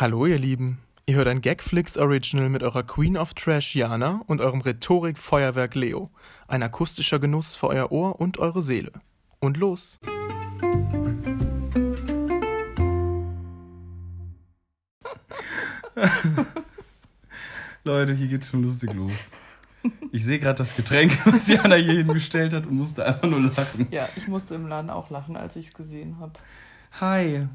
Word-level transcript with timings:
Hallo 0.00 0.24
ihr 0.24 0.38
Lieben, 0.38 0.78
ihr 1.04 1.16
hört 1.16 1.28
ein 1.28 1.42
Gagflix 1.42 1.98
Original 1.98 2.48
mit 2.48 2.62
eurer 2.62 2.82
Queen 2.82 3.18
of 3.18 3.34
Trash 3.34 3.76
Jana 3.76 4.22
und 4.28 4.40
eurem 4.40 4.62
Rhetorik-Feuerwerk 4.62 5.74
Leo. 5.74 6.08
Ein 6.48 6.62
akustischer 6.62 7.18
Genuss 7.18 7.54
für 7.54 7.66
euer 7.66 7.92
Ohr 7.92 8.18
und 8.18 8.38
eure 8.38 8.62
Seele. 8.62 8.92
Und 9.40 9.58
los! 9.58 10.00
Leute, 17.84 18.14
hier 18.14 18.28
geht's 18.28 18.48
schon 18.48 18.62
lustig 18.62 18.94
los. 18.94 19.12
Ich 20.12 20.24
sehe 20.24 20.38
gerade 20.38 20.56
das 20.56 20.74
Getränk, 20.74 21.18
was 21.26 21.46
Jana 21.46 21.74
hier 21.74 21.98
hingestellt 21.98 22.54
hat 22.54 22.64
und 22.64 22.76
musste 22.76 23.04
einfach 23.04 23.28
nur 23.28 23.40
lachen. 23.54 23.86
Ja, 23.90 24.08
ich 24.16 24.26
musste 24.28 24.54
im 24.54 24.66
Laden 24.66 24.88
auch 24.88 25.10
lachen, 25.10 25.36
als 25.36 25.56
ich 25.56 25.66
es 25.66 25.74
gesehen 25.74 26.18
habe. 26.18 26.32
Hi. 26.98 27.48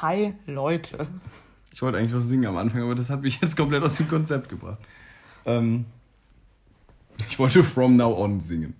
Hi, 0.00 0.34
Leute. 0.46 1.08
Ich 1.76 1.82
wollte 1.82 1.98
eigentlich 1.98 2.14
was 2.14 2.24
singen 2.24 2.46
am 2.46 2.56
Anfang, 2.56 2.80
aber 2.80 2.94
das 2.94 3.10
hat 3.10 3.20
mich 3.20 3.38
jetzt 3.42 3.54
komplett 3.54 3.82
aus 3.82 3.98
dem 3.98 4.08
Konzept 4.08 4.48
gebracht. 4.48 4.78
Ähm, 5.44 5.84
ich 7.28 7.38
wollte 7.38 7.62
From 7.62 7.96
Now 7.96 8.16
On 8.18 8.40
singen, 8.40 8.72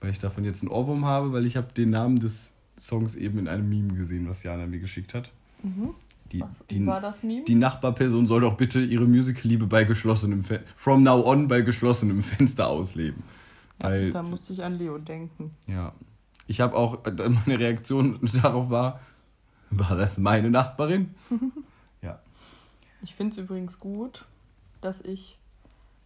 weil 0.00 0.10
ich 0.10 0.18
davon 0.18 0.44
jetzt 0.44 0.60
einen 0.62 0.72
Ohrwurm 0.72 1.04
habe, 1.04 1.32
weil 1.32 1.46
ich 1.46 1.56
habe 1.56 1.72
den 1.72 1.90
Namen 1.90 2.18
des 2.18 2.52
Songs 2.76 3.14
eben 3.14 3.38
in 3.38 3.46
einem 3.46 3.68
Meme 3.68 3.94
gesehen, 3.94 4.28
was 4.28 4.42
Jana 4.42 4.66
mir 4.66 4.80
geschickt 4.80 5.14
hat. 5.14 5.30
Mhm. 5.62 5.90
Die, 6.32 6.40
Was, 6.40 6.48
die, 6.72 6.84
war 6.84 7.00
das 7.00 7.22
Meme? 7.22 7.44
die 7.44 7.54
Nachbarperson 7.54 8.26
soll 8.26 8.40
doch 8.40 8.56
bitte 8.56 8.80
ihre 8.80 9.04
Musical-Liebe 9.04 9.68
bei 9.68 9.84
geschlossenem 9.84 10.42
Fen 10.42 10.58
From 10.74 11.04
Now 11.04 11.24
On 11.24 11.46
bei 11.46 11.60
geschlossenem 11.60 12.20
Fenster 12.24 12.66
ausleben. 12.66 13.22
Weil, 13.78 14.10
da 14.10 14.24
musste 14.24 14.52
ich 14.52 14.64
an 14.64 14.74
Leo 14.74 14.98
denken. 14.98 15.52
ja. 15.68 15.92
Ich 16.48 16.60
habe 16.60 16.74
auch, 16.76 17.06
äh, 17.06 17.12
meine 17.46 17.60
Reaktion 17.60 18.18
darauf 18.42 18.70
war, 18.70 18.98
war 19.70 19.96
das 19.96 20.18
meine 20.18 20.50
Nachbarin? 20.50 21.14
Ich 23.04 23.14
finde 23.14 23.32
es 23.32 23.38
übrigens 23.38 23.78
gut, 23.78 24.24
dass 24.80 25.00
ich 25.00 25.38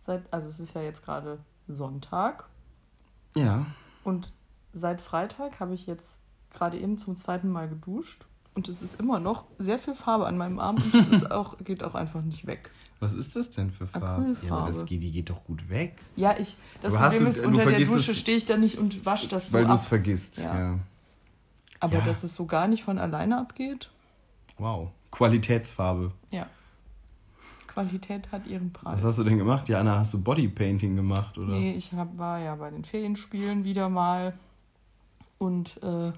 seit, 0.03 0.31
also 0.33 0.49
es 0.49 0.61
ist 0.61 0.75
ja 0.75 0.83
jetzt 0.83 1.05
gerade 1.05 1.39
Sonntag 1.69 2.45
Ja. 3.37 3.67
und 4.05 4.33
seit 4.73 5.01
Freitag 5.01 5.61
habe 5.61 5.75
ich 5.75 5.87
jetzt 5.87 6.19
gerade 6.53 6.79
eben 6.79 6.99
zum 6.99 7.17
zweiten 7.17 7.49
Mal 7.51 7.69
geduscht 7.69 8.25
und 8.55 8.69
es 8.69 8.83
ist 8.83 8.99
immer 9.01 9.21
noch 9.21 9.45
sehr 9.59 9.79
viel 9.79 9.95
Farbe 9.95 10.27
an 10.27 10.37
meinem 10.37 10.59
Arm 10.59 10.77
und 10.77 10.95
das 10.95 11.09
ist 11.09 11.31
auch, 11.31 11.57
geht 11.59 11.83
auch 11.85 11.95
einfach 11.95 12.23
nicht 12.23 12.47
weg. 12.47 12.71
Was 13.01 13.15
ist 13.15 13.37
das 13.37 13.51
denn 13.51 13.71
für 13.71 13.87
Farbe? 13.87 14.07
Acrylfarbe. 14.07 14.47
Ja, 14.49 14.53
aber 14.57 14.67
das 14.73 14.85
geht, 14.85 15.03
die 15.03 15.13
geht 15.13 15.31
doch 15.31 15.45
gut 15.45 15.69
weg. 15.71 15.97
Ja, 16.17 16.35
ich, 16.39 16.57
das 16.83 16.93
Aber 16.95 17.05
Problem 17.09 17.25
du- 17.25 17.31
ist, 17.31 17.45
unter 17.47 17.65
der 17.67 17.79
Dusche 17.79 18.11
es- 18.11 18.19
stehe 18.19 18.37
ich 18.39 18.47
da 18.47 18.57
nicht 18.57 18.77
und 18.79 19.07
wasche 19.07 19.29
das 19.29 19.51
so 19.51 19.57
Weil 19.57 19.67
du 19.67 19.73
es 19.73 19.87
vergisst. 19.87 20.39
Ja. 20.39 20.59
Ja. 20.59 20.79
Aber 21.81 21.99
Ja. 21.99 22.05
dass 22.05 22.25
es 22.25 22.35
so 22.35 22.47
gar 22.47 22.67
nicht 22.67 22.83
von 22.83 22.99
alleine 22.99 23.39
abgeht, 23.39 23.91
Wow. 24.57 24.91
Qualitätsfarbe. 25.13 26.13
ja. 26.33 26.47
Qualität 27.79 28.33
hat 28.33 28.47
ihren 28.49 28.73
Preis. 28.73 28.95
Was 28.95 29.05
hast 29.05 29.19
du 29.21 29.25
denn 29.25 29.39
gemacht? 29.39 29.69
Jana, 29.69 29.99
hast 29.99 30.13
du 30.13 30.21
Bodypainting 30.21 30.97
gemacht, 30.97 31.39
oder? 31.39 31.53
Nee, 31.53 31.75
ich 31.75 31.93
hab, 31.93 32.19
war 32.19 32.41
ja 32.41 32.57
bei 32.57 32.71
den 32.71 32.85
Ferienspielen 32.85 33.63
wieder 33.65 33.89
mal 33.89 34.35
und 35.39 35.81
äh, 35.85 36.13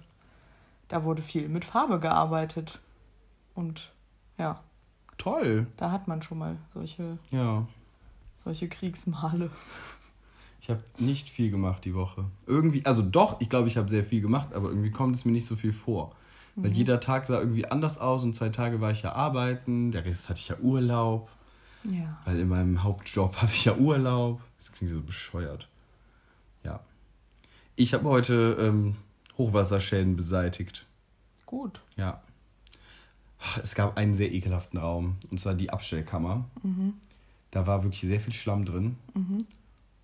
da 0.89 1.05
wurde 1.05 1.21
viel 1.21 1.49
mit 1.51 1.67
Farbe 1.67 2.01
gearbeitet. 2.01 2.81
Und 3.55 3.93
ja, 4.39 4.61
Toll. 5.19 5.67
da 5.77 5.91
hat 5.91 6.09
man 6.09 6.23
schon 6.23 6.39
mal 6.39 6.57
solche, 6.73 7.19
Ja. 7.31 7.67
solche 8.43 8.69
Kriegsmale. 8.69 9.51
Ich 10.63 10.71
habe 10.71 10.83
nicht 10.99 11.29
viel 11.29 11.51
gemacht 11.51 11.85
die 11.85 11.95
Woche. 11.95 12.25
Irgendwie, 12.47 12.87
also 12.87 13.03
doch, 13.03 13.41
ich 13.41 13.51
glaube, 13.51 13.69
ich 13.69 13.77
habe 13.77 13.89
sehr 13.91 14.05
viel 14.05 14.23
gemacht, 14.23 14.55
aber 14.55 14.69
irgendwie 14.71 14.91
kommt 14.91 15.15
es 15.17 15.25
mir 15.27 15.33
nicht 15.33 15.47
so 15.47 15.57
viel 15.57 15.73
vor. 15.75 16.13
Weil 16.57 16.73
jeder 16.73 17.01
Tag 17.01 17.27
sah 17.27 17.39
irgendwie 17.39 17.65
anders 17.67 17.99
aus 17.99 18.25
und 18.25 18.35
zwei 18.35 18.51
Tage 18.51 18.81
war 18.81 18.91
ich 18.91 19.03
ja 19.03 19.13
arbeiten, 19.13 19.93
der 19.93 20.05
Rest 20.05 20.29
hatte 20.29 20.41
ich 20.41 20.49
ja 20.49 20.57
Urlaub, 20.59 21.31
Ja. 21.85 22.19
weil 22.25 22.39
in 22.41 22.49
meinem 22.49 22.83
Hauptjob 22.83 23.37
habe 23.43 23.53
ich 23.53 23.65
ja 23.65 23.75
Urlaub. 23.77 24.41
Das 24.59 24.73
klingt 24.73 24.93
so 24.93 25.01
bescheuert. 25.01 25.69
Ja. 26.65 26.81
Ich 27.77 27.95
habe 27.95 28.09
heute 28.09 28.57
ähm, 28.61 28.97
Hochwasserschäden 29.39 30.17
beseitigt. 30.17 30.87
Gut. 31.47 31.81
Ja. 31.97 32.21
Es 33.63 33.75
gab 33.75 33.97
einen 33.97 34.15
sehr 34.15 34.31
ekelhaften 34.33 34.79
Raum, 34.79 35.17
und 35.31 35.41
zwar 35.41 35.55
die 35.55 35.71
Abstellkammer. 35.71 36.45
Da 37.51 37.67
war 37.67 37.83
wirklich 37.83 38.03
sehr 38.03 38.21
viel 38.21 38.35
Schlamm 38.35 38.67
drin. 38.67 38.97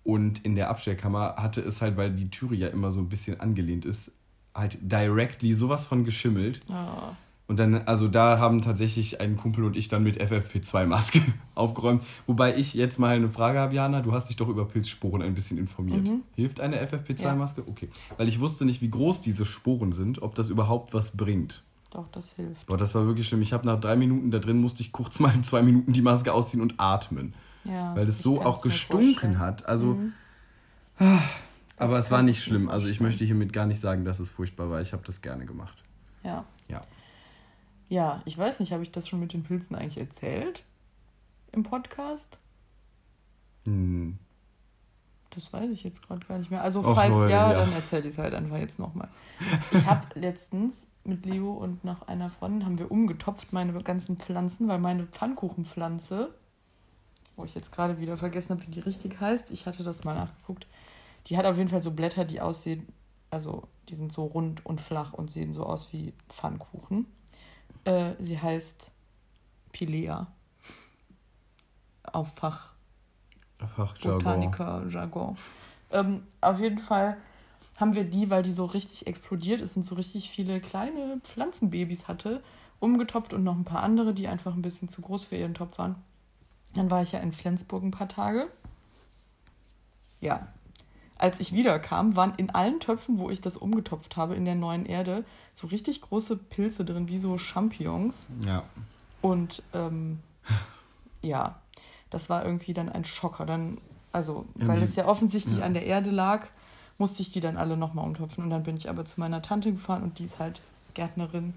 Und 0.03 0.43
in 0.43 0.55
der 0.55 0.71
Abstellkammer 0.71 1.35
hatte 1.37 1.61
es 1.61 1.79
halt, 1.81 1.97
weil 1.97 2.11
die 2.11 2.31
Türe 2.31 2.55
ja 2.55 2.67
immer 2.69 2.89
so 2.89 2.99
ein 2.99 3.09
bisschen 3.09 3.39
angelehnt 3.39 3.85
ist, 3.85 4.11
halt 4.55 4.79
directly 4.81 5.53
sowas 5.53 5.85
von 5.85 6.03
geschimmelt. 6.03 6.61
Ah, 6.67 7.15
Und 7.47 7.57
dann, 7.59 7.75
also 7.87 8.09
da 8.09 8.39
haben 8.39 8.61
tatsächlich 8.61 9.21
ein 9.21 9.37
Kumpel 9.37 9.63
und 9.63 9.77
ich 9.77 9.87
dann 9.87 10.03
mit 10.03 10.21
FFP2-Maske 10.21 11.21
aufgeräumt. 11.55 12.03
Wobei 12.25 12.57
ich 12.57 12.73
jetzt 12.73 12.99
mal 12.99 13.15
eine 13.15 13.29
Frage 13.29 13.59
habe, 13.59 13.73
Jana. 13.73 14.01
Du 14.01 14.11
hast 14.11 14.27
dich 14.27 14.35
doch 14.35 14.49
über 14.49 14.65
Pilzsporen 14.65 15.21
ein 15.21 15.33
bisschen 15.33 15.57
informiert. 15.57 16.09
Hilft 16.35 16.59
eine 16.59 16.85
FFP2-Maske? 16.85 17.63
Okay. 17.67 17.87
Weil 18.17 18.27
ich 18.27 18.41
wusste 18.41 18.65
nicht, 18.65 18.81
wie 18.81 18.89
groß 18.89 19.21
diese 19.21 19.45
Sporen 19.45 19.93
sind, 19.93 20.21
ob 20.21 20.35
das 20.35 20.49
überhaupt 20.49 20.93
was 20.93 21.15
bringt. 21.15 21.63
doch, 21.91 22.07
das 22.11 22.33
hilft. 22.33 22.65
Boah, 22.67 22.75
das 22.77 22.93
war 22.95 23.05
wirklich 23.05 23.27
schlimm. 23.29 23.41
Ich 23.41 23.53
habe 23.53 23.65
nach 23.65 23.79
drei 23.79 23.95
Minuten 23.95 24.29
da 24.29 24.39
drin, 24.39 24.59
musste 24.59 24.81
ich 24.81 24.91
kurz 24.91 25.19
mal 25.21 25.33
in 25.33 25.45
zwei 25.45 25.61
Minuten 25.61 25.93
die 25.93 26.01
Maske 26.01 26.33
ausziehen 26.33 26.61
und 26.61 26.73
atmen. 26.77 27.33
Ja, 27.63 27.95
Weil 27.95 28.07
es 28.07 28.21
so 28.21 28.41
auch 28.41 28.61
gestunken 28.61 29.39
hat. 29.39 29.65
Also, 29.65 29.93
Mhm. 29.93 30.13
aber 31.77 31.95
Das 31.97 32.05
es 32.05 32.11
war 32.11 32.23
nicht 32.23 32.43
schlimm. 32.43 32.69
Also 32.69 32.87
ich 32.89 32.99
möchte 32.99 33.23
hiermit 33.23 33.53
gar 33.53 33.65
nicht 33.67 33.79
sagen, 33.79 34.03
dass 34.03 34.19
es 34.19 34.29
furchtbar 34.29 34.69
war. 34.69 34.81
Ich 34.81 34.93
habe 34.93 35.03
das 35.05 35.21
gerne 35.21 35.45
gemacht. 35.45 35.77
Ja. 36.23 36.43
Ja. 36.67 36.81
Ja, 37.89 38.21
ich 38.25 38.37
weiß 38.37 38.59
nicht, 38.59 38.71
habe 38.73 38.83
ich 38.83 38.91
das 38.91 39.07
schon 39.07 39.19
mit 39.19 39.33
den 39.33 39.43
Pilzen 39.43 39.75
eigentlich 39.75 39.97
erzählt? 39.97 40.63
Im 41.51 41.63
Podcast? 41.63 42.37
Hm. 43.65 44.17
Das 45.29 45.53
weiß 45.53 45.71
ich 45.71 45.83
jetzt 45.83 46.05
gerade 46.05 46.25
gar 46.25 46.37
nicht 46.37 46.51
mehr. 46.51 46.63
Also 46.63 46.79
Och, 46.79 46.95
falls 46.95 47.13
Leute, 47.13 47.31
ja, 47.31 47.51
ja. 47.51 47.59
dann 47.59 47.71
erzähle 47.73 48.03
ich 48.03 48.13
es 48.13 48.17
halt 48.17 48.33
einfach 48.33 48.57
jetzt 48.57 48.79
nochmal. 48.79 49.09
Ich 49.71 49.85
habe 49.85 50.03
letztens 50.19 50.75
mit 51.03 51.25
Leo 51.25 51.53
und 51.53 51.83
noch 51.83 52.07
einer 52.07 52.29
Freundin 52.29 52.65
haben 52.65 52.79
wir 52.79 52.91
umgetopft 52.91 53.53
meine 53.53 53.71
ganzen 53.83 54.17
Pflanzen, 54.17 54.67
weil 54.67 54.79
meine 54.79 55.05
Pfannkuchenpflanze, 55.05 56.33
wo 57.35 57.45
ich 57.45 57.55
jetzt 57.55 57.71
gerade 57.71 57.99
wieder 57.99 58.17
vergessen 58.17 58.51
habe, 58.51 58.67
wie 58.67 58.71
die 58.71 58.79
richtig 58.79 59.19
heißt, 59.21 59.51
ich 59.51 59.65
hatte 59.65 59.83
das 59.83 60.03
mal 60.03 60.15
nachgeguckt, 60.15 60.67
die 61.27 61.37
hat 61.37 61.45
auf 61.45 61.57
jeden 61.57 61.69
Fall 61.69 61.81
so 61.81 61.91
Blätter, 61.91 62.25
die 62.25 62.41
aussehen, 62.41 62.87
also 63.29 63.63
die 63.89 63.95
sind 63.95 64.11
so 64.11 64.25
rund 64.25 64.65
und 64.65 64.81
flach 64.81 65.13
und 65.13 65.31
sehen 65.31 65.53
so 65.53 65.65
aus 65.65 65.93
wie 65.93 66.13
Pfannkuchen. 66.29 67.05
Äh, 67.87 68.15
sie 68.19 68.37
heißt 68.37 68.91
Pilea. 69.71 70.27
Auf 72.03 72.35
Fach 72.35 72.73
Fachjargon. 73.59 74.19
Botaniker-Jargon. 74.19 75.37
Ähm, 75.91 76.23
auf 76.41 76.59
jeden 76.59 76.79
Fall 76.79 77.17
haben 77.77 77.95
wir 77.95 78.03
die, 78.03 78.29
weil 78.29 78.43
die 78.43 78.51
so 78.51 78.65
richtig 78.65 79.07
explodiert 79.07 79.61
ist 79.61 79.77
und 79.77 79.83
so 79.83 79.95
richtig 79.95 80.29
viele 80.29 80.59
kleine 80.59 81.21
Pflanzenbabys 81.23 82.09
hatte, 82.09 82.43
umgetopft 82.81 83.33
und 83.33 83.45
noch 83.45 83.55
ein 83.55 83.63
paar 83.63 83.83
andere, 83.83 84.13
die 84.13 84.27
einfach 84.27 84.53
ein 84.53 84.61
bisschen 84.61 84.89
zu 84.89 85.01
groß 85.01 85.23
für 85.23 85.37
ihren 85.37 85.53
Topf 85.53 85.77
waren. 85.77 85.95
Dann 86.73 86.91
war 86.91 87.01
ich 87.01 87.13
ja 87.13 87.19
in 87.19 87.31
Flensburg 87.31 87.83
ein 87.83 87.91
paar 87.91 88.09
Tage. 88.09 88.49
Ja. 90.19 90.49
Als 91.17 91.39
ich 91.39 91.53
wiederkam, 91.53 92.15
waren 92.15 92.33
in 92.37 92.49
allen 92.49 92.79
Töpfen, 92.79 93.17
wo 93.17 93.29
ich 93.29 93.41
das 93.41 93.57
umgetopft 93.57 94.17
habe, 94.17 94.35
in 94.35 94.45
der 94.45 94.55
neuen 94.55 94.85
Erde, 94.85 95.23
so 95.53 95.67
richtig 95.67 96.01
große 96.01 96.37
Pilze 96.37 96.85
drin, 96.85 97.07
wie 97.07 97.17
so 97.17 97.37
Champignons. 97.37 98.27
Ja. 98.45 98.63
Und 99.21 99.63
ähm, 99.73 100.19
ja, 101.21 101.59
das 102.09 102.29
war 102.29 102.45
irgendwie 102.45 102.73
dann 102.73 102.89
ein 102.89 103.03
Schocker. 103.03 103.45
Dann, 103.45 103.79
also, 104.11 104.45
weil 104.55 104.77
Irgendwie- 104.77 104.85
es 104.85 104.95
ja 104.95 105.07
offensichtlich 105.07 105.57
ja. 105.59 105.65
an 105.65 105.73
der 105.73 105.85
Erde 105.85 106.11
lag, 106.11 106.47
musste 106.99 107.21
ich 107.21 107.31
die 107.31 107.39
dann 107.39 107.57
alle 107.57 107.77
nochmal 107.77 108.05
umtopfen. 108.05 108.43
Und 108.43 108.49
dann 108.49 108.63
bin 108.63 108.77
ich 108.77 108.89
aber 108.89 109.05
zu 109.05 109.19
meiner 109.19 109.41
Tante 109.41 109.71
gefahren 109.71 110.03
und 110.03 110.19
die 110.19 110.25
ist 110.25 110.39
halt 110.39 110.61
Gärtnerin. 110.93 111.53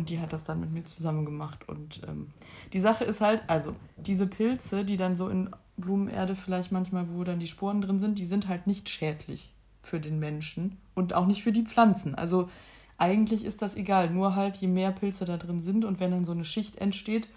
Und 0.00 0.08
die 0.08 0.18
hat 0.18 0.32
das 0.32 0.44
dann 0.44 0.60
mit 0.60 0.72
mir 0.72 0.82
zusammen 0.86 1.26
gemacht. 1.26 1.68
Und 1.68 2.00
ähm, 2.08 2.28
die 2.72 2.80
Sache 2.80 3.04
ist 3.04 3.20
halt, 3.20 3.42
also, 3.48 3.76
diese 3.98 4.26
Pilze, 4.26 4.82
die 4.82 4.96
dann 4.96 5.14
so 5.14 5.28
in 5.28 5.50
Blumenerde 5.76 6.34
vielleicht 6.36 6.72
manchmal, 6.72 7.06
wo 7.12 7.22
dann 7.22 7.38
die 7.38 7.46
Sporen 7.46 7.82
drin 7.82 8.00
sind, 8.00 8.18
die 8.18 8.24
sind 8.24 8.48
halt 8.48 8.66
nicht 8.66 8.88
schädlich 8.88 9.52
für 9.82 10.00
den 10.00 10.18
Menschen 10.18 10.78
und 10.94 11.12
auch 11.12 11.26
nicht 11.26 11.42
für 11.42 11.52
die 11.52 11.64
Pflanzen. 11.64 12.14
Also 12.14 12.48
eigentlich 12.96 13.44
ist 13.44 13.60
das 13.60 13.76
egal, 13.76 14.08
nur 14.08 14.36
halt 14.36 14.56
je 14.56 14.68
mehr 14.68 14.90
Pilze 14.90 15.26
da 15.26 15.36
drin 15.36 15.60
sind 15.60 15.84
und 15.84 16.00
wenn 16.00 16.12
dann 16.12 16.24
so 16.24 16.32
eine 16.32 16.46
Schicht 16.46 16.78
entsteht, 16.78 17.28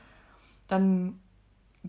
dann 0.69 1.19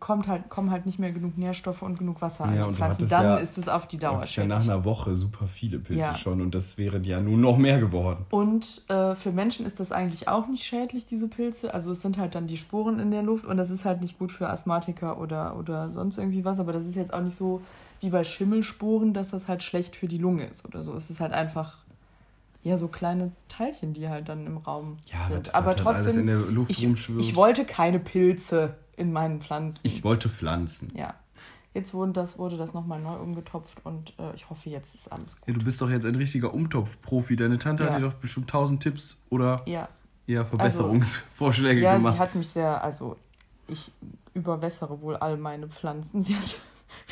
kommt 0.01 0.27
halt, 0.27 0.49
kommen 0.49 0.71
halt 0.73 0.87
nicht 0.87 0.99
mehr 0.99 1.13
genug 1.13 1.39
Nährstoffe 1.39 1.83
und 1.83 1.99
genug 1.99 2.21
Wasser 2.21 2.45
an 2.45 2.55
Ja, 2.57 2.63
die 2.63 2.69
und 2.69 2.73
du 2.73 2.77
Pflanzen. 2.77 3.09
Dann 3.09 3.23
ja- 3.25 3.37
ist 3.37 3.57
es 3.59 3.69
auf 3.69 3.87
die 3.87 3.97
Dauer 3.99 4.19
hattest 4.19 4.35
ja 4.37 4.45
nach 4.45 4.63
einer 4.65 4.85
Woche 4.85 5.15
super 5.15 5.47
viele 5.47 5.79
Pilze 5.79 6.01
Ja. 6.09 6.17
schon 6.17 6.41
und 6.41 6.55
das 6.55 6.77
wären 6.79 7.05
ja 7.05 7.21
nun 7.21 7.41
noch 7.41 7.57
mehr 7.59 7.79
geworden. 7.79 8.27
Und 8.31 8.83
äh, 8.89 9.15
für 9.15 9.31
Menschen 9.31 9.67
ist 9.67 9.79
das 9.79 9.93
eigentlich 9.93 10.27
auch 10.27 10.49
nicht 10.49 10.65
schädlich, 10.65 11.07
diese 11.07 11.29
Pilze. 11.29 11.73
Also 11.73 11.93
es 11.93 12.03
sind 12.03 12.19
halt 12.19 12.35
dann 12.35 12.47
die 12.49 12.57
Sporen 12.57 12.99
in 12.99 13.11
der 13.13 13.23
Luft 13.23 13.45
und 13.45 13.57
das 13.57 13.71
ist 13.71 13.85
halt 13.85 14.01
nicht 14.01 14.19
gut 14.19 14.33
für 14.33 14.49
Asthmatiker 14.49 15.19
oder, 15.21 15.57
oder 15.57 15.91
sonst 15.93 16.19
irgendwie 16.19 16.45
was. 16.45 16.59
Aber 16.59 16.73
das 16.73 16.87
ist 16.87 16.97
jetzt 16.97 17.15
auch 17.15 17.21
nicht 17.23 17.37
so 17.37 17.63
wie 18.01 18.11
bei 18.11 18.25
Schimmelsporen, 18.25 19.13
dass 19.15 19.31
das 19.31 19.47
halt 19.49 19.63
schlecht 19.63 19.95
für 19.97 20.09
die 20.09 20.19
Lunge 20.19 20.45
ist 20.47 20.65
oder 20.65 20.83
so. 20.83 20.93
Es 20.95 21.09
ist 21.11 21.21
halt 21.21 21.33
einfach 21.33 21.79
Ja, 22.65 22.79
so 22.79 22.89
kleine 22.89 23.31
Teilchen, 23.49 23.93
die 23.93 24.09
halt 24.09 24.29
dann 24.29 24.47
im 24.47 24.57
Raum 24.57 24.97
Ja, 25.13 25.27
sind. 25.29 25.55
Aber 25.55 25.69
halt 25.69 25.79
trotzdem, 25.79 26.21
in 26.21 26.27
der 26.27 26.39
Luft 26.39 26.71
ich, 26.71 26.83
ich 27.19 27.37
wollte 27.37 27.65
keine 27.67 27.99
Pilze 28.01 28.75
in 28.97 29.13
meinen 29.13 29.41
Pflanzen. 29.41 29.81
Ich 29.87 30.05
wollte 30.05 30.29
Pflanzen. 30.29 30.93
ja. 30.97 31.15
Jetzt 31.77 31.93
wurde 31.93 32.13
das, 32.13 32.39
wurde 32.39 32.57
das 32.57 32.73
nochmal 32.73 33.01
neu 33.01 33.17
umgetopft 33.17 33.85
und 33.85 34.15
äh, 34.21 34.33
ich 34.37 34.49
hoffe, 34.49 34.71
jetzt 34.71 34.95
ist 34.95 35.11
alles 35.11 35.41
gut. 35.41 35.49
Ja, 35.49 35.55
du 35.55 35.65
bist 35.65 35.81
doch 35.81 35.91
jetzt 35.91 36.07
ein 36.07 36.15
richtiger 36.15 36.55
Umtopfprofi. 36.55 37.35
Deine 37.35 37.59
Tante 37.59 37.83
Ja. 37.83 37.91
hat 37.91 37.99
dir 37.99 38.05
doch 38.07 38.15
bestimmt 38.15 38.49
tausend 38.49 38.81
Tipps 38.81 39.21
oder 39.29 39.61
Ja, 39.67 39.89
eher 40.29 40.47
Verbesserungsvorschläge 40.47 41.81
ja 41.81 41.93
sie 41.97 41.97
gemacht. 42.05 42.19
hat 42.21 42.35
mich 42.37 42.49
sehr, 42.49 42.83
also 42.85 43.17
ich 43.67 43.91
überwässere 44.35 45.01
wohl 45.01 45.17
all 45.17 45.37
meine 45.37 45.69
Pflanzen. 45.69 46.23
Sie 46.23 46.37
hat, 46.37 46.61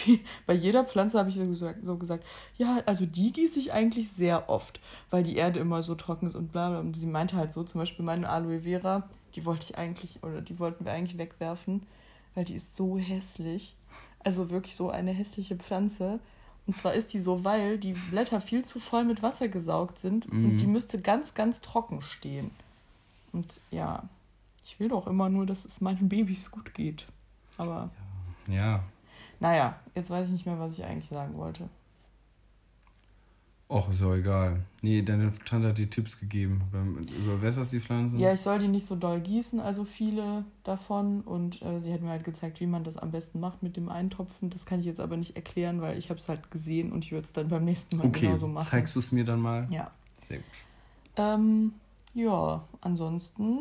wie, 0.05 0.23
bei 0.47 0.55
jeder 0.55 0.85
Pflanze 0.85 1.19
habe 1.19 1.29
ich 1.29 1.35
so 1.35 1.47
gesagt, 1.47 1.81
so 1.85 1.97
gesagt, 1.97 2.25
ja, 2.57 2.83
also 2.87 3.05
die 3.05 3.33
gieße 3.33 3.59
ich 3.59 3.73
eigentlich 3.73 4.13
sehr 4.13 4.49
oft, 4.49 4.81
weil 5.11 5.25
die 5.25 5.35
Erde 5.37 5.59
immer 5.59 5.83
so 5.83 5.97
trocken 5.97 6.27
ist 6.27 6.37
und 6.37 6.53
bla 6.53 6.69
bla. 6.71 6.79
Und 6.79 6.95
sie 6.97 7.07
meinte 7.09 7.35
halt 7.37 7.53
so, 7.53 7.65
zum 7.65 7.81
Beispiel 7.81 8.05
meine 8.05 8.29
Aloe 8.29 8.61
Vera, 8.61 9.09
die 9.35 9.45
wollte 9.47 9.67
ich 9.71 9.79
eigentlich, 9.79 10.23
oder 10.23 10.41
die 10.41 10.59
wollten 10.59 10.85
wir 10.85 10.93
eigentlich 10.93 11.19
wegwerfen, 11.19 11.87
weil 12.35 12.45
die 12.45 12.55
ist 12.55 12.77
so 12.77 12.99
hässlich. 12.99 13.75
Also 14.25 14.51
wirklich 14.51 14.77
so 14.77 14.91
eine 14.91 15.13
hässliche 15.13 15.57
Pflanze. 15.57 16.21
Und 16.67 16.77
zwar 16.77 16.95
ist 16.95 17.13
die 17.13 17.19
so, 17.19 17.45
weil 17.45 17.77
die 17.79 17.95
Blätter 17.95 18.41
viel 18.41 18.65
zu 18.65 18.79
voll 18.79 19.05
mit 19.05 19.23
Wasser 19.23 19.49
gesaugt 19.49 19.99
sind 19.99 20.27
und 20.27 20.59
die 20.59 20.67
müsste 20.69 21.01
ganz, 21.01 21.35
ganz 21.35 21.61
trocken 21.61 22.01
stehen. 22.03 22.53
Und 23.33 23.49
ja, 23.73 24.05
ich 24.65 24.79
will 24.79 24.89
doch 24.89 25.09
immer 25.09 25.29
nur, 25.29 25.45
dass 25.45 25.65
es 25.65 25.81
meinen 25.81 26.09
Babys 26.09 26.51
gut 26.53 26.73
geht. 26.75 27.07
Aber 27.59 27.91
Ja. 28.49 28.85
naja, 29.41 29.75
jetzt 29.97 30.11
weiß 30.11 30.27
ich 30.27 30.33
nicht 30.33 30.47
mehr, 30.47 30.61
was 30.61 30.79
ich 30.79 30.85
eigentlich 30.85 31.09
sagen 31.09 31.37
wollte. 31.37 31.69
Och, 33.73 33.89
ist 33.91 34.03
ja 34.03 34.15
egal. 34.15 34.61
Nee, 34.83 35.01
deine 35.01 35.33
Tante 35.47 35.69
hat 35.69 35.79
dir 35.79 35.89
Tipps 35.89 36.21
gegeben. 36.21 36.61
Überwässerst 37.25 37.73
die 37.73 37.81
Pflanzen? 37.81 38.19
Ja, 38.19 38.35
ich 38.35 38.41
soll 38.43 38.59
die 38.59 38.69
nicht 38.69 38.85
so 38.85 38.97
doll 38.97 39.19
gießen, 39.21 39.61
also 39.61 39.87
viele 39.87 40.45
davon. 40.63 41.23
Und 41.23 41.63
äh, 41.63 41.81
sie 41.81 41.91
hat 41.91 42.03
mir 42.03 42.11
halt 42.11 42.25
gezeigt, 42.25 42.61
wie 42.61 42.67
man 42.67 42.85
das 42.85 42.99
am 42.99 43.13
besten 43.13 43.41
macht 43.41 43.63
mit 43.63 43.79
dem 43.79 43.89
Eintopfen. 43.89 44.51
Das 44.51 44.67
kann 44.67 44.81
ich 44.81 44.85
jetzt 44.85 45.01
aber 45.01 45.17
nicht 45.17 45.37
erklären, 45.37 45.81
weil 45.81 45.97
ich 45.97 46.11
habe 46.11 46.21
es 46.21 46.29
halt 46.29 46.51
gesehen 46.51 46.93
und 46.93 47.07
ich 47.07 47.13
würde 47.13 47.25
es 47.25 47.33
dann 47.33 47.49
beim 47.49 47.65
nächsten 47.65 47.97
Mal 47.97 48.09
okay, 48.09 48.27
genauso 48.27 48.47
machen. 48.47 48.65
zeigst 48.65 48.95
du 48.95 48.99
es 48.99 49.11
mir 49.11 49.25
dann 49.25 49.41
mal? 49.41 49.67
Ja. 49.71 49.91
Sehr 50.19 50.37
gut. 50.37 50.47
Ähm, 51.17 51.73
ja, 52.13 52.63
ansonsten. 52.83 53.59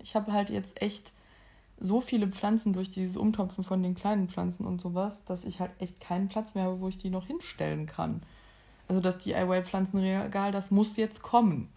Ich 0.00 0.14
habe 0.14 0.32
halt 0.32 0.48
jetzt 0.50 0.80
echt 0.80 1.12
so 1.80 2.00
viele 2.00 2.28
Pflanzen 2.28 2.72
durch 2.72 2.90
dieses 2.90 3.16
Umtopfen 3.16 3.64
von 3.64 3.82
den 3.82 3.94
kleinen 3.94 4.28
Pflanzen 4.28 4.66
und 4.66 4.80
sowas, 4.80 5.22
dass 5.24 5.44
ich 5.44 5.60
halt 5.60 5.72
echt 5.78 6.00
keinen 6.00 6.28
Platz 6.28 6.54
mehr 6.54 6.64
habe, 6.64 6.80
wo 6.80 6.88
ich 6.88 6.98
die 6.98 7.10
noch 7.10 7.26
hinstellen 7.26 7.86
kann. 7.86 8.22
Also 8.88 9.00
das 9.00 9.18
DIY-Pflanzenregal, 9.18 10.50
das 10.50 10.70
muss 10.70 10.96
jetzt 10.96 11.22
kommen. 11.22 11.68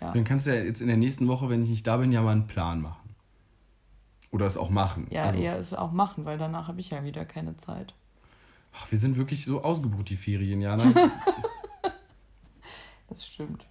Ja. 0.00 0.12
Dann 0.12 0.24
kannst 0.24 0.46
du 0.46 0.54
ja 0.56 0.62
jetzt 0.62 0.80
in 0.80 0.88
der 0.88 0.96
nächsten 0.96 1.28
Woche, 1.28 1.48
wenn 1.48 1.62
ich 1.62 1.70
nicht 1.70 1.86
da 1.86 1.98
bin, 1.98 2.12
ja 2.12 2.22
mal 2.22 2.32
einen 2.32 2.46
Plan 2.46 2.80
machen. 2.80 2.96
Oder 4.30 4.46
es 4.46 4.56
auch 4.56 4.70
machen. 4.70 5.06
Ja, 5.10 5.24
also, 5.24 5.38
eher 5.38 5.58
es 5.58 5.74
auch 5.74 5.92
machen, 5.92 6.24
weil 6.24 6.38
danach 6.38 6.66
habe 6.68 6.80
ich 6.80 6.90
ja 6.90 7.04
wieder 7.04 7.24
keine 7.24 7.56
Zeit. 7.58 7.94
ach, 8.74 8.90
wir 8.90 8.98
sind 8.98 9.16
wirklich 9.18 9.44
so 9.44 9.62
ausgebucht, 9.62 10.08
die 10.08 10.16
Ferien, 10.16 10.60
Jana. 10.60 10.84
Das 13.08 13.26
stimmt. 13.26 13.66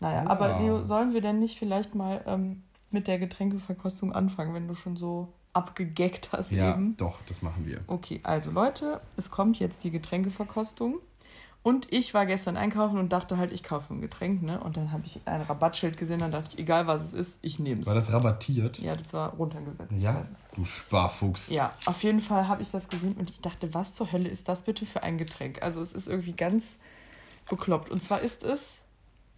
Naja, 0.00 0.24
Ja. 0.24 0.30
aber 0.30 0.58
Leo, 0.58 0.82
sollen 0.82 1.14
wir 1.14 1.20
denn 1.20 1.38
nicht 1.38 1.58
vielleicht 1.58 1.94
mal 1.94 2.22
ähm, 2.26 2.62
mit 2.90 3.06
der 3.06 3.18
Getränkeverkostung 3.18 4.12
anfangen, 4.12 4.54
wenn 4.54 4.68
du 4.68 4.74
schon 4.74 4.96
so 4.96 5.32
abgegeckt 5.52 6.30
hast 6.32 6.52
ja, 6.52 6.72
eben? 6.72 6.96
doch, 6.96 7.18
das 7.26 7.42
machen 7.42 7.66
wir. 7.66 7.80
Okay, 7.86 8.20
also 8.22 8.50
Leute, 8.50 9.00
es 9.16 9.30
kommt 9.30 9.58
jetzt 9.58 9.82
die 9.84 9.90
Getränkeverkostung. 9.90 11.00
Und 11.62 11.92
ich 11.92 12.14
war 12.14 12.24
gestern 12.24 12.56
einkaufen 12.56 12.98
und 12.98 13.12
dachte 13.12 13.36
halt, 13.36 13.52
ich 13.52 13.62
kaufe 13.62 13.92
ein 13.92 14.00
Getränk, 14.00 14.42
ne? 14.42 14.58
Und 14.60 14.78
dann 14.78 14.92
habe 14.92 15.04
ich 15.04 15.20
ein 15.26 15.42
Rabattschild 15.42 15.98
gesehen, 15.98 16.20
dann 16.20 16.32
dachte 16.32 16.54
ich, 16.54 16.58
egal 16.58 16.86
was 16.86 17.02
es 17.02 17.12
ist, 17.12 17.38
ich 17.42 17.58
nehme 17.58 17.82
es. 17.82 17.86
War 17.86 17.94
das 17.94 18.10
rabattiert? 18.10 18.78
Ja, 18.78 18.96
das 18.96 19.12
war 19.12 19.34
runtergesetzt. 19.34 19.92
Ja, 19.98 20.26
du 20.54 20.64
Sparfuchs. 20.64 21.50
Ja, 21.50 21.68
auf 21.84 22.02
jeden 22.02 22.20
Fall 22.20 22.48
habe 22.48 22.62
ich 22.62 22.70
das 22.70 22.88
gesehen 22.88 23.14
und 23.18 23.28
ich 23.28 23.42
dachte, 23.42 23.74
was 23.74 23.92
zur 23.92 24.10
Hölle 24.10 24.30
ist 24.30 24.48
das 24.48 24.62
bitte 24.62 24.86
für 24.86 25.02
ein 25.02 25.18
Getränk? 25.18 25.62
Also 25.62 25.82
es 25.82 25.92
ist 25.92 26.08
irgendwie 26.08 26.32
ganz 26.32 26.64
bekloppt. 27.50 27.90
Und 27.90 28.00
zwar 28.00 28.22
ist 28.22 28.42
es 28.42 28.78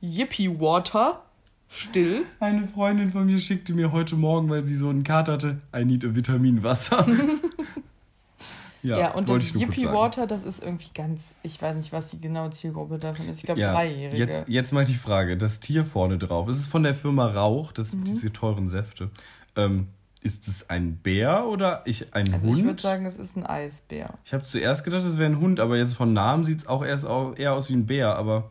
Yippie 0.01 0.61
Water, 0.61 1.25
still. 1.73 2.25
Eine 2.41 2.67
Freundin 2.69 3.11
von 3.11 3.25
mir 3.27 3.39
schickte 3.39 3.73
mir 3.75 3.93
heute 3.93 4.15
Morgen, 4.17 4.49
weil 4.51 4.65
sie 4.65 4.77
so 4.77 4.89
einen 4.89 5.05
Kater 5.05 5.33
hatte, 5.33 5.59
I 5.75 5.85
need 5.85 6.05
a 6.05 6.15
Vitaminwasser. 6.15 7.07
ja, 8.83 8.99
Ja, 8.99 9.11
und 9.15 9.29
das 9.29 9.55
Yippie. 9.55 9.87
Water, 9.87 10.27
das 10.27 10.43
ist 10.45 10.63
irgendwie 10.63 10.91
ganz, 10.95 11.23
ich 11.43 11.61
weiß 11.63 11.77
nicht, 11.77 11.93
was 11.93 12.09
die 12.11 12.21
genaue 12.21 12.51
Zielgruppe 12.51 12.99
davon 12.99 13.29
ist. 13.29 13.39
Ich 13.39 13.45
glaube, 13.45 13.61
Ja, 13.61 13.73
Dreijährige. 13.73 14.17
jetzt, 14.25 14.49
jetzt 14.49 14.73
mal 14.73 14.85
die 14.85 14.95
Frage, 14.95 15.37
das 15.37 15.61
Tier 15.61 15.85
vorne 15.85 16.19
drauf, 16.19 16.49
es 16.49 16.57
ist 16.59 16.67
von 16.69 16.83
der 16.83 16.95
Firma 16.95 17.27
Rauch, 17.27 17.73
das 17.73 17.93
Mhm. 17.95 18.05
diese 18.05 18.33
teuren 18.33 18.69
Säfte. 18.69 19.11
Ähm, 19.57 19.89
ist 20.21 20.47
es 20.47 20.71
ein 20.71 20.97
Bär 20.99 21.47
oder 21.47 21.83
ich, 21.85 22.15
ein 22.15 22.33
also 22.33 22.49
Hund? 22.49 22.59
ich 22.59 22.65
würde 22.65 22.81
sagen, 22.83 23.07
es 23.07 23.17
ist 23.17 23.37
ein 23.37 23.45
Eisbär. 23.45 24.15
Ich 24.25 24.33
habe 24.33 24.45
zuerst 24.45 24.85
gedacht, 24.85 25.03
es 25.05 25.19
wäre 25.19 25.31
ein 25.31 25.41
Hund, 25.41 25.59
aber 25.59 25.77
jetzt 25.77 25.95
von 25.97 26.13
Namen 26.13 26.45
sieht 26.45 26.59
es 26.61 26.67
auch 26.69 26.85
erst 26.85 27.07
au- 27.07 27.33
eher 27.35 27.55
aus 27.55 27.69
wie 27.71 27.75
ein 27.75 27.87
Bär, 27.87 28.15
aber 28.17 28.49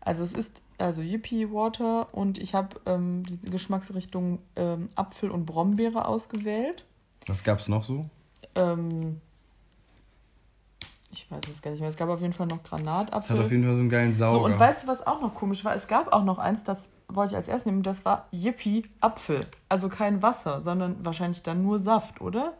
Also 0.00 0.24
es 0.24 0.32
ist 0.32 0.60
also 0.78 1.02
Yippie 1.02 1.52
Water 1.52 2.12
und 2.14 2.38
ich 2.38 2.54
habe 2.54 2.80
ähm, 2.86 3.24
die 3.24 3.50
Geschmacksrichtung 3.50 4.38
ähm, 4.56 4.88
Apfel 4.94 5.30
und 5.30 5.44
Brombeere 5.46 6.06
ausgewählt. 6.06 6.84
was 7.26 7.42
gab 7.44 7.58
es 7.58 7.68
noch 7.68 7.84
so? 7.84 8.04
Ähm, 8.54 9.20
ich 11.10 11.30
weiß 11.30 11.48
es 11.48 11.62
gar 11.62 11.70
nicht 11.70 11.80
mehr. 11.80 11.88
Es 11.88 11.96
gab 11.96 12.08
auf 12.08 12.20
jeden 12.20 12.32
Fall 12.32 12.46
noch 12.46 12.58
Es 12.64 12.70
hat 12.70 12.80
Granatapfel. 12.84 13.42
auf 13.42 13.50
jeden 13.50 13.64
Fall 13.64 13.74
so 13.74 13.80
einen 13.80 13.90
geilen 13.90 14.12
Sauger. 14.12 14.32
So, 14.32 14.44
und 14.44 14.58
weißt 14.58 14.84
du, 14.84 14.86
was 14.88 15.06
auch 15.06 15.20
noch 15.20 15.34
komisch 15.34 15.64
war? 15.64 15.74
Es 15.74 15.88
gab 15.88 16.12
auch 16.12 16.24
noch 16.24 16.38
eins, 16.38 16.64
das 16.64 16.88
wollte 17.08 17.32
ich 17.32 17.36
als 17.36 17.48
erstes 17.48 17.66
nehmen, 17.66 17.82
das 17.82 18.04
war 18.04 18.28
Yippie 18.30 18.86
Apfel. 19.00 19.40
Also 19.68 19.88
kein 19.88 20.22
Wasser, 20.22 20.60
sondern 20.60 21.04
wahrscheinlich 21.04 21.42
dann 21.42 21.62
nur 21.62 21.78
Saft, 21.78 22.20
oder? 22.20 22.54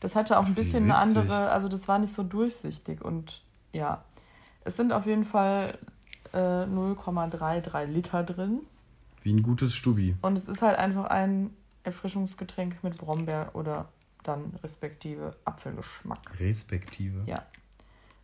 Das 0.00 0.14
hatte 0.14 0.38
auch 0.38 0.44
ein 0.46 0.52
Ach, 0.52 0.56
bisschen 0.56 0.84
eine 0.84 0.94
andere, 0.96 1.50
also 1.50 1.68
das 1.68 1.88
war 1.88 1.98
nicht 1.98 2.14
so 2.14 2.22
durchsichtig 2.22 3.02
und 3.04 3.42
ja. 3.72 4.04
Es 4.64 4.76
sind 4.76 4.92
auf 4.92 5.06
jeden 5.06 5.24
Fall 5.24 5.78
äh, 6.32 6.64
0,33 6.64 7.84
Liter 7.86 8.22
drin 8.24 8.60
wie 9.22 9.32
ein 9.32 9.42
gutes 9.42 9.74
Stubi. 9.74 10.14
und 10.22 10.36
es 10.36 10.48
ist 10.48 10.62
halt 10.62 10.78
einfach 10.78 11.06
ein 11.06 11.50
Erfrischungsgetränk 11.84 12.82
mit 12.84 12.98
Brombeer 12.98 13.50
oder 13.54 13.88
dann 14.22 14.54
respektive 14.62 15.36
Apfelgeschmack. 15.44 16.38
Respektive. 16.38 17.22
Ja. 17.26 17.44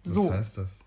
Was 0.05 0.13
So, 0.15 0.31
heißt 0.33 0.59
das? 0.59 0.79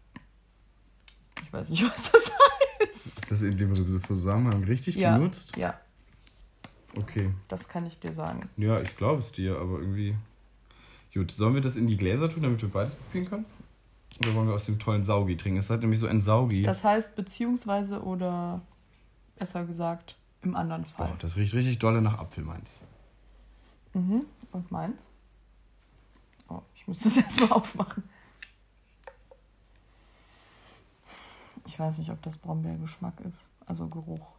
ich 1.43 1.51
weiß 1.53 1.69
nicht, 1.69 1.83
was 1.89 2.11
das 2.11 2.31
heißt. 2.31 3.05
Ist 3.07 3.31
das 3.31 3.41
in 3.41 3.57
dem 3.57 3.73
Zusammenhang 4.05 4.63
richtig 4.63 4.95
Ja. 4.95 5.17
benutzt? 5.17 5.55
Ja, 5.57 5.79
Okay. 6.95 7.29
das 7.47 7.67
kann 7.67 7.85
ich 7.85 7.99
dir 7.99 8.13
sagen. 8.13 8.49
Ja, 8.57 8.79
ich 8.81 8.95
glaube 8.97 9.19
es 9.21 9.31
dir, 9.31 9.57
aber 9.59 9.79
irgendwie. 9.79 10.15
Gut, 11.13 11.31
sollen 11.31 11.53
wir 11.55 11.61
das 11.61 11.75
in 11.75 11.87
die 11.87 11.97
Gläser 11.97 12.29
tun, 12.29 12.43
damit 12.43 12.61
wir 12.61 12.69
beides 12.69 12.95
probieren 12.95 13.25
können? 13.29 13.45
Oder 14.19 14.33
wollen 14.35 14.47
wir 14.47 14.55
aus 14.55 14.65
dem 14.65 14.79
tollen 14.79 15.03
Saugi 15.03 15.37
trinken? 15.37 15.59
Es 15.59 15.69
hat 15.69 15.81
nämlich 15.81 15.99
so 15.99 16.07
ein 16.07 16.21
Saugi. 16.21 16.63
Das 16.63 16.83
heißt, 16.83 17.15
beziehungsweise 17.15 18.01
oder 18.01 18.61
besser 19.37 19.65
gesagt, 19.65 20.15
im 20.41 20.55
anderen 20.55 20.85
Fall. 20.85 21.11
oh, 21.13 21.17
das 21.19 21.35
riecht 21.35 21.53
richtig 21.53 21.79
dolle 21.79 22.01
nach 22.01 22.17
Apfel, 22.17 22.43
meins. 22.43 22.79
Mhm. 23.93 24.25
Und 24.51 24.71
meins? 24.71 25.11
Oh, 26.47 26.61
ich 26.75 26.87
muss 26.87 26.99
das 26.99 27.17
erstmal 27.17 27.51
aufmachen. 27.51 28.03
Ich 31.65 31.77
weiß 31.77 31.97
nicht, 31.99 32.09
ob 32.09 32.21
das 32.21 32.37
Brombeergeschmack 32.37 33.19
ist. 33.21 33.47
Also 33.65 33.87
Geruch. 33.87 34.33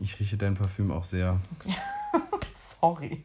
Ich 0.00 0.18
rieche 0.20 0.38
dein 0.38 0.54
Parfüm 0.54 0.90
auch 0.90 1.04
sehr. 1.04 1.38
Sorry. 2.56 3.24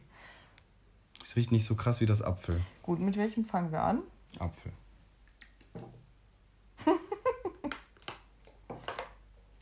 Es 1.22 1.36
riecht 1.36 1.52
nicht 1.52 1.64
so 1.64 1.76
krass 1.76 2.00
wie 2.00 2.06
das 2.06 2.20
Apfel. 2.20 2.60
Gut, 2.82 2.98
mit 2.98 3.16
welchem 3.16 3.44
fangen 3.44 3.70
wir 3.70 3.82
an? 3.82 4.00
Apfel. 4.38 4.72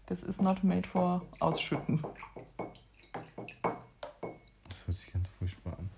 Das 0.06 0.22
ist 0.22 0.40
not 0.40 0.62
made 0.62 0.86
for 0.86 1.22
Ausschütten. 1.40 2.00
Das 4.68 4.86
hört 4.86 4.96
sich 4.96 5.12
ganz 5.12 5.28
furchtbar 5.38 5.74
an. 5.78 5.90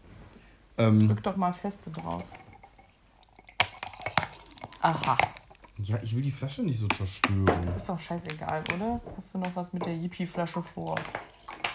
Ähm, 0.79 1.09
Drück 1.09 1.23
doch 1.23 1.37
mal 1.37 1.53
feste 1.53 1.91
drauf. 1.91 2.25
Aha. 4.81 5.19
ja, 5.79 5.99
ich 6.03 6.15
will 6.15 6.23
die 6.23 6.31
Flasche 6.31 6.62
nicht 6.62 6.79
so 6.79 6.87
zerstören. 6.88 7.45
Das 7.67 7.77
ist 7.77 7.88
doch 7.88 7.99
scheißegal, 7.99 8.62
oder? 8.75 9.00
Hast 9.17 9.35
du 9.35 9.38
noch 9.38 9.55
was 9.57 9.73
mit 9.73 9.85
der 9.85 9.95
Yippie-Flasche 9.97 10.62
vor? 10.62 10.95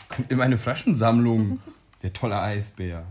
Kommt 0.10 0.32
in 0.32 0.38
meine 0.38 0.58
Flaschensammlung. 0.58 1.60
Der 2.02 2.12
tolle 2.12 2.38
Eisbär. 2.38 3.06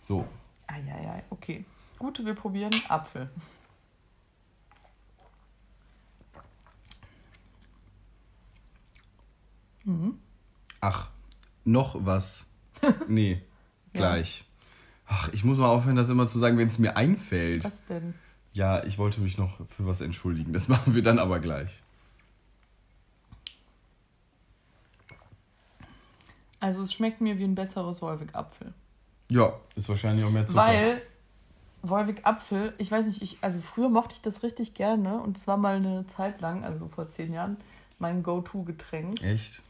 So, 0.00 0.26
Eieiei, 0.66 1.22
okay. 1.30 1.64
Gut, 1.98 2.24
wir 2.24 2.34
probieren 2.34 2.72
Apfel. 2.88 3.30
Ach, 10.84 11.08
noch 11.64 11.96
was. 12.04 12.46
Nee, 13.08 13.40
gleich. 13.94 14.44
Ach, 15.06 15.30
ich 15.32 15.42
muss 15.42 15.56
mal 15.56 15.68
aufhören, 15.68 15.96
das 15.96 16.10
immer 16.10 16.26
zu 16.26 16.38
sagen, 16.38 16.58
wenn 16.58 16.68
es 16.68 16.78
mir 16.78 16.98
einfällt. 16.98 17.64
Was 17.64 17.82
denn? 17.86 18.12
Ja, 18.52 18.84
ich 18.84 18.98
wollte 18.98 19.22
mich 19.22 19.38
noch 19.38 19.56
für 19.68 19.86
was 19.86 20.02
entschuldigen. 20.02 20.52
Das 20.52 20.68
machen 20.74 20.94
wir 20.94 21.02
dann 21.02 21.18
aber 21.18 21.40
gleich. 21.40 21.80
Also 26.60 26.82
es 26.82 26.92
schmeckt 26.92 27.22
mir 27.22 27.38
wie 27.38 27.44
ein 27.44 27.54
besseres 27.54 28.02
Wolwig-Apfel. 28.02 28.74
Ja, 29.30 29.54
ist 29.76 29.88
wahrscheinlich 29.88 30.24
auch 30.26 30.30
mehr 30.30 30.46
Zucker. 30.46 30.60
Weil 30.60 31.02
Wolwig-Apfel, 31.82 32.74
ich 32.76 32.90
weiß 32.90 33.06
nicht, 33.06 33.22
ich, 33.22 33.38
also 33.40 33.62
früher 33.62 33.88
mochte 33.88 34.14
ich 34.16 34.20
das 34.20 34.42
richtig 34.42 34.74
gerne 34.74 35.18
und 35.20 35.38
es 35.38 35.46
war 35.46 35.56
mal 35.56 35.76
eine 35.76 36.06
Zeit 36.08 36.42
lang, 36.42 36.62
also 36.62 36.88
vor 36.88 37.08
zehn 37.08 37.32
Jahren, 37.32 37.56
mein 37.98 38.22
Go-To-Getränk. 38.22 39.22
Echt? 39.22 39.62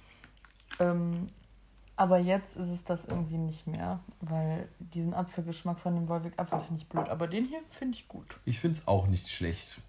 Ähm, 0.81 1.27
aber 1.97 2.19
jetzt 2.19 2.57
ist 2.57 2.71
es 2.71 2.83
das 2.85 3.05
irgendwie 3.05 3.39
nicht 3.39 3.67
mehr, 3.69 4.01
weil 4.21 4.69
diesen 4.81 5.15
Apfelgeschmack 5.15 5.79
von 5.79 5.95
dem 5.95 6.09
Wolwig-Apfel 6.09 6.59
finde 6.61 6.81
ich 6.81 6.89
blöd. 6.89 7.09
Aber 7.09 7.29
den 7.29 7.45
hier 7.45 7.61
finde 7.71 7.97
ich 7.97 8.09
gut. 8.09 8.41
Ich 8.45 8.59
finde 8.59 8.79
es 8.79 8.89
auch 8.89 9.07
nicht 9.07 9.29
schlecht. 9.31 9.81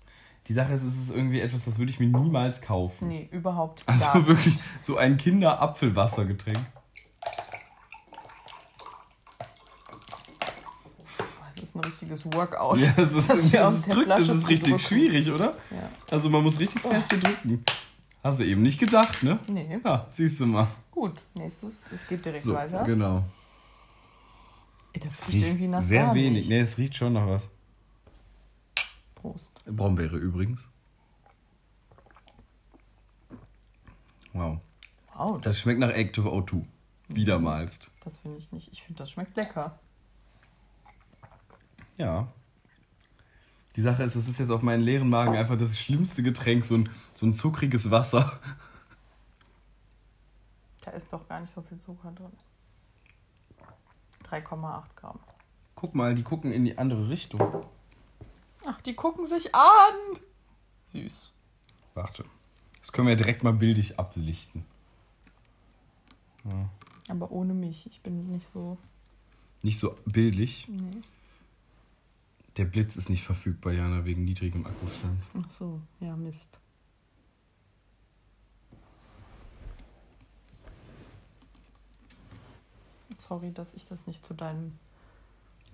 Die 0.48 0.54
Sache 0.54 0.74
ist, 0.74 0.84
es 0.84 0.96
ist 0.96 1.10
irgendwie 1.10 1.40
etwas, 1.40 1.66
das 1.66 1.80
würde 1.80 1.92
ich 1.92 2.00
mir 2.00 2.08
niemals 2.08 2.62
kaufen. 2.62 3.08
Nee, 3.08 3.28
überhaupt 3.32 3.82
Also 3.88 4.20
nicht. 4.20 4.28
wirklich 4.28 4.56
so 4.82 4.98
ein 4.98 5.18
Kinder-Apfelwassergetränk. 5.18 6.60
Das 11.56 11.64
ist 11.64 11.76
ein 11.76 11.80
richtiges 11.80 12.26
Workout. 12.34 12.78
Ja, 12.80 12.94
das 12.96 13.12
ist, 13.14 13.30
das 13.30 13.52
das 13.52 13.82
der 13.86 13.96
drückt, 13.96 14.10
das 14.12 14.28
ist 14.30 14.48
richtig 14.50 14.86
schwierig, 14.86 15.32
oder? 15.32 15.56
Ja. 15.72 15.90
Also 16.12 16.30
man 16.30 16.44
muss 16.44 16.60
richtig 16.60 16.82
fest 16.82 17.12
hier 17.12 17.20
drücken. 17.22 17.64
Hast 18.26 18.40
du 18.40 18.44
eben 18.44 18.64
nicht 18.64 18.80
gedacht, 18.80 19.22
ne? 19.22 19.38
Nee, 19.48 19.80
Ja, 19.86 20.08
siehst 20.10 20.40
du 20.40 20.48
mal. 20.48 20.68
gut. 20.90 21.22
Nächstes, 21.36 21.92
es 21.92 22.08
geht 22.08 22.26
direkt 22.26 22.44
So, 22.44 22.56
weiter. 22.56 22.84
genau. 22.84 23.24
Das 24.96 25.04
Es 25.22 25.28
riecht 25.28 25.46
irgendwie 25.46 25.68
nach 25.68 25.82
sehr 25.84 26.12
wenig. 26.16 26.32
nicht. 26.34 26.50
Nee, 26.50 26.62
es 26.62 26.78
riecht 26.80 26.96
schon 26.96 27.14
nach 27.14 27.28
was. 27.28 27.48
Prost. 29.14 29.52
Brombeere 29.68 30.18
übrigens. 30.18 30.68
Wow. 34.34 34.58
Wow, 35.14 35.36
das, 35.36 35.44
Das 35.44 35.60
schmeckt 35.60 35.80
nach 35.80 35.92
Active 35.92 36.28
O2. 36.28 36.66
Wiedermalst. 37.10 37.92
das 38.04 38.18
finde 38.20 38.40
ich 38.40 38.52
nicht. 38.52 38.72
Ich 38.72 38.82
finde, 38.82 38.98
das 39.04 39.12
schmeckt 39.12 39.36
lecker. 39.38 39.78
Ja. 41.98 42.28
Die 43.76 43.82
Sache 43.82 44.04
ist, 44.04 44.16
es 44.16 44.30
ist 44.30 44.40
jetzt 44.40 44.52
auf 44.52 44.62
meinen 44.62 44.82
leeren 44.82 45.10
Magen 45.10 45.36
einfach 45.36 45.58
das 45.58 45.78
schlimmste 45.78 46.24
Getränk, 46.24 46.66
so 46.66 46.76
ein, 46.76 46.90
so 47.14 47.26
ein 47.26 47.34
zuckriges 47.34 47.92
Wasser. 47.92 48.40
Da 50.82 50.92
ist 50.92 51.12
doch 51.12 51.28
gar 51.28 51.42
nicht 51.42 51.54
so 51.54 51.62
viel 51.62 51.78
Zucker 51.80 52.12
drin. 52.12 52.32
3,8 54.24 54.84
Gramm. 54.96 55.20
Guck 55.76 55.94
mal, 55.94 56.16
die 56.16 56.24
gucken 56.24 56.52
in 56.52 56.64
die 56.64 56.78
andere 56.78 57.10
Richtung. 57.10 57.66
Ach, 58.66 58.82
die 58.82 58.96
gucken 58.96 59.26
sich 59.26 59.54
an. 59.54 60.20
Süß. 60.86 61.34
Warte. 61.96 62.26
Das 62.80 62.92
können 62.92 63.08
wir 63.08 63.16
direkt 63.16 63.44
mal 63.44 63.54
bildlich 63.54 64.00
ablichten. 64.00 64.64
Aber 67.10 67.32
ohne 67.32 67.54
mich. 67.54 67.88
Ich 67.88 68.02
bin 68.02 68.32
nicht 68.32 68.48
so. 68.54 68.78
Nicht 69.64 69.80
so 69.80 69.98
bildlich. 70.06 70.68
Nee. 70.70 71.02
Der 72.58 72.66
Blitz 72.66 72.96
ist 72.96 73.10
nicht 73.10 73.24
verfügbar, 73.24 73.74
Jana, 73.74 74.06
wegen 74.06 74.24
niedrigem 74.24 74.66
Akkustand. 74.66 75.20
Ach 75.38 75.52
so, 75.52 75.82
ja, 76.00 76.16
Mist. 76.16 76.60
Sorry, 83.18 83.52
dass 83.54 83.74
ich 83.74 83.86
das 83.88 84.06
nicht 84.08 84.26
zu 84.26 84.34
deinem. 84.34 84.74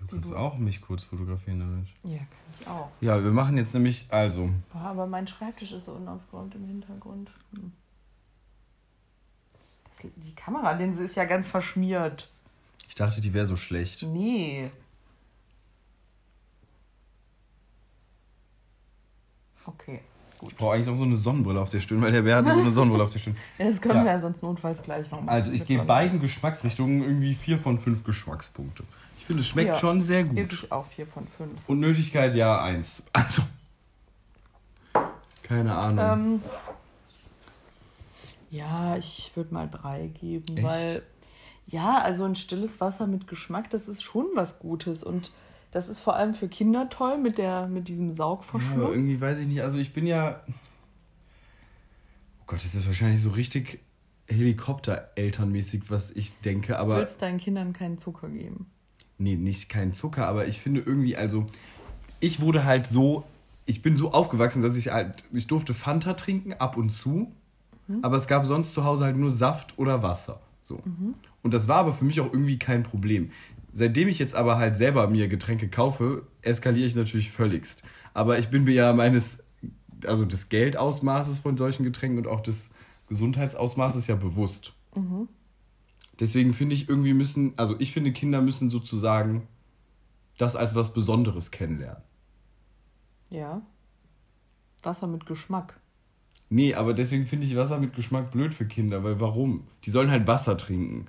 Du 0.00 0.06
kannst 0.06 0.30
du- 0.30 0.36
auch 0.36 0.58
mich 0.58 0.80
kurz 0.80 1.02
fotografieren 1.02 1.60
damit. 1.60 1.86
Ja, 2.02 2.18
kann 2.18 2.26
ich 2.60 2.66
auch. 2.66 2.90
Ja, 3.00 3.22
wir 3.22 3.30
machen 3.30 3.56
jetzt 3.56 3.72
nämlich, 3.74 4.06
also, 4.10 4.50
Boah, 4.72 4.80
aber 4.82 5.06
mein 5.06 5.26
Schreibtisch 5.28 5.72
ist 5.72 5.84
so 5.84 5.92
unaufgeräumt 5.92 6.54
im 6.54 6.66
Hintergrund. 6.66 7.30
Hm. 7.54 7.72
Das, 9.52 10.10
die 10.16 10.34
Kameralinse 10.34 11.04
ist 11.04 11.14
ja 11.14 11.24
ganz 11.24 11.48
verschmiert. 11.48 12.28
ich 12.88 12.94
dachte, 12.96 13.20
die 13.20 13.32
wäre 13.32 13.46
so 13.46 13.56
schlecht. 13.56 14.02
Nee. 14.02 14.70
Okay, 19.74 20.00
gut. 20.38 20.50
Ich 20.52 20.56
brauche 20.56 20.74
eigentlich 20.74 20.88
auch 20.88 20.96
so 20.96 21.04
eine 21.04 21.16
Sonnenbrille 21.16 21.60
auf 21.60 21.68
der 21.70 21.80
Stirn, 21.80 22.00
weil 22.02 22.12
der 22.12 22.22
Bär 22.22 22.36
hat 22.36 22.46
so 22.46 22.60
eine 22.60 22.70
Sonnenbrille 22.70 23.04
auf 23.04 23.10
der 23.10 23.18
Stirn. 23.18 23.36
Ja, 23.58 23.66
das 23.66 23.80
können 23.80 23.96
Ja. 23.98 24.04
wir 24.04 24.12
ja 24.12 24.20
sonst 24.20 24.42
notfalls 24.42 24.82
gleich 24.82 25.10
noch 25.10 25.20
machen. 25.20 25.28
Also, 25.28 25.52
ich 25.52 25.66
gebe 25.66 25.84
beiden 25.84 26.20
Geschmacksrichtungen 26.20 27.02
irgendwie 27.02 27.34
vier 27.34 27.58
von 27.58 27.78
fünf 27.78 28.04
Geschmackspunkte. 28.04 28.84
Ich 29.18 29.26
finde, 29.26 29.42
es 29.42 29.48
schmeckt 29.48 29.68
Ja, 29.68 29.78
schon 29.78 30.00
sehr 30.00 30.24
Gebe 30.24 30.42
gut. 30.42 30.52
ich 30.52 30.72
auch 30.72 30.84
4 30.86 31.06
von 31.06 31.28
5. 31.28 31.50
Und 31.68 31.78
Nötigkeit 31.78 32.34
ja 32.34 32.60
eins. 32.62 33.04
Also, 33.12 33.42
keine 35.44 35.74
Ahnung. 35.76 36.40
Ähm, 36.40 36.42
ja, 38.50 38.96
ich 38.96 39.30
würde 39.34 39.54
mal 39.54 39.68
3 39.70 40.08
geben, 40.08 40.56
Echt? 40.56 40.66
weil 40.66 41.02
ja, 41.66 41.98
also 41.98 42.24
ein 42.24 42.34
stilles 42.34 42.80
Wasser 42.80 43.06
mit 43.06 43.26
Geschmack, 43.28 43.70
das 43.70 43.86
ist 43.88 44.02
schon 44.02 44.26
was 44.34 44.58
Gutes 44.58 45.02
und 45.04 45.30
das 45.72 45.88
ist 45.88 45.98
vor 46.00 46.14
allem 46.14 46.34
für 46.34 46.46
Kinder 46.48 46.88
toll 46.88 47.18
mit 47.18 47.38
der 47.38 47.66
mit 47.66 47.88
diesem 47.88 48.10
Ja, 48.10 48.14
Saugverschluss. 48.14 48.72
aber 48.74 48.92
irgendwie 48.92 49.20
weiß 49.20 49.38
ich 49.40 49.48
nicht. 49.48 49.62
Also 49.62 49.78
ich 49.78 49.92
bin 49.92 50.06
ja. 50.06 50.40
Oh 52.40 52.44
Gott, 52.46 52.64
das 52.64 52.74
ist 52.74 52.86
wahrscheinlich 52.86 53.20
so 53.20 53.30
richtig 53.30 53.80
Helikopter-Elternmäßig, 54.28 55.90
was 55.90 56.10
ich 56.10 56.38
denke, 56.40 56.68
du 56.68 56.78
aber. 56.78 56.96
willst 56.98 57.20
deinen 57.22 57.38
Kindern 57.38 57.72
keinen 57.72 57.98
Zucker 57.98 58.28
geben. 58.28 58.66
Nee, 59.18 59.36
nicht 59.36 59.68
kein 59.68 59.92
Zucker, 59.92 60.26
aber 60.28 60.46
ich 60.46 60.60
finde 60.60 60.80
irgendwie, 60.80 61.16
also. 61.16 61.46
Ich 62.20 62.40
wurde 62.40 62.64
halt 62.64 62.86
so. 62.86 63.24
Ich 63.64 63.82
bin 63.82 63.96
so 63.96 64.12
aufgewachsen, 64.12 64.62
dass 64.62 64.76
ich 64.76 64.88
halt. 64.92 65.24
Ich 65.32 65.46
durfte 65.46 65.74
Fanta 65.74 66.14
trinken, 66.14 66.52
ab 66.54 66.76
und 66.76 66.90
zu. 66.90 67.32
Aber 68.00 68.16
es 68.16 68.26
gab 68.26 68.46
sonst 68.46 68.72
zu 68.72 68.84
Hause 68.84 69.04
halt 69.04 69.16
nur 69.16 69.30
Saft 69.30 69.78
oder 69.78 70.02
Wasser. 70.02 70.40
So. 70.62 70.80
Und 71.42 71.52
das 71.52 71.68
war 71.68 71.78
aber 71.78 71.92
für 71.92 72.04
mich 72.06 72.20
auch 72.20 72.32
irgendwie 72.32 72.58
kein 72.58 72.84
Problem. 72.84 73.32
Seitdem 73.72 74.08
ich 74.08 74.18
jetzt 74.18 74.34
aber 74.34 74.58
halt 74.58 74.76
selber 74.76 75.08
mir 75.08 75.28
Getränke 75.28 75.68
kaufe, 75.68 76.26
eskaliere 76.42 76.86
ich 76.86 76.94
natürlich 76.94 77.30
völligst. 77.30 77.82
Aber 78.14 78.38
ich 78.38 78.48
bin 78.48 78.64
mir 78.64 78.74
ja 78.74 78.92
meines, 78.92 79.42
also 80.06 80.24
des 80.24 80.48
Geldausmaßes 80.48 81.40
von 81.40 81.56
solchen 81.56 81.84
Getränken 81.84 82.18
und 82.18 82.26
auch 82.26 82.40
des 82.40 82.70
Gesundheitsausmaßes 83.08 84.06
ja 84.06 84.16
bewusst. 84.16 84.74
Deswegen 86.20 86.52
finde 86.52 86.74
ich 86.74 86.88
irgendwie 86.88 87.14
müssen, 87.14 87.54
also 87.56 87.74
ich 87.78 87.92
finde 87.92 88.12
Kinder 88.12 88.42
müssen 88.42 88.68
sozusagen 88.70 89.48
das 90.38 90.56
als 90.56 90.74
was 90.74 90.92
Besonderes 90.92 91.50
kennenlernen. 91.50 92.02
Ja. 93.30 93.62
Wasser 94.82 95.06
mit 95.06 95.26
Geschmack. 95.26 95.80
Nee, 96.50 96.74
aber 96.74 96.92
deswegen 96.92 97.26
finde 97.26 97.46
ich 97.46 97.56
Wasser 97.56 97.78
mit 97.78 97.94
Geschmack 97.94 98.30
blöd 98.30 98.52
für 98.52 98.66
Kinder, 98.66 99.02
weil 99.04 99.20
warum? 99.20 99.66
Die 99.84 99.90
sollen 99.90 100.10
halt 100.10 100.26
Wasser 100.26 100.58
trinken. 100.58 101.06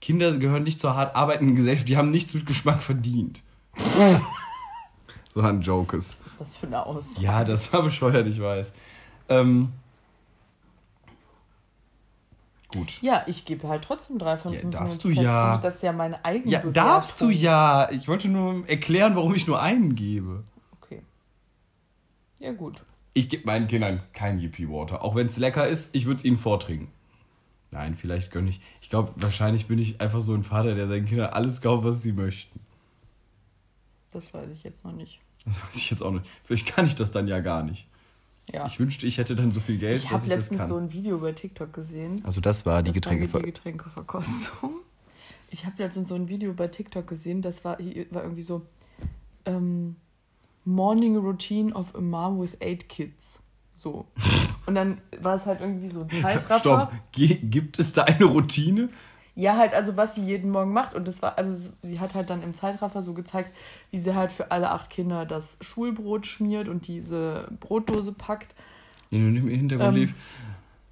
Kinder 0.00 0.36
gehören 0.38 0.62
nicht 0.62 0.80
zur 0.80 0.94
hart 0.96 1.14
arbeitenden 1.14 1.56
Gesellschaft, 1.56 1.88
die 1.88 1.96
haben 1.96 2.10
nichts 2.10 2.34
mit 2.34 2.46
Geschmack 2.46 2.82
verdient. 2.82 3.42
so 5.34 5.40
ein 5.42 5.60
Joke 5.62 5.96
ist. 5.96 6.16
Was 6.24 6.32
ist 6.32 6.40
das 6.40 6.56
für 6.56 6.66
eine 6.66 6.84
Aussage? 6.86 7.24
Ja, 7.24 7.44
das 7.44 7.72
war 7.72 7.82
bescheuert, 7.82 8.26
ich 8.26 8.40
weiß. 8.40 8.68
Ähm, 9.28 9.72
gut. 12.72 12.98
Ja, 13.02 13.22
ich 13.26 13.44
gebe 13.44 13.68
halt 13.68 13.84
trotzdem 13.84 14.18
3 14.18 14.38
von 14.38 14.52
Ja, 14.52 14.60
5. 14.60 14.74
darfst 14.74 15.04
du 15.04 15.10
ja. 15.10 15.58
Das 15.58 15.76
ist 15.76 15.82
ja 15.82 15.92
meine 15.92 16.24
eigene 16.24 16.50
Ja, 16.50 16.60
darfst 16.62 17.20
du 17.20 17.28
ja. 17.28 17.90
Ich 17.90 18.08
wollte 18.08 18.28
nur 18.28 18.68
erklären, 18.68 19.16
warum 19.16 19.34
ich 19.34 19.46
nur 19.46 19.60
einen 19.60 19.94
gebe. 19.94 20.42
Okay. 20.80 21.02
Ja, 22.38 22.52
gut. 22.52 22.82
Ich 23.12 23.28
gebe 23.28 23.44
meinen 23.46 23.66
Kindern 23.66 24.00
kein 24.12 24.38
Yippie 24.38 24.68
Water. 24.68 25.04
Auch 25.04 25.14
wenn 25.14 25.26
es 25.26 25.36
lecker 25.36 25.66
ist, 25.66 25.90
ich 25.94 26.06
würde 26.06 26.18
es 26.18 26.24
ihnen 26.24 26.38
vortrinken. 26.38 26.88
Nein, 27.72 27.94
vielleicht 27.94 28.30
gönne 28.32 28.50
ich. 28.50 28.60
Ich 28.80 28.88
glaube, 28.90 29.12
wahrscheinlich 29.16 29.66
bin 29.66 29.78
ich 29.78 30.00
einfach 30.00 30.20
so 30.20 30.34
ein 30.34 30.42
Vater, 30.42 30.74
der 30.74 30.88
seinen 30.88 31.06
Kindern 31.06 31.30
alles 31.30 31.60
kauft, 31.60 31.84
was 31.84 32.02
sie 32.02 32.12
möchten. 32.12 32.58
Das 34.10 34.34
weiß 34.34 34.50
ich 34.50 34.64
jetzt 34.64 34.84
noch 34.84 34.92
nicht. 34.92 35.20
Das 35.44 35.54
weiß 35.62 35.76
ich 35.76 35.90
jetzt 35.90 36.02
auch 36.02 36.10
nicht. 36.10 36.28
Vielleicht 36.44 36.66
kann 36.66 36.86
ich 36.86 36.96
das 36.96 37.10
dann 37.12 37.28
ja 37.28 37.40
gar 37.40 37.62
nicht. 37.62 37.86
Ja. 38.52 38.66
Ich 38.66 38.80
wünschte, 38.80 39.06
ich 39.06 39.18
hätte 39.18 39.36
dann 39.36 39.52
so 39.52 39.60
viel 39.60 39.78
Geld, 39.78 39.98
Ich 39.98 40.02
dass 40.04 40.12
habe 40.12 40.22
ich 40.24 40.28
das 40.30 40.38
letztens 40.38 40.58
kann. 40.58 40.68
so 40.68 40.76
ein 40.76 40.92
Video 40.92 41.18
bei 41.18 41.30
TikTok 41.32 41.72
gesehen. 41.72 42.20
also 42.24 42.40
das 42.40 42.66
war 42.66 42.82
die 42.82 42.88
das 42.90 42.96
war 43.06 43.14
Getränke. 43.16 43.38
die 43.38 43.42
Getränkeverkostung. 43.52 44.70
Ich 45.52 45.66
habe 45.66 45.82
letztens 45.82 46.08
so 46.10 46.14
ein 46.14 46.28
Video 46.28 46.52
bei 46.54 46.68
TikTok 46.68 47.08
gesehen, 47.08 47.42
das 47.42 47.64
war, 47.64 47.76
war 47.80 48.22
irgendwie 48.22 48.40
so 48.42 48.62
ähm, 49.46 49.96
Morning 50.64 51.16
Routine 51.16 51.74
of 51.74 51.92
a 51.96 52.00
Mom 52.00 52.40
with 52.40 52.56
eight 52.60 52.88
Kids. 52.88 53.40
So. 53.74 54.06
Und 54.66 54.74
dann 54.74 55.00
war 55.20 55.34
es 55.34 55.46
halt 55.46 55.60
irgendwie 55.60 55.88
so 55.88 56.02
ein 56.02 56.22
Zeitraffer. 56.22 56.60
Stopp. 56.60 56.92
Gibt 57.12 57.78
es 57.78 57.92
da 57.92 58.04
eine 58.04 58.24
Routine? 58.24 58.88
Ja, 59.34 59.56
halt, 59.56 59.74
also 59.74 59.96
was 59.96 60.16
sie 60.16 60.22
jeden 60.22 60.50
Morgen 60.50 60.72
macht. 60.72 60.94
Und 60.94 61.08
das 61.08 61.22
war, 61.22 61.38
also 61.38 61.54
sie 61.82 62.00
hat 62.00 62.14
halt 62.14 62.30
dann 62.30 62.42
im 62.42 62.52
Zeitraffer 62.52 63.00
so 63.00 63.14
gezeigt, 63.14 63.54
wie 63.90 63.98
sie 63.98 64.14
halt 64.14 64.30
für 64.30 64.50
alle 64.50 64.70
acht 64.70 64.90
Kinder 64.90 65.24
das 65.24 65.56
Schulbrot 65.60 66.26
schmiert 66.26 66.68
und 66.68 66.88
diese 66.88 67.48
Brotdose 67.60 68.12
packt. 68.12 68.54
In 69.10 69.34
dem 69.34 69.48
Hintergrund 69.48 69.88
Ähm, 69.88 69.94
lief. 69.94 70.14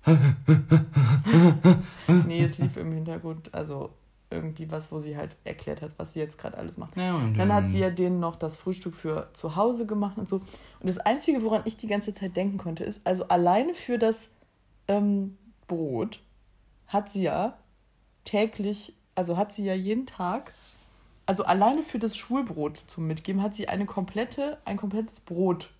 Nee, 2.26 2.44
es 2.44 2.58
lief 2.58 2.76
im 2.76 2.92
Hintergrund, 2.92 3.52
also 3.52 3.90
irgendwie 4.30 4.70
was, 4.70 4.92
wo 4.92 4.98
sie 4.98 5.16
halt 5.16 5.36
erklärt 5.44 5.80
hat, 5.82 5.92
was 5.96 6.12
sie 6.12 6.20
jetzt 6.20 6.38
gerade 6.38 6.58
alles 6.58 6.76
macht. 6.76 6.96
Ja, 6.96 7.16
und 7.16 7.38
Dann 7.38 7.52
hat 7.52 7.70
sie 7.70 7.78
ja 7.78 7.90
denen 7.90 8.20
noch 8.20 8.36
das 8.36 8.56
Frühstück 8.56 8.94
für 8.94 9.30
zu 9.32 9.56
Hause 9.56 9.86
gemacht 9.86 10.18
und 10.18 10.28
so. 10.28 10.36
Und 10.36 10.88
das 10.88 10.98
Einzige, 10.98 11.42
woran 11.42 11.62
ich 11.64 11.76
die 11.76 11.86
ganze 11.86 12.12
Zeit 12.12 12.36
denken 12.36 12.58
konnte, 12.58 12.84
ist, 12.84 13.00
also 13.04 13.26
alleine 13.28 13.74
für 13.74 13.98
das 13.98 14.30
ähm, 14.86 15.38
Brot 15.66 16.20
hat 16.86 17.12
sie 17.12 17.22
ja 17.22 17.56
täglich, 18.24 18.94
also 19.14 19.36
hat 19.36 19.52
sie 19.52 19.64
ja 19.64 19.74
jeden 19.74 20.06
Tag, 20.06 20.52
also 21.26 21.44
alleine 21.44 21.82
für 21.82 21.98
das 21.98 22.16
Schulbrot 22.16 22.82
zum 22.86 23.06
Mitgeben, 23.06 23.42
hat 23.42 23.54
sie 23.54 23.68
eine 23.68 23.86
komplette, 23.86 24.58
ein 24.64 24.76
komplettes 24.76 25.20
Brot 25.20 25.70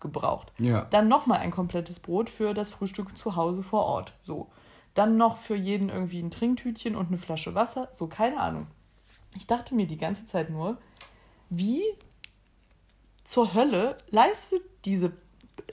gebraucht. 0.00 0.52
Ja. 0.58 0.86
Dann 0.90 1.08
nochmal 1.08 1.38
ein 1.38 1.50
komplettes 1.50 2.00
Brot 2.00 2.28
für 2.28 2.54
das 2.54 2.70
Frühstück 2.70 3.16
zu 3.16 3.36
Hause 3.36 3.62
vor 3.62 3.84
Ort. 3.84 4.14
So. 4.20 4.48
Dann 4.94 5.16
noch 5.16 5.38
für 5.38 5.54
jeden 5.56 5.88
irgendwie 5.88 6.20
ein 6.20 6.30
Trinktütchen 6.30 6.96
und 6.96 7.08
eine 7.08 7.18
Flasche 7.18 7.54
Wasser. 7.54 7.88
So, 7.92 8.06
keine 8.06 8.38
Ahnung. 8.38 8.66
Ich 9.34 9.46
dachte 9.46 9.74
mir 9.74 9.86
die 9.86 9.96
ganze 9.96 10.26
Zeit 10.26 10.50
nur, 10.50 10.76
wie 11.48 11.82
zur 13.24 13.54
Hölle 13.54 13.96
leistet 14.10 14.62
diese, 14.84 15.12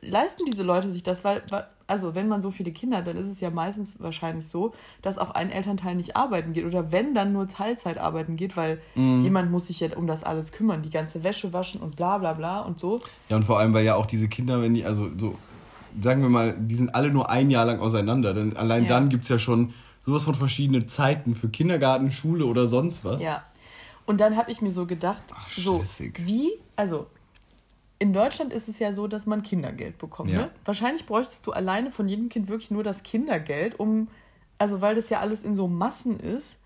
leisten 0.02 0.46
diese 0.46 0.64
Leute 0.64 0.92
sich 0.92 1.04
das? 1.04 1.24
Weil, 1.24 1.44
also 1.88 2.16
wenn 2.16 2.28
man 2.28 2.42
so 2.42 2.52
viele 2.52 2.72
Kinder 2.72 2.98
hat, 2.98 3.08
dann 3.08 3.18
ist 3.18 3.28
es 3.28 3.40
ja 3.40 3.50
meistens 3.50 4.00
wahrscheinlich 4.00 4.48
so, 4.48 4.74
dass 5.02 5.18
auch 5.18 5.32
ein 5.32 5.50
Elternteil 5.50 5.96
nicht 5.96 6.16
arbeiten 6.16 6.54
geht. 6.54 6.66
Oder 6.66 6.92
wenn 6.92 7.14
dann 7.14 7.34
nur 7.34 7.48
Teilzeit 7.48 7.98
arbeiten 7.98 8.36
geht, 8.36 8.56
weil 8.56 8.82
Mhm. 8.96 9.24
jemand 9.24 9.52
muss 9.52 9.68
sich 9.68 9.80
ja 9.80 9.96
um 9.98 10.08
das 10.08 10.24
alles 10.24 10.52
kümmern, 10.52 10.84
die 10.84 10.90
ganze 10.90 11.24
Wäsche 11.24 11.52
waschen 11.52 11.82
und 11.82 11.96
bla 11.96 12.18
bla 12.20 12.34
bla 12.34 12.62
und 12.62 12.80
so. 12.80 13.02
Ja, 13.28 13.36
und 13.36 13.44
vor 13.44 13.60
allem, 13.60 13.74
weil 13.74 13.84
ja 13.86 13.96
auch 13.96 14.06
diese 14.06 14.28
Kinder, 14.30 14.62
wenn 14.62 14.74
die, 14.74 14.86
also 14.86 15.10
so, 15.18 15.36
sagen 16.02 16.22
wir 16.22 16.30
mal, 16.30 16.56
die 16.58 16.76
sind 16.76 16.94
alle 16.96 17.10
nur 17.10 17.30
ein 17.30 17.50
Jahr 17.50 17.66
lang 17.66 17.80
auseinander. 17.80 18.34
Denn 18.34 18.56
allein 18.58 18.84
Ja. 18.84 18.90
dann 18.90 19.10
gibt 19.10 19.24
es 19.24 19.30
ja 19.30 19.40
schon 19.40 19.74
sowas 20.02 20.24
von 20.24 20.36
verschiedene 20.36 20.88
Zeiten 20.88 21.36
für 21.36 21.50
Kindergarten, 21.50 22.12
Schule 22.12 22.46
oder 22.46 22.68
sonst 22.68 23.04
was. 23.06 23.22
Ja. 23.22 23.44
Und 24.06 24.20
dann 24.22 24.38
habe 24.38 24.52
ich 24.52 24.62
mir 24.62 24.72
so 24.72 24.86
gedacht, 24.86 25.24
Ach, 25.36 25.50
so 25.52 25.84
wie, 26.16 26.52
also 26.76 27.08
in 28.00 28.14
Deutschland 28.14 28.54
ist 28.54 28.68
es 28.70 28.80
ja 28.80 28.94
so, 28.94 29.08
dass 29.08 29.26
man 29.26 29.44
Kindergeld 29.44 29.98
bekommt. 29.98 30.32
Ja. 30.32 30.38
Ne? 30.44 30.50
Wahrscheinlich 30.66 31.06
bräuchtest 31.06 31.46
du 31.46 31.52
alleine 31.52 31.92
von 31.92 32.08
jedem 32.08 32.30
Kind 32.30 32.48
wirklich 32.48 32.72
nur 32.72 32.82
das 32.84 33.04
Kindergeld, 33.04 33.80
um, 33.80 34.08
also 34.58 34.82
weil 34.82 34.96
das 34.96 35.10
ja 35.10 35.20
alles 35.20 35.44
in 35.44 35.56
so 35.56 35.68
Massen 35.68 36.20
ist, 36.20 36.58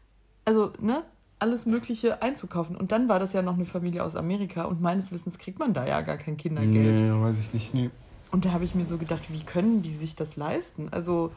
also 0.46 0.72
ne, 0.80 1.04
alles 1.40 1.66
Mögliche 1.66 2.22
einzukaufen. 2.22 2.76
Und 2.78 2.92
dann 2.92 3.10
war 3.10 3.20
das 3.20 3.34
ja 3.34 3.42
noch 3.42 3.56
eine 3.56 3.66
Familie 3.66 4.04
aus 4.04 4.16
Amerika 4.16 4.64
und 4.66 4.80
meines 4.80 5.12
Wissens 5.12 5.38
kriegt 5.38 5.60
man 5.60 5.74
da 5.74 5.86
ja 5.86 6.02
gar 6.02 6.18
kein 6.18 6.38
Kindergeld. 6.38 7.02
Nee, 7.02 7.12
weiß 7.12 7.40
ich 7.40 7.54
nicht. 7.54 7.74
Nee. 7.74 7.90
Und 8.34 8.46
da 8.46 8.52
habe 8.52 8.66
ich 8.66 8.74
mir 8.74 8.84
so 8.84 8.98
gedacht, 8.98 9.32
wie 9.32 9.44
können 9.44 9.84
die 9.84 9.92
sich 9.94 10.16
das 10.16 10.38
leisten? 10.38 10.90
Also, 10.90 11.32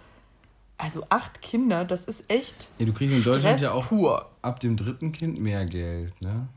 also 0.79 1.05
acht 1.11 1.43
Kinder, 1.43 1.85
das 1.85 2.05
ist 2.05 2.25
echt 2.29 2.71
Ja, 2.79 2.87
du 2.87 2.95
kriegst 2.95 3.15
in 3.15 3.23
Deutschland 3.23 3.59
Stress 3.59 3.61
ja 3.61 3.73
auch 3.73 3.89
pur. 3.89 4.31
ab 4.41 4.61
dem 4.61 4.79
dritten 4.79 5.13
Kind 5.13 5.39
mehr 5.39 5.67
Geld, 5.67 6.19
ne? 6.23 6.49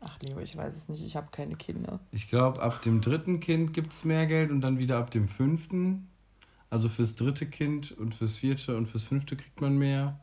Ach 0.00 0.18
Leo, 0.22 0.40
ich 0.40 0.56
weiß 0.56 0.74
es 0.74 0.88
nicht, 0.88 1.04
ich 1.04 1.14
habe 1.14 1.28
keine 1.30 1.54
Kinder. 1.54 2.00
Ich 2.10 2.28
glaube, 2.28 2.60
ab 2.60 2.82
dem 2.82 3.00
dritten 3.00 3.38
Kind 3.38 3.72
gibt 3.72 3.92
es 3.92 4.04
mehr 4.04 4.26
Geld 4.26 4.50
und 4.50 4.60
dann 4.60 4.78
wieder 4.78 4.98
ab 4.98 5.12
dem 5.12 5.28
fünften. 5.28 6.08
Also 6.68 6.88
fürs 6.88 7.14
dritte 7.14 7.46
Kind 7.46 7.92
und 7.92 8.12
fürs 8.12 8.34
vierte 8.34 8.76
und 8.76 8.88
fürs 8.88 9.04
fünfte 9.04 9.36
kriegt 9.36 9.60
man 9.60 9.78
mehr 9.78 10.18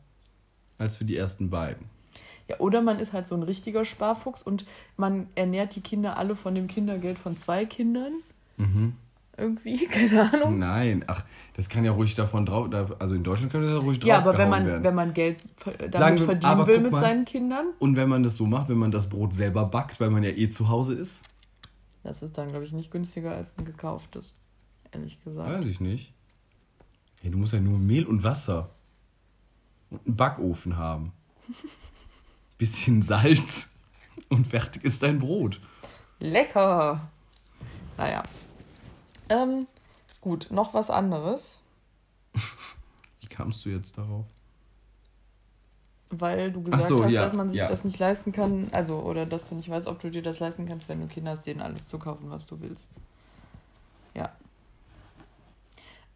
als 0.76 0.96
für 0.96 1.06
die 1.06 1.16
ersten 1.16 1.48
beiden. 1.48 1.86
Ja, 2.48 2.60
oder 2.60 2.82
man 2.82 2.98
ist 2.98 3.14
halt 3.14 3.28
so 3.28 3.34
ein 3.34 3.44
richtiger 3.44 3.86
Sparfuchs 3.86 4.42
und 4.42 4.66
man 4.98 5.30
ernährt 5.36 5.74
die 5.74 5.80
Kinder 5.80 6.18
alle 6.18 6.36
von 6.36 6.54
dem 6.54 6.66
Kindergeld 6.66 7.18
von 7.18 7.38
zwei 7.38 7.64
Kindern. 7.64 8.12
Mhm. 8.56 8.94
Irgendwie, 9.36 9.84
keine 9.88 10.32
Ahnung. 10.32 10.58
Nein, 10.60 11.04
ach, 11.08 11.24
das 11.54 11.68
kann 11.68 11.84
ja 11.84 11.90
ruhig 11.92 12.14
davon 12.14 12.46
drauf. 12.46 12.68
Also 13.00 13.14
in 13.16 13.24
Deutschland 13.24 13.50
kann 13.52 13.62
das 13.62 13.72
ja 13.74 13.80
ruhig 13.80 13.98
drauf 13.98 14.08
Ja, 14.08 14.18
aber 14.18 14.38
wenn 14.38 14.48
man, 14.48 14.66
werden. 14.66 14.84
wenn 14.84 14.94
man 14.94 15.12
Geld 15.12 15.38
damit 15.64 15.92
Sagen 15.94 16.18
wir- 16.18 16.24
verdienen 16.26 16.66
will 16.68 16.80
mit 16.80 16.92
mal. 16.92 17.00
seinen 17.00 17.24
Kindern, 17.24 17.66
Und 17.80 17.96
wenn 17.96 18.08
man 18.08 18.22
das 18.22 18.36
so 18.36 18.46
macht, 18.46 18.68
wenn 18.68 18.78
man 18.78 18.92
das 18.92 19.08
Brot 19.08 19.32
selber 19.32 19.64
backt, 19.64 19.98
weil 20.00 20.10
man 20.10 20.22
ja 20.22 20.30
eh 20.30 20.48
zu 20.50 20.68
Hause 20.68 20.94
ist, 20.94 21.24
das 22.04 22.22
ist 22.22 22.36
dann, 22.38 22.50
glaube 22.50 22.64
ich, 22.64 22.72
nicht 22.72 22.90
günstiger 22.90 23.34
als 23.34 23.56
ein 23.58 23.64
gekauftes. 23.64 24.36
Ehrlich 24.92 25.20
gesagt. 25.24 25.50
weiß 25.50 25.66
ich 25.66 25.80
nicht. 25.80 26.12
Hey, 27.22 27.30
du 27.30 27.38
musst 27.38 27.54
ja 27.54 27.60
nur 27.60 27.78
Mehl 27.78 28.04
und 28.06 28.22
Wasser 28.22 28.70
und 29.90 30.06
einen 30.06 30.14
Backofen 30.14 30.76
haben. 30.76 31.12
Bisschen 32.58 33.02
Salz 33.02 33.70
und 34.28 34.46
fertig 34.46 34.84
ist 34.84 35.02
dein 35.02 35.18
Brot. 35.18 35.60
Lecker! 36.20 37.08
Naja. 37.96 38.22
Ähm, 39.34 39.66
gut, 40.20 40.48
noch 40.50 40.74
was 40.74 40.90
anderes, 40.90 41.60
Wie 43.20 43.26
kamst 43.26 43.64
du 43.64 43.70
jetzt 43.70 43.96
darauf? 43.96 44.26
weil 46.10 46.52
du 46.52 46.62
gesagt 46.62 46.86
so, 46.86 47.02
hast, 47.04 47.10
ja, 47.10 47.22
dass 47.22 47.32
man 47.32 47.50
sich 47.50 47.58
ja. 47.58 47.68
das 47.68 47.84
nicht 47.84 47.98
leisten 47.98 48.32
kann, 48.32 48.68
also, 48.72 49.00
oder 49.00 49.26
dass 49.26 49.48
du 49.48 49.54
nicht 49.54 49.68
weißt, 49.68 49.86
ob 49.86 50.00
du 50.00 50.10
dir 50.10 50.22
das 50.22 50.38
leisten 50.38 50.66
kannst, 50.66 50.88
wenn 50.88 51.00
du 51.00 51.06
Kinder 51.06 51.32
hast, 51.32 51.42
denen 51.46 51.60
alles 51.60 51.88
zu 51.88 51.98
kaufen, 51.98 52.30
was 52.30 52.46
du 52.46 52.60
willst. 52.60 52.88
Ja. 54.14 54.32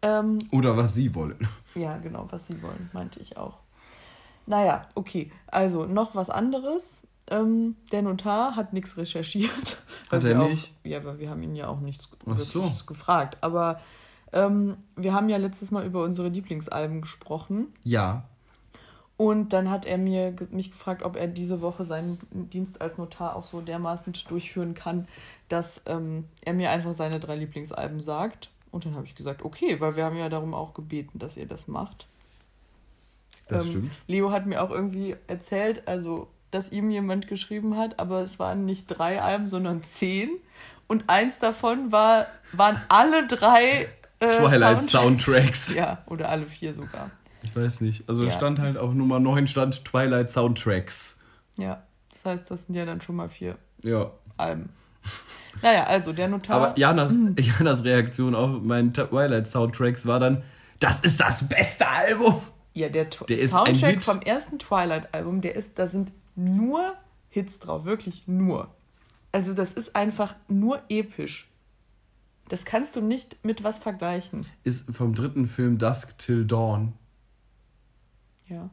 Ähm, 0.01 0.39
Oder 0.51 0.77
was 0.77 0.93
sie 0.93 1.13
wollen. 1.13 1.45
Ja, 1.75 1.97
genau, 1.97 2.27
was 2.29 2.47
sie 2.47 2.61
wollen, 2.61 2.89
meinte 2.93 3.19
ich 3.19 3.35
auch. 3.35 3.57
Naja, 4.45 4.87
okay. 4.95 5.31
Also 5.47 5.85
noch 5.85 6.15
was 6.15 6.29
anderes. 6.29 7.01
Ähm, 7.29 7.75
der 7.91 8.01
Notar 8.01 8.55
hat 8.55 8.73
nichts 8.73 8.97
recherchiert. 8.97 9.77
Hat 10.09 10.23
er 10.23 10.37
nicht? 10.49 10.73
Auch, 10.83 10.89
ja, 10.89 11.03
weil 11.05 11.19
wir 11.19 11.29
haben 11.29 11.43
ihn 11.43 11.55
ja 11.55 11.67
auch 11.67 11.79
nichts 11.79 12.09
so. 12.37 12.71
Gefragt. 12.87 13.37
Aber 13.41 13.79
ähm, 14.33 14.77
wir 14.95 15.13
haben 15.13 15.29
ja 15.29 15.37
letztes 15.37 15.71
Mal 15.71 15.85
über 15.85 16.03
unsere 16.03 16.29
Lieblingsalben 16.29 17.01
gesprochen. 17.01 17.67
Ja. 17.83 18.23
Und 19.17 19.51
dann 19.51 19.69
hat 19.69 19.85
er 19.85 19.97
mir, 19.97 20.33
mich 20.49 20.71
gefragt, 20.71 21.03
ob 21.03 21.17
er 21.17 21.27
diese 21.27 21.61
Woche 21.61 21.83
seinen 21.83 22.17
Dienst 22.31 22.79
als 22.81 22.97
Notar 22.97 23.35
auch 23.35 23.47
so 23.47 23.59
dermaßen 23.59 24.13
durchführen 24.29 24.73
kann, 24.73 25.07
dass 25.49 25.81
ähm, 25.87 26.25
er 26.41 26.53
mir 26.53 26.71
einfach 26.71 26.93
seine 26.93 27.19
drei 27.19 27.35
Lieblingsalben 27.35 27.99
sagt. 27.99 28.49
Und 28.71 28.85
dann 28.85 28.95
habe 28.95 29.05
ich 29.05 29.15
gesagt, 29.15 29.43
okay, 29.43 29.81
weil 29.81 29.95
wir 29.95 30.05
haben 30.05 30.15
ja 30.15 30.29
darum 30.29 30.53
auch 30.53 30.73
gebeten, 30.73 31.19
dass 31.19 31.35
ihr 31.37 31.47
das 31.47 31.67
macht. 31.67 32.07
Das 33.47 33.65
Ähm, 33.65 33.69
stimmt. 33.71 33.91
Leo 34.07 34.31
hat 34.31 34.45
mir 34.45 34.63
auch 34.63 34.71
irgendwie 34.71 35.15
erzählt, 35.27 35.87
also, 35.87 36.27
dass 36.51 36.71
ihm 36.71 36.89
jemand 36.89 37.27
geschrieben 37.27 37.77
hat, 37.77 37.99
aber 37.99 38.21
es 38.21 38.39
waren 38.39 38.65
nicht 38.65 38.87
drei 38.87 39.21
Alben, 39.21 39.47
sondern 39.47 39.83
zehn. 39.83 40.29
Und 40.87 41.03
eins 41.07 41.37
davon 41.39 41.91
war, 41.91 42.25
waren 42.53 42.81
alle 42.89 43.27
drei 43.27 43.89
äh, 44.19 44.31
Twilight 44.31 44.83
Soundtracks. 44.83 45.75
Ja, 45.75 45.99
oder 46.07 46.29
alle 46.29 46.45
vier 46.45 46.73
sogar. 46.73 47.11
Ich 47.43 47.55
weiß 47.55 47.81
nicht. 47.81 48.09
Also 48.09 48.25
Ja. 48.25 48.31
stand 48.31 48.59
halt 48.59 48.77
auf 48.77 48.93
Nummer 48.93 49.19
9 49.19 49.47
stand 49.47 49.85
Twilight 49.85 50.29
Soundtracks. 50.31 51.19
Ja, 51.57 51.83
das 52.11 52.25
heißt, 52.25 52.51
das 52.51 52.65
sind 52.65 52.75
ja 52.75 52.85
dann 52.85 52.99
schon 53.01 53.15
mal 53.15 53.29
vier 53.29 53.57
Ja. 53.83 54.11
Alben. 54.37 54.69
Naja, 55.61 55.85
also 55.85 56.13
der 56.13 56.27
Notar. 56.27 56.55
Aber 56.61 56.77
Janas. 56.79 57.15
Janas 57.39 57.83
Reaktion 57.83 58.33
auf 58.35 58.61
meinen 58.61 58.93
Twilight 58.93 59.47
Soundtracks 59.47 60.05
war 60.05 60.19
dann, 60.19 60.43
das 60.79 61.01
ist 61.01 61.19
das 61.19 61.47
beste 61.47 61.87
Album. 61.87 62.41
ja, 62.73 62.87
der, 62.89 63.05
Der 63.05 63.47
Soundtrack 63.47 64.01
vom 64.01 64.21
ersten 64.21 64.57
Twilight-Album, 64.59 65.41
der 65.41 65.55
ist, 65.55 65.77
da 65.77 65.87
sind 65.87 66.11
nur 66.39 66.95
Hits 67.29 67.59
drauf, 67.59 67.85
wirklich 67.85 68.27
nur. 68.27 68.73
Also 69.31 69.53
das 69.53 69.73
ist 69.73 69.95
einfach 69.95 70.35
nur 70.47 70.81
episch. 70.89 71.47
Das 72.47 72.65
kannst 72.65 72.95
du 72.95 73.01
nicht 73.01 73.37
mit 73.45 73.63
was 73.63 73.77
vergleichen. 73.77 74.47
Ist 74.63 74.89
vom 74.95 75.13
dritten 75.13 75.47
Film 75.47 75.77
Dusk 75.77 76.17
Till 76.17 76.45
Dawn 76.45 76.93
Ja, 78.47 78.71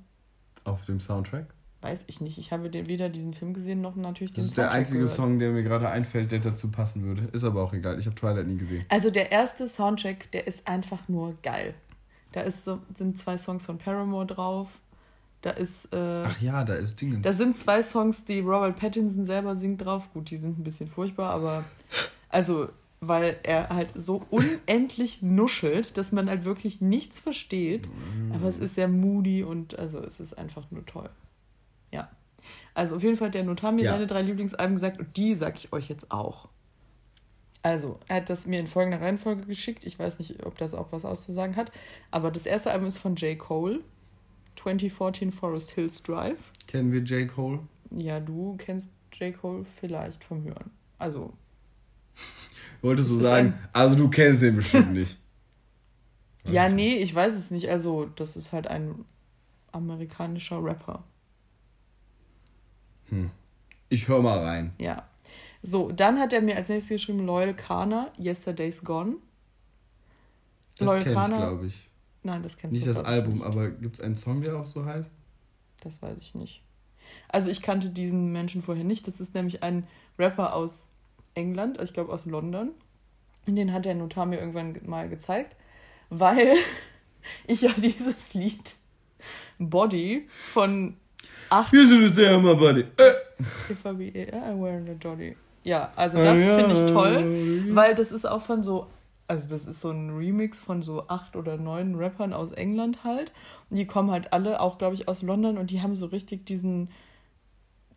auf 0.65 0.87
dem 0.87 0.99
Soundtrack. 1.01 1.47
weiß 1.83 2.05
ich 2.07 2.23
nicht. 2.23 2.39
Ich 2.39 2.53
habe 2.53 2.71
den, 2.71 2.89
weder 2.89 3.11
diesen 3.11 3.35
Film 3.35 3.53
gesehen 3.53 3.83
noch 3.83 3.95
natürlich 3.95 4.33
den 4.33 4.37
Das 4.37 4.47
ist 4.47 4.57
der 4.57 4.65
Soundtrack 4.65 4.79
einzige 4.79 5.01
gehört. 5.01 5.15
Song, 5.17 5.39
der 5.39 5.51
mir 5.53 5.63
gerade 5.63 5.91
einfällt, 5.91 6.33
der 6.33 6.39
dazu 6.41 6.71
passen 6.71 7.03
würde. 7.05 7.29
Ist 7.33 7.45
aber 7.45 7.63
auch 7.63 7.75
egal. 7.75 7.99
Ich 7.99 8.07
habe 8.07 8.17
Twilight 8.17 8.47
nie 8.47 8.57
gesehen. 8.57 8.87
Also 8.89 9.11
der 9.11 9.31
erste 9.31 9.69
Soundtrack, 9.69 10.31
der 10.33 10.47
ist 10.47 10.67
einfach 10.67 11.07
nur 11.09 11.35
geil. 11.43 11.75
Da 12.33 12.41
ist 12.41 12.65
so, 12.65 12.81
sind 12.95 13.19
zwei 13.19 13.37
Songs 13.37 13.67
von 13.67 13.77
Paramore 13.77 14.27
drauf. 14.27 14.81
Da 15.47 15.53
ist 15.53 15.93
äh, 15.93 16.25
Ach 16.27 16.41
ja, 16.41 16.65
da 16.65 16.75
ist 16.75 17.01
Dingens. 17.01 17.23
Da 17.23 17.33
sind 17.33 17.57
zwei 17.57 17.81
Songs, 17.81 18.25
die 18.25 18.41
Robert 18.41 18.81
Pattinson 18.81 19.25
selber 19.27 19.55
singt 19.55 19.85
drauf. 19.85 20.09
Gut, 20.13 20.29
die 20.31 20.37
sind 20.37 20.59
ein 20.59 20.65
bisschen 20.65 20.89
furchtbar, 20.89 21.31
aber 21.31 21.63
also, 22.29 22.69
weil 22.99 23.39
er 23.45 23.69
halt 23.69 23.93
so 23.95 24.27
unendlich 24.31 25.23
nuschelt, 25.23 25.97
dass 25.99 26.11
man 26.11 26.29
halt 26.29 26.45
wirklich 26.45 26.81
nichts 26.81 27.21
versteht. 27.21 27.89
Aber 28.33 28.49
es 28.49 28.59
ist 28.59 28.75
sehr 28.75 28.89
moody 28.89 29.45
und 29.45 29.79
also 29.79 30.01
es 30.01 30.19
ist 30.19 30.37
einfach 30.37 30.69
nur 30.73 30.85
toll. 30.85 31.11
Ja. 31.93 32.11
Also 32.75 32.97
auf 32.97 33.05
jeden 33.05 33.17
Fall 33.17 33.29
hat 33.29 33.35
der 33.35 33.45
Notar 33.45 33.71
mir 33.71 33.85
Ja. 33.85 33.93
seine 33.93 34.09
drei 34.09 34.23
Lieblingsalben 34.23 34.75
gesagt 34.75 34.99
und 34.99 35.17
die 35.17 35.37
sag 35.37 35.55
ich 35.59 35.73
euch 35.73 35.89
jetzt 35.89 36.11
auch. 36.11 36.49
Also, 37.63 38.01
er 38.09 38.17
hat 38.17 38.31
das 38.31 38.47
mir 38.47 38.59
in 38.59 38.67
folgender 38.67 39.01
Reihenfolge 39.01 39.47
geschickt. 39.47 39.85
Ich 39.85 39.97
weiß 39.97 40.19
nicht, 40.19 40.45
ob 40.45 40.59
das 40.59 40.75
auch 40.75 40.91
was 40.91 41.05
auszusagen 41.05 41.55
hat. 41.55 41.71
Aber 42.11 42.33
das 42.33 42.47
erste 42.47 42.73
Album 42.73 42.89
ist 42.89 42.99
von 42.99 43.15
J. 43.15 43.39
Cole. 43.39 43.85
2014 44.57 45.33
Forest 45.33 45.71
Hills 45.73 46.03
Drive. 46.03 46.51
Kennen 46.67 46.93
wir 46.93 47.01
J. 47.03 47.29
Cole? 47.29 47.61
Ja, 47.91 48.21
du 48.21 48.57
kennst 48.59 48.91
J. 49.13 49.37
Cole 49.39 49.65
vielleicht 49.65 50.25
vom 50.25 50.43
Hören. 50.45 50.71
Also, 50.99 51.33
Wolltest 52.83 53.11
du 53.11 53.17
sagen, 53.17 53.53
ein- 53.55 53.69
also 53.73 53.97
du 53.97 54.09
kennst 54.09 54.43
den 54.43 54.55
bestimmt 54.57 54.93
nicht. 54.93 55.19
ja, 56.45 56.69
nee, 56.69 56.97
ich 56.97 57.15
weiß 57.15 57.35
es 57.35 57.51
nicht. 57.51 57.69
Also, 57.69 58.07
das 58.07 58.37
ist 58.37 58.53
halt 58.53 58.67
ein 58.67 59.05
amerikanischer 59.73 60.63
Rapper. 60.63 61.05
Hm. 63.09 63.31
Ich 63.89 64.09
höre 64.09 64.23
mal 64.23 64.39
rein. 64.39 64.73
Ja. 64.79 65.07
So, 65.63 65.91
dann 65.93 66.19
hat 66.19 66.33
er 66.33 66.43
mir 66.43 66.57
als 66.57 66.69
nächstes 66.69 66.91
geschrieben 66.97 67.25
Loyal 67.27 67.55
Kana, 67.55 68.13
Yesterday's 68.19 68.83
Gone. 68.83 69.17
Das 70.79 70.87
Loyal 70.87 71.03
kenn 71.03 71.13
ich, 71.13 71.37
glaube 71.39 71.67
ich. 71.67 71.89
Nein, 72.27 72.43
das 72.43 72.57
kennst 72.57 72.73
nicht 72.75 72.85
du 72.85 72.91
Nicht 72.91 72.99
das 72.99 73.07
Album, 73.07 73.35
nicht. 73.35 73.45
aber 73.45 73.71
gibt 73.71 73.95
es 73.95 74.01
einen 74.01 74.17
Song, 74.17 74.41
der 74.43 74.57
auch 74.57 74.67
so 74.67 74.85
heißt? 74.85 75.11
Das 75.83 76.03
weiß 76.03 76.19
ich 76.19 76.35
nicht. 76.35 76.63
Also 77.29 77.51
ich 77.51 77.63
kannte 77.63 77.89
diesen 77.89 78.33
Menschen 78.33 78.63
vorher 78.63 78.83
nicht. 78.83 79.07
Das 79.07 79.21
ist 79.21 79.35
nämlich 79.35 79.63
ein 79.63 79.87
Rapper 80.19 80.55
aus 80.55 80.89
England, 81.35 81.81
ich 81.81 81.93
glaube 81.93 82.13
aus 82.13 82.27
London. 82.27 82.71
Und 83.47 83.55
den 83.55 83.73
hat 83.73 83.85
der 83.85 83.95
Notar 83.95 84.27
mir 84.27 84.41
irgendwann 84.41 84.77
mal 84.87 85.09
gezeigt, 85.09 85.55
weil 86.11 86.57
ich 87.47 87.63
ja 87.63 87.71
dieses 87.77 88.35
Lied 88.35 88.75
Body 89.59 90.27
von 90.29 90.97
acht. 91.49 91.73
Wir 91.73 91.87
sind 91.87 92.03
es 92.03 92.19
ja 92.19 92.35
immer 92.37 92.57
Body. 92.57 92.81
Äh. 92.81 93.13
If 93.71 93.85
I 93.85 93.93
be 93.93 94.33
I'm 94.33 94.61
wearing 94.61 94.89
a 94.89 94.95
Jolly. 95.01 95.37
Ja, 95.63 95.93
also 95.95 96.19
das 96.19 96.39
finde 96.39 96.73
ich 96.73 96.93
toll, 96.93 97.75
weil 97.75 97.95
das 97.95 98.13
ist 98.13 98.27
auch 98.27 98.41
von 98.41 98.63
so 98.63 98.87
also 99.29 99.49
das 99.49 99.67
ist 99.67 99.81
so 99.81 99.91
ein 99.91 100.17
Remix 100.17 100.61
von 100.61 100.83
so 100.83 101.09
acht 101.09 101.37
oder 101.37 101.57
neun 101.57 101.95
Rappern 101.97 102.33
aus 102.33 102.53
England 102.53 103.05
halt. 103.05 103.33
Und 103.71 103.77
die 103.77 103.87
kommen 103.87 104.11
halt 104.11 104.33
alle 104.33 104.61
auch, 104.61 104.79
glaube 104.79 104.95
ich, 104.95 105.09
aus 105.09 105.23
London 105.23 105.59
und 105.59 105.71
die 105.71 105.83
haben 105.83 105.95
so 105.95 106.07
richtig 106.07 106.47
diesen 106.47 106.89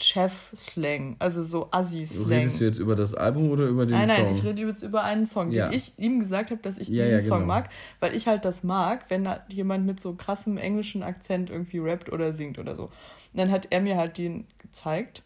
Chef-Slang, 0.01 1.17
also 1.19 1.43
so 1.43 1.69
Assi-Slang. 1.71 2.29
Redest 2.29 2.61
du 2.61 2.65
jetzt 2.65 2.79
über 2.79 2.95
das 2.95 3.13
Album 3.13 3.51
oder 3.51 3.65
über 3.65 3.85
den 3.85 3.97
nein, 3.97 4.07
Song? 4.07 4.15
Nein, 4.15 4.25
nein, 4.25 4.35
ich 4.35 4.43
rede 4.45 4.61
jetzt 4.61 4.81
über 4.81 5.03
einen 5.03 5.27
Song, 5.27 5.51
ja. 5.51 5.67
den 5.67 5.77
ich 5.77 5.99
ihm 5.99 6.19
gesagt 6.19 6.51
habe, 6.51 6.61
dass 6.61 6.77
ich 6.77 6.87
ja, 6.87 7.03
diesen 7.03 7.19
ja, 7.19 7.25
Song 7.25 7.39
genau. 7.41 7.53
mag, 7.53 7.69
weil 7.99 8.15
ich 8.15 8.27
halt 8.27 8.45
das 8.45 8.63
mag, 8.63 9.05
wenn 9.09 9.25
da 9.25 9.43
jemand 9.49 9.85
mit 9.85 9.99
so 9.99 10.13
krassem 10.13 10.57
englischen 10.57 11.03
Akzent 11.03 11.49
irgendwie 11.49 11.79
rappt 11.79 12.11
oder 12.11 12.33
singt 12.33 12.59
oder 12.59 12.75
so. 12.75 12.83
Und 12.83 12.91
dann 13.35 13.51
hat 13.51 13.67
er 13.71 13.81
mir 13.81 13.97
halt 13.97 14.17
den 14.17 14.47
gezeigt 14.57 15.21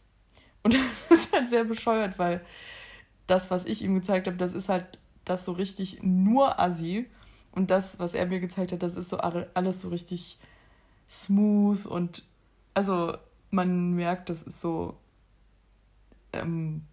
und 0.63 0.74
das 1.10 1.20
ist 1.20 1.34
halt 1.34 1.50
sehr 1.52 1.66
bescheuert, 1.66 2.18
weil 2.18 2.42
das, 3.28 3.52
was 3.52 3.66
ich 3.66 3.84
ihm 3.84 3.94
gezeigt 3.96 4.28
habe, 4.28 4.38
das 4.38 4.54
ist 4.54 4.70
halt 4.70 4.98
das 5.25 5.45
so 5.45 5.53
richtig 5.53 5.99
nur 6.01 6.59
Assi 6.59 7.05
und 7.51 7.71
das, 7.71 7.99
was 7.99 8.13
er 8.13 8.25
mir 8.25 8.39
gezeigt 8.39 8.71
hat, 8.71 8.83
das 8.83 8.95
ist 8.95 9.09
so 9.09 9.17
alles 9.17 9.81
so 9.81 9.89
richtig 9.89 10.38
smooth 11.09 11.86
und 11.86 12.23
also 12.73 13.15
man 13.51 13.93
merkt, 13.93 14.29
das 14.29 14.43
ist 14.43 14.59
so 14.59 14.97
ähm, 16.33 16.83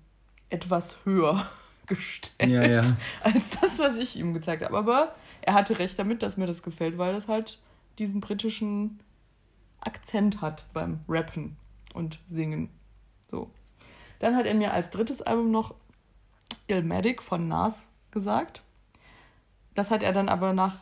etwas 0.51 0.99
höher 1.05 1.47
gestellt 1.87 2.51
ja, 2.51 2.65
ja. 2.65 2.83
als 3.23 3.51
das, 3.61 3.79
was 3.79 3.97
ich 3.97 4.17
ihm 4.17 4.35
gezeigt 4.35 4.63
habe. 4.63 4.77
Aber 4.77 5.15
er 5.41 5.55
hatte 5.55 5.79
recht 5.79 5.99
damit, 5.99 6.23
dass 6.23 6.37
mir 6.37 6.47
das 6.47 6.63
gefällt, 6.63 6.99
weil 6.99 7.15
das 7.15 7.29
halt 7.29 7.59
diesen 7.99 8.21
britischen 8.21 9.01
Akzent 9.81 10.43
hat 10.43 10.65
beim 10.73 11.01
Rappen 11.09 11.57
und 11.95 12.19
Singen. 12.27 12.69
So. 13.31 13.51
Dann 14.19 14.37
hat 14.37 14.45
er 14.45 14.55
mir 14.55 14.73
als 14.73 14.91
drittes 14.91 15.23
Album 15.23 15.51
noch 15.51 15.75
Illmatic 16.69 17.23
von 17.23 17.49
Nas 17.49 17.87
gesagt. 18.13 18.63
Das 19.75 19.91
hat 19.91 20.03
er 20.03 20.13
dann 20.13 20.29
aber 20.29 20.53
nach 20.53 20.77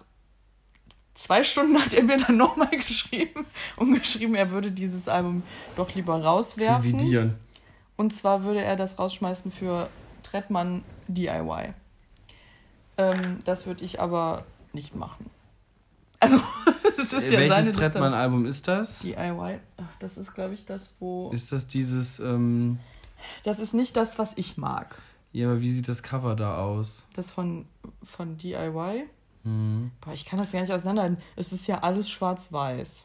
zwei 1.15 1.43
Stunden 1.45 1.81
hat 1.81 1.93
er 1.93 2.03
mir 2.03 2.19
dann 2.19 2.37
nochmal 2.37 2.71
geschrieben 2.87 3.45
und 3.77 3.95
geschrieben, 3.95 4.35
er 4.35 4.51
würde 4.51 4.71
dieses 4.71 5.09
Album 5.09 5.43
doch 5.77 5.95
lieber 5.95 6.23
rauswerfen. 6.23 6.95
Revidieren. 6.95 7.35
Und 7.97 8.15
zwar 8.15 8.45
würde 8.45 8.63
er 8.63 8.77
das 8.77 8.99
rausschmeißen 8.99 9.51
für 9.51 9.89
Trettmann 10.23 10.85
DIY. 11.09 11.75
Ähm, 12.97 13.41
das 13.45 13.67
würde 13.67 13.85
ich 13.85 14.01
aber 14.01 14.45
nicht 14.73 14.95
machen. 14.95 15.31
Also, 16.21 16.37
es 16.99 17.13
ist 17.13 17.31
ja 17.31 17.39
Welches 17.41 17.73
Trettmann-Album 17.73 18.47
ist 18.47 18.69
das? 18.69 19.01
DIY. 19.01 19.59
Ach, 19.77 19.85
das 20.01 20.17
ist, 20.17 20.35
glaube 20.35 20.55
ich, 20.55 20.65
das, 20.65 20.93
wo. 20.99 21.31
Ist 21.33 21.53
das 21.53 21.67
dieses. 21.67 22.19
Ähm... 22.19 22.79
Das 23.43 23.59
ist 23.59 23.75
nicht 23.75 23.97
das, 23.97 24.19
was 24.19 24.33
ich 24.37 24.57
mag. 24.57 24.97
Ja, 25.33 25.49
aber 25.49 25.61
wie 25.61 25.73
sieht 25.73 25.89
das 25.89 26.03
Cover 26.03 26.37
da 26.37 26.59
aus? 26.59 27.07
Das 27.15 27.31
von, 27.31 27.67
von 28.03 28.37
DIY? 28.37 29.05
Mhm. 29.45 29.91
Boah, 30.01 30.13
ich 30.13 30.25
kann 30.25 30.39
das 30.39 30.53
gar 30.53 30.61
nicht 30.61 30.73
auseinanderhalten. 30.73 31.19
Es 31.37 31.53
ist 31.53 31.67
ja 31.67 31.81
alles 31.81 32.09
schwarz-weiß. 32.09 33.05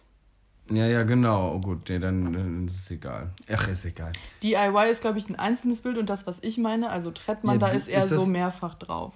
Ja, 0.72 0.86
ja, 0.86 1.04
genau. 1.04 1.56
Oh 1.56 1.60
gut, 1.60 1.90
nee, 1.90 2.00
dann, 2.00 2.32
dann 2.32 2.68
ist 2.68 2.80
es 2.80 2.92
egal. 2.92 3.32
Ach, 3.52 3.68
ist 3.68 3.84
egal. 3.86 4.14
DIY 4.42 4.90
ist, 4.90 5.02
glaube 5.02 5.18
ich, 5.18 5.28
ein 5.30 5.36
einzelnes 5.36 5.82
Bild 5.82 5.98
und 5.98 6.10
das, 6.10 6.26
was 6.26 6.38
ich 6.42 6.58
meine, 6.58 6.90
also 6.90 7.12
Trettmann, 7.12 7.60
ja, 7.60 7.68
da 7.68 7.74
ist 7.74 7.90
er 7.90 8.04
ist 8.04 8.10
so 8.10 8.26
mehrfach 8.26 8.76
drauf. 8.76 9.14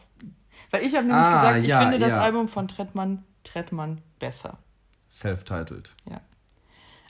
Weil 0.72 0.84
ich 0.84 0.96
habe 0.96 1.08
nämlich 1.08 1.26
ah, 1.26 1.42
gesagt, 1.42 1.64
ich 1.64 1.70
ja, 1.70 1.82
finde 1.82 2.00
das 2.00 2.12
ja. 2.12 2.22
Album 2.22 2.50
von 2.50 2.68
Trettmann, 2.68 3.24
Trettmann 3.44 4.02
besser. 4.20 4.58
Self-titled. 5.10 5.96
Ja. 6.10 6.20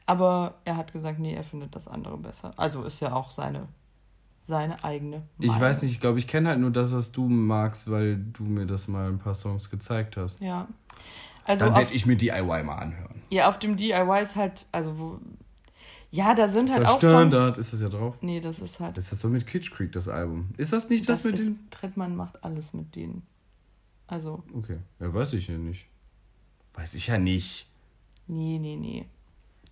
Aber 0.06 0.56
er 0.66 0.78
hat 0.78 0.94
gesagt, 0.94 1.20
nee, 1.20 1.34
er 1.34 1.44
findet 1.44 1.76
das 1.76 1.88
andere 1.88 2.18
besser. 2.18 2.54
Also 2.58 2.84
ist 2.84 3.00
ja 3.00 3.14
auch 3.14 3.32
seine 3.32 3.68
seine 4.48 4.84
eigene 4.84 5.24
Meinung. 5.38 5.56
Ich 5.56 5.60
weiß 5.62 5.84
nicht, 5.84 5.92
ich 5.92 6.00
glaube, 6.00 6.20
ich 6.20 6.28
kenne 6.28 6.50
halt 6.50 6.60
nur 6.60 6.72
das, 6.72 6.94
was 6.94 7.12
du 7.12 7.28
magst, 7.28 7.92
weil 7.92 8.18
du 8.18 8.44
mir 8.44 8.66
das 8.66 8.88
mal 8.88 9.10
ein 9.10 9.20
paar 9.20 9.36
Songs 9.36 9.70
gezeigt 9.70 10.18
hast. 10.18 10.40
Ja. 10.40 10.68
Also 11.46 11.66
Dann 11.66 11.76
werde 11.76 11.94
ich 11.94 12.06
mir 12.06 12.16
DIY 12.16 12.64
mal 12.64 12.76
anhören. 12.76 13.22
Ja, 13.30 13.50
auf 13.50 13.60
dem 13.60 13.78
DIY 13.78 14.24
ist 14.24 14.36
halt, 14.36 14.66
also 14.72 14.98
wo. 14.98 15.20
Ja, 16.10 16.34
da 16.34 16.48
sind 16.48 16.66
ist 16.66 16.76
halt 16.76 16.84
das 16.84 16.92
auch 16.92 16.98
Standard, 17.00 17.56
Songs. 17.56 17.58
ist 17.58 17.74
das 17.74 17.82
ja 17.82 17.90
drauf? 17.90 18.16
Nee, 18.22 18.40
das 18.40 18.60
ist 18.60 18.80
halt. 18.80 18.98
Das 18.98 19.12
ist 19.12 19.24
doch 19.24 19.30
mit 19.30 19.46
Kitsch 19.46 19.72
Creek, 19.72 19.92
das 19.92 20.08
Album. 20.08 20.50
Ist 20.58 20.72
das 20.72 20.90
nicht 20.90 21.08
das, 21.08 21.24
das 21.24 21.32
mit 21.32 21.40
den. 21.40 21.70
Trettmann 21.70 22.16
macht 22.16 22.44
alles 22.44 22.74
mit 22.74 22.96
denen. 22.96 23.24
Also. 24.08 24.44
Okay. 24.54 24.78
Ja, 25.00 25.14
weiß 25.14 25.34
ich 25.34 25.50
ja 25.50 25.58
nicht. 25.58 25.88
Weiß 26.74 26.94
ich 26.94 27.08
ja 27.08 27.18
nicht. 27.18 27.70
Nee, 28.28 28.60
nee, 28.60 28.78
nee. 28.78 29.06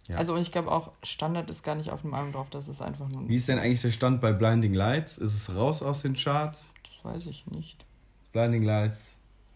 Ja. 0.08 0.18
Also 0.18 0.36
und 0.36 0.42
ich 0.42 0.52
glaube 0.52 0.72
auch, 0.72 0.92
Standard 1.04 1.50
ist 1.50 1.64
gar 1.64 1.76
nicht 1.76 1.90
auf 1.90 2.02
dem 2.02 2.14
Album 2.14 2.32
drauf, 2.32 2.50
das 2.50 2.68
ist 2.68 2.82
einfach 2.82 3.08
nur. 3.10 3.28
Wie 3.28 3.36
ist 3.36 3.48
denn 3.48 3.58
eigentlich 3.58 3.82
der 3.82 3.92
Stand 3.92 4.22
bei 4.22 4.34
Blinding 4.34 4.74
Lights? 4.74 5.18
Ist 5.18 5.34
es 5.34 5.56
raus 5.56 5.82
aus 5.82 6.04
den 6.04 6.16
Charts? 6.16 6.72
Das 6.84 7.06
weiß 7.06 7.26
ich 7.28 7.48
nicht. 7.48 7.84
Blinding 8.32 8.64
Lights, 8.64 9.16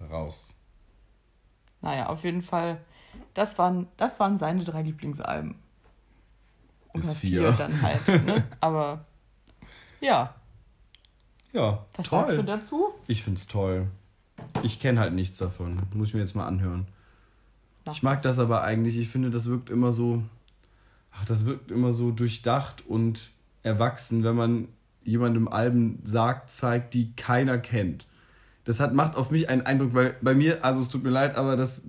raus. 0.09 0.53
Naja, 1.81 2.07
auf 2.07 2.23
jeden 2.23 2.41
Fall, 2.41 2.81
das 3.33 3.57
waren, 3.57 3.87
das 3.97 4.19
waren 4.19 4.37
seine 4.37 4.63
drei 4.63 4.81
Lieblingsalben. 4.81 5.55
Oder 6.93 7.09
vier. 7.09 7.41
vier 7.41 7.51
dann 7.51 7.81
halt, 7.81 8.07
ne? 8.25 8.43
Aber 8.59 9.05
ja. 10.01 10.33
Ja. 11.53 11.85
Was 11.95 12.09
toll. 12.09 12.19
sagst 12.21 12.37
du 12.37 12.43
dazu? 12.43 12.85
Ich 13.07 13.23
find's 13.23 13.47
toll. 13.47 13.87
Ich 14.63 14.79
kenne 14.79 14.99
halt 14.99 15.13
nichts 15.13 15.37
davon. 15.37 15.81
Muss 15.93 16.09
ich 16.09 16.13
mir 16.13 16.21
jetzt 16.21 16.35
mal 16.35 16.47
anhören. 16.47 16.87
Ich 17.91 18.03
mag 18.03 18.21
das 18.21 18.39
aber 18.39 18.63
eigentlich. 18.63 18.97
Ich 18.97 19.09
finde, 19.09 19.29
das 19.29 19.47
wirkt 19.47 19.69
immer 19.69 19.91
so 19.91 20.23
ach, 21.19 21.25
das 21.25 21.45
wirkt 21.45 21.71
immer 21.71 21.91
so 21.91 22.11
durchdacht 22.11 22.85
und 22.87 23.31
erwachsen, 23.63 24.23
wenn 24.23 24.35
man 24.35 24.67
jemandem 25.03 25.47
Alben 25.47 25.99
sagt, 26.03 26.51
zeigt, 26.51 26.93
die 26.93 27.15
keiner 27.15 27.57
kennt. 27.57 28.07
Das 28.63 28.79
hat, 28.79 28.93
macht 28.93 29.15
auf 29.15 29.31
mich 29.31 29.49
einen 29.49 29.63
Eindruck, 29.63 29.93
weil 29.93 30.15
bei 30.21 30.33
mir, 30.33 30.63
also 30.63 30.81
es 30.81 30.89
tut 30.89 31.03
mir 31.03 31.09
leid, 31.09 31.35
aber 31.35 31.55
das, 31.55 31.83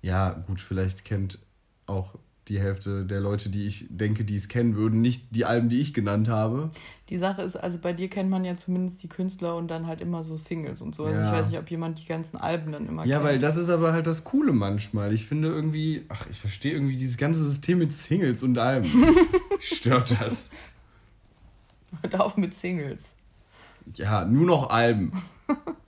ja, 0.00 0.30
gut, 0.30 0.60
vielleicht 0.60 1.04
kennt 1.04 1.38
auch 1.86 2.14
die 2.48 2.60
Hälfte 2.60 3.04
der 3.04 3.20
Leute, 3.20 3.50
die 3.50 3.66
ich 3.66 3.86
denke, 3.88 4.24
die 4.24 4.34
es 4.34 4.48
kennen 4.48 4.74
würden, 4.74 5.00
nicht 5.00 5.26
die 5.30 5.44
Alben, 5.44 5.68
die 5.68 5.80
ich 5.80 5.94
genannt 5.94 6.28
habe. 6.28 6.70
Die 7.08 7.18
Sache 7.18 7.42
ist, 7.42 7.56
also 7.56 7.78
bei 7.78 7.92
dir 7.92 8.08
kennt 8.08 8.30
man 8.30 8.44
ja 8.44 8.56
zumindest 8.56 9.02
die 9.02 9.08
Künstler 9.08 9.56
und 9.56 9.68
dann 9.68 9.86
halt 9.86 10.00
immer 10.00 10.22
so 10.24 10.36
Singles 10.36 10.82
und 10.82 10.94
so. 10.94 11.04
Also 11.04 11.18
ja. 11.18 11.26
ich 11.26 11.32
weiß 11.32 11.48
nicht, 11.50 11.58
ob 11.58 11.70
jemand 11.70 12.00
die 12.00 12.06
ganzen 12.06 12.36
Alben 12.36 12.72
dann 12.72 12.88
immer 12.88 13.04
ja, 13.04 13.16
kennt. 13.16 13.24
Ja, 13.24 13.30
weil 13.30 13.38
das 13.38 13.56
ist 13.56 13.70
aber 13.70 13.92
halt 13.92 14.06
das 14.06 14.24
Coole 14.24 14.52
manchmal. 14.52 15.12
Ich 15.12 15.26
finde 15.26 15.48
irgendwie, 15.48 16.04
ach, 16.08 16.26
ich 16.30 16.40
verstehe 16.40 16.72
irgendwie 16.72 16.96
dieses 16.96 17.16
ganze 17.16 17.44
System 17.44 17.78
mit 17.78 17.92
Singles 17.92 18.42
und 18.42 18.58
Alben. 18.58 18.88
Stört 19.60 20.16
das. 20.20 20.50
Hört 22.00 22.18
auf 22.18 22.36
mit 22.36 22.58
Singles. 22.58 23.00
Ja, 23.94 24.24
nur 24.24 24.46
noch 24.46 24.70
Alben. 24.70 25.12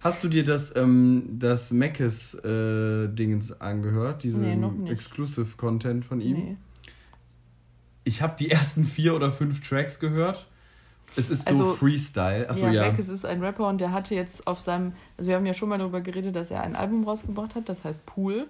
Hast 0.00 0.22
du 0.22 0.28
dir 0.28 0.44
das, 0.44 0.74
ähm, 0.76 1.24
das 1.38 1.72
Mackes 1.72 2.34
äh, 2.34 3.08
angehört? 3.58 4.22
Diesen 4.22 4.84
nee, 4.84 4.90
Exclusive 4.90 5.56
Content 5.56 6.04
von 6.04 6.20
ihm? 6.20 6.36
Nee. 6.36 6.56
Ich 8.04 8.22
habe 8.22 8.36
die 8.38 8.50
ersten 8.50 8.84
vier 8.84 9.14
oder 9.14 9.32
fünf 9.32 9.66
Tracks 9.66 9.98
gehört. 9.98 10.46
Es 11.16 11.30
ist 11.30 11.48
also, 11.48 11.70
so 11.70 11.74
Freestyle. 11.74 12.48
Achso, 12.48 12.66
ja, 12.66 12.72
ja. 12.72 12.90
Mackes 12.90 13.08
ist 13.08 13.26
ein 13.26 13.42
Rapper 13.42 13.66
und 13.68 13.80
der 13.80 13.92
hatte 13.92 14.14
jetzt 14.14 14.46
auf 14.46 14.60
seinem, 14.60 14.92
also 15.16 15.28
wir 15.28 15.36
haben 15.36 15.46
ja 15.46 15.54
schon 15.54 15.68
mal 15.68 15.78
darüber 15.78 16.00
geredet, 16.00 16.36
dass 16.36 16.50
er 16.50 16.62
ein 16.62 16.76
Album 16.76 17.04
rausgebracht 17.04 17.54
hat, 17.54 17.68
das 17.68 17.84
heißt 17.84 18.04
Pool. 18.06 18.46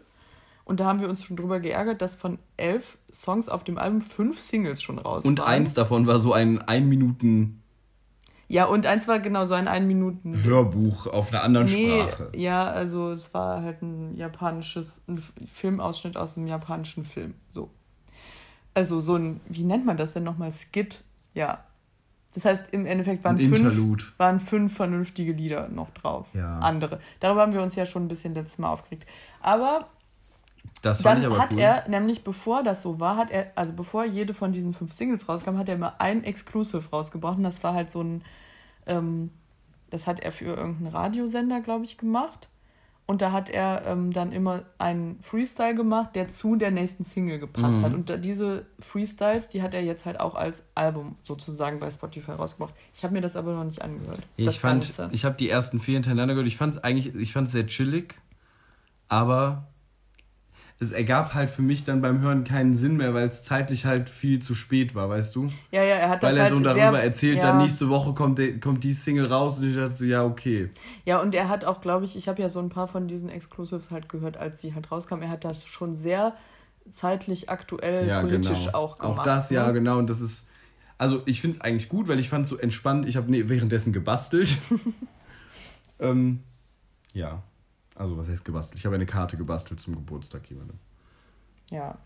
Und 0.64 0.80
da 0.80 0.84
haben 0.84 1.00
wir 1.00 1.08
uns 1.08 1.24
schon 1.24 1.36
drüber 1.36 1.60
geärgert, 1.60 2.02
dass 2.02 2.14
von 2.14 2.38
elf 2.58 2.98
Songs 3.10 3.48
auf 3.48 3.64
dem 3.64 3.78
Album 3.78 4.02
fünf 4.02 4.38
Singles 4.38 4.82
schon 4.82 4.98
raus 4.98 5.24
Und 5.24 5.38
waren. 5.38 5.48
eins 5.48 5.72
davon 5.72 6.06
war 6.06 6.20
so 6.20 6.34
ein 6.34 6.60
ein 6.60 6.88
Minuten 6.90 7.57
ja, 8.48 8.64
und 8.64 8.86
eins 8.86 9.06
war 9.06 9.20
genau 9.20 9.44
so 9.44 9.52
ein 9.52 9.68
ein 9.68 9.86
Minuten 9.86 10.42
Hörbuch 10.42 11.06
auf 11.06 11.30
einer 11.30 11.42
anderen 11.42 11.66
nee, 11.66 12.00
Sprache. 12.00 12.32
Ja, 12.34 12.70
also 12.70 13.12
es 13.12 13.34
war 13.34 13.62
halt 13.62 13.82
ein 13.82 14.16
japanisches 14.16 15.02
ein 15.06 15.22
Filmausschnitt 15.52 16.16
aus 16.16 16.36
einem 16.36 16.46
japanischen 16.46 17.04
Film, 17.04 17.34
so. 17.50 17.70
Also 18.72 19.00
so 19.00 19.16
ein 19.16 19.40
wie 19.48 19.64
nennt 19.64 19.84
man 19.84 19.98
das 19.98 20.14
denn 20.14 20.24
nochmal 20.24 20.52
Skit? 20.52 21.04
Ja. 21.34 21.64
Das 22.34 22.44
heißt, 22.44 22.72
im 22.72 22.86
Endeffekt 22.86 23.24
waren 23.24 23.38
fünf, 23.38 24.14
waren 24.18 24.40
fünf 24.40 24.76
vernünftige 24.76 25.32
Lieder 25.32 25.68
noch 25.68 25.90
drauf. 25.90 26.28
Ja. 26.34 26.58
Andere. 26.60 27.00
Darüber 27.20 27.42
haben 27.42 27.52
wir 27.52 27.62
uns 27.62 27.74
ja 27.74 27.84
schon 27.84 28.04
ein 28.04 28.08
bisschen 28.08 28.34
letztes 28.34 28.58
Mal 28.58 28.70
aufgeregt. 28.70 29.06
Aber 29.40 29.88
Das 30.82 31.02
fand 31.02 31.16
Dann 31.16 31.22
ich 31.22 31.26
aber 31.26 31.38
hat 31.42 31.52
cool. 31.52 31.60
er, 31.60 31.88
nämlich 31.88 32.24
bevor 32.24 32.62
das 32.62 32.82
so 32.82 33.00
war, 33.00 33.16
hat 33.16 33.30
er, 33.30 33.52
also 33.56 33.72
bevor 33.72 34.04
jede 34.04 34.34
von 34.34 34.52
diesen 34.52 34.74
fünf 34.74 34.92
Singles 34.92 35.28
rauskam, 35.28 35.56
hat 35.58 35.68
er 35.68 35.74
immer 35.74 36.00
ein 36.00 36.24
Exclusive 36.24 36.88
rausgebracht. 36.90 37.38
Und 37.38 37.44
das 37.44 37.62
war 37.64 37.74
halt 37.74 37.90
so 37.90 38.02
ein, 38.02 38.22
ähm, 38.86 39.30
das 39.90 40.06
hat 40.06 40.20
er 40.20 40.32
für 40.32 40.44
irgendeinen 40.44 40.94
Radiosender, 40.94 41.60
glaube 41.60 41.84
ich, 41.84 41.98
gemacht. 41.98 42.48
Und 43.10 43.22
da 43.22 43.32
hat 43.32 43.48
er 43.48 43.86
ähm, 43.86 44.12
dann 44.12 44.32
immer 44.32 44.64
einen 44.76 45.18
Freestyle 45.22 45.74
gemacht, 45.74 46.14
der 46.14 46.28
zu 46.28 46.56
der 46.56 46.70
nächsten 46.70 47.04
Single 47.04 47.38
gepasst 47.38 47.78
mhm. 47.78 47.82
hat. 47.82 47.94
Und 47.94 48.10
da, 48.10 48.18
diese 48.18 48.66
Freestyles, 48.80 49.48
die 49.48 49.62
hat 49.62 49.72
er 49.72 49.82
jetzt 49.82 50.04
halt 50.04 50.20
auch 50.20 50.34
als 50.34 50.62
Album 50.74 51.16
sozusagen 51.22 51.80
bei 51.80 51.90
Spotify 51.90 52.32
rausgebracht. 52.32 52.74
Ich 52.94 53.02
habe 53.04 53.14
mir 53.14 53.22
das 53.22 53.34
aber 53.34 53.54
noch 53.54 53.64
nicht 53.64 53.80
angehört. 53.80 54.20
Ich 54.36 54.60
fand, 54.60 54.92
ich 55.10 55.24
habe 55.24 55.36
die 55.36 55.48
ersten 55.48 55.80
vier 55.80 55.94
hintereinander 55.94 56.34
gehört. 56.34 56.48
Ich 56.48 56.58
fand 56.58 56.76
es 56.76 56.84
eigentlich, 56.84 57.14
ich 57.14 57.32
fand 57.32 57.46
es 57.46 57.52
sehr 57.54 57.66
chillig, 57.66 58.14
aber 59.08 59.68
es 60.80 60.92
ergab 60.92 61.34
halt 61.34 61.50
für 61.50 61.62
mich 61.62 61.84
dann 61.84 62.00
beim 62.00 62.20
Hören 62.20 62.44
keinen 62.44 62.74
Sinn 62.74 62.96
mehr, 62.96 63.12
weil 63.12 63.26
es 63.26 63.42
zeitlich 63.42 63.84
halt 63.84 64.08
viel 64.08 64.40
zu 64.40 64.54
spät 64.54 64.94
war, 64.94 65.08
weißt 65.08 65.34
du? 65.34 65.48
Ja, 65.72 65.82
ja, 65.82 65.96
er 65.96 66.08
hat 66.08 66.22
das 66.22 66.30
Weil 66.30 66.36
er 66.36 66.44
halt 66.44 66.56
so 66.56 66.62
darüber 66.62 66.92
sehr, 66.92 67.02
erzählt, 67.02 67.36
ja. 67.38 67.42
dann 67.42 67.58
nächste 67.58 67.88
Woche 67.88 68.14
kommt, 68.14 68.38
der, 68.38 68.60
kommt 68.60 68.84
die 68.84 68.92
Single 68.92 69.26
raus 69.26 69.58
und 69.58 69.68
ich 69.68 69.74
dachte 69.74 69.90
so, 69.90 70.04
ja, 70.04 70.24
okay. 70.24 70.70
Ja, 71.04 71.20
und 71.20 71.34
er 71.34 71.48
hat 71.48 71.64
auch, 71.64 71.80
glaube 71.80 72.04
ich, 72.04 72.16
ich 72.16 72.28
habe 72.28 72.40
ja 72.40 72.48
so 72.48 72.60
ein 72.60 72.68
paar 72.68 72.86
von 72.86 73.08
diesen 73.08 73.28
Exclusives 73.28 73.90
halt 73.90 74.08
gehört, 74.08 74.36
als 74.36 74.60
sie 74.60 74.74
halt 74.74 74.90
rauskamen. 74.92 75.24
Er 75.24 75.30
hat 75.30 75.44
das 75.44 75.66
schon 75.66 75.96
sehr 75.96 76.34
zeitlich 76.90 77.50
aktuell 77.50 78.06
ja, 78.06 78.20
politisch 78.20 78.66
genau. 78.66 78.78
auch 78.78 78.98
gemacht. 78.98 79.18
Auch 79.20 79.24
das, 79.24 79.50
ne? 79.50 79.56
ja, 79.56 79.70
genau. 79.72 79.98
Und 79.98 80.08
das 80.08 80.20
ist, 80.20 80.46
also 80.96 81.22
ich 81.26 81.40
finde 81.40 81.56
es 81.56 81.60
eigentlich 81.60 81.88
gut, 81.88 82.06
weil 82.06 82.20
ich 82.20 82.28
fand 82.28 82.44
es 82.44 82.50
so 82.50 82.56
entspannt. 82.56 83.08
Ich 83.08 83.16
habe 83.16 83.28
ne, 83.30 83.48
währenddessen 83.48 83.92
gebastelt. 83.92 84.56
ähm, 85.98 86.44
ja. 87.12 87.42
Also, 87.98 88.16
was 88.16 88.28
heißt 88.28 88.44
gebastelt? 88.44 88.78
Ich 88.78 88.86
habe 88.86 88.94
eine 88.94 89.06
Karte 89.06 89.36
gebastelt 89.36 89.80
zum 89.80 89.96
Geburtstag 89.96 90.48
jemandem. 90.48 90.78
Ja. 91.70 91.98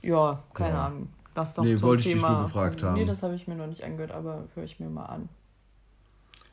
Ja, 0.00 0.42
keine 0.54 0.74
ja. 0.74 0.86
Ahnung. 0.86 1.08
Das 1.34 1.54
doch 1.54 1.64
nee, 1.64 1.80
wollte 1.82 2.04
Thema. 2.04 2.14
ich 2.14 2.22
dich 2.22 2.30
nur 2.30 2.42
gefragt 2.44 2.82
haben. 2.82 2.94
Nee, 2.94 3.04
das 3.04 3.22
habe 3.22 3.34
ich 3.34 3.46
mir 3.46 3.54
noch 3.54 3.66
nicht 3.66 3.84
angehört, 3.84 4.12
aber 4.12 4.48
höre 4.54 4.64
ich 4.64 4.80
mir 4.80 4.88
mal 4.88 5.06
an. 5.06 5.28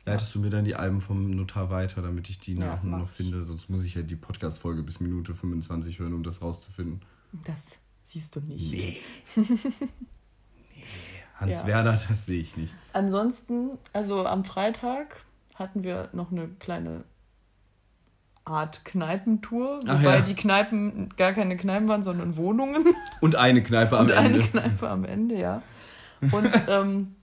Leitest 0.05 0.33
ja. 0.35 0.39
du 0.39 0.45
mir 0.45 0.49
dann 0.49 0.65
die 0.65 0.75
Alben 0.75 0.99
vom 0.99 1.29
Notar 1.31 1.69
weiter, 1.69 2.01
damit 2.01 2.29
ich 2.29 2.39
die 2.39 2.55
ja, 2.55 2.81
noch 2.83 3.09
finde? 3.09 3.43
Sonst 3.43 3.69
muss 3.69 3.83
ich 3.85 3.95
ja 3.95 4.01
die 4.01 4.15
Podcast-Folge 4.15 4.83
bis 4.83 4.99
Minute 4.99 5.33
25 5.33 5.99
hören, 5.99 6.13
um 6.13 6.23
das 6.23 6.41
rauszufinden. 6.41 7.01
Das 7.45 7.77
siehst 8.03 8.35
du 8.35 8.41
nicht. 8.41 8.71
Nee. 8.71 8.97
nee. 9.35 10.83
Hans 11.35 11.61
ja. 11.61 11.67
Werner, 11.67 11.99
das 12.07 12.25
sehe 12.25 12.41
ich 12.41 12.57
nicht. 12.57 12.73
Ansonsten, 12.93 13.77
also 13.93 14.25
am 14.25 14.43
Freitag 14.43 15.23
hatten 15.55 15.83
wir 15.83 16.09
noch 16.13 16.31
eine 16.31 16.47
kleine 16.59 17.03
Art 18.43 18.83
Kneipentour, 18.85 19.79
wobei 19.85 20.17
ja. 20.17 20.21
die 20.21 20.33
Kneipen 20.33 21.13
gar 21.15 21.33
keine 21.33 21.57
Kneipen 21.57 21.87
waren, 21.87 22.03
sondern 22.03 22.35
Wohnungen. 22.35 22.85
Und 23.21 23.35
eine 23.35 23.61
Kneipe 23.61 23.97
am 23.97 24.05
Und 24.05 24.11
Ende. 24.11 24.39
Und 24.39 24.41
eine 24.41 24.43
Kneipe 24.49 24.89
am 24.89 25.05
Ende, 25.05 25.35
ja. 25.35 25.61
Und 26.31 26.49
ähm, 26.67 27.15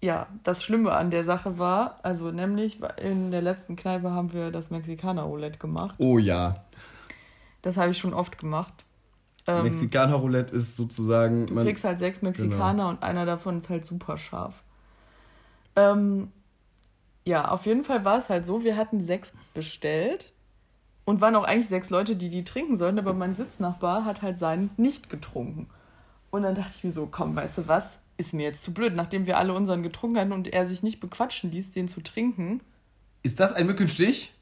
ja, 0.00 0.26
das 0.42 0.64
Schlimme 0.64 0.92
an 0.92 1.10
der 1.10 1.24
Sache 1.24 1.58
war, 1.58 2.00
also 2.02 2.30
nämlich 2.32 2.80
in 3.00 3.30
der 3.30 3.42
letzten 3.42 3.76
Kneipe 3.76 4.10
haben 4.10 4.32
wir 4.32 4.50
das 4.50 4.70
Mexikaner-Roulette 4.70 5.58
gemacht. 5.58 5.94
Oh 5.98 6.18
ja. 6.18 6.64
Das 7.60 7.76
habe 7.76 7.92
ich 7.92 7.98
schon 7.98 8.14
oft 8.14 8.38
gemacht. 8.38 8.72
Ähm, 9.46 9.64
Mexikaner-Roulette 9.64 10.54
ist 10.54 10.76
sozusagen. 10.76 11.46
Du 11.46 11.54
kriegst 11.62 11.84
halt 11.84 11.98
sechs 11.98 12.22
Mexikaner 12.22 12.72
genau. 12.72 12.88
und 12.88 13.02
einer 13.02 13.26
davon 13.26 13.58
ist 13.58 13.68
halt 13.68 13.84
super 13.84 14.18
scharf. 14.18 14.62
Ähm, 15.76 16.32
ja, 17.24 17.48
auf 17.48 17.66
jeden 17.66 17.84
Fall 17.84 18.04
war 18.04 18.18
es 18.18 18.28
halt 18.28 18.46
so, 18.46 18.64
wir 18.64 18.76
hatten 18.76 19.00
sechs 19.00 19.32
bestellt 19.54 20.32
und 21.04 21.20
waren 21.20 21.36
auch 21.36 21.44
eigentlich 21.44 21.68
sechs 21.68 21.90
Leute, 21.90 22.16
die 22.16 22.28
die 22.28 22.44
trinken 22.44 22.76
sollten, 22.76 22.98
aber 22.98 23.14
mein 23.14 23.36
Sitznachbar 23.36 24.04
hat 24.04 24.22
halt 24.22 24.38
seinen 24.38 24.70
nicht 24.76 25.08
getrunken. 25.10 25.68
Und 26.30 26.42
dann 26.42 26.54
dachte 26.54 26.72
ich 26.76 26.84
mir 26.84 26.92
so, 26.92 27.06
komm, 27.06 27.36
weißt 27.36 27.58
du 27.58 27.68
was, 27.68 27.98
ist 28.16 28.32
mir 28.32 28.44
jetzt 28.44 28.62
zu 28.62 28.72
blöd, 28.72 28.94
nachdem 28.94 29.26
wir 29.26 29.38
alle 29.38 29.54
unseren 29.54 29.82
getrunken 29.82 30.18
hatten 30.18 30.32
und 30.32 30.48
er 30.48 30.66
sich 30.66 30.82
nicht 30.82 31.00
bequatschen 31.00 31.50
ließ, 31.50 31.70
den 31.70 31.88
zu 31.88 32.00
trinken. 32.00 32.60
Ist 33.22 33.40
das 33.40 33.52
ein 33.52 33.66
Mückenstich? 33.66 34.32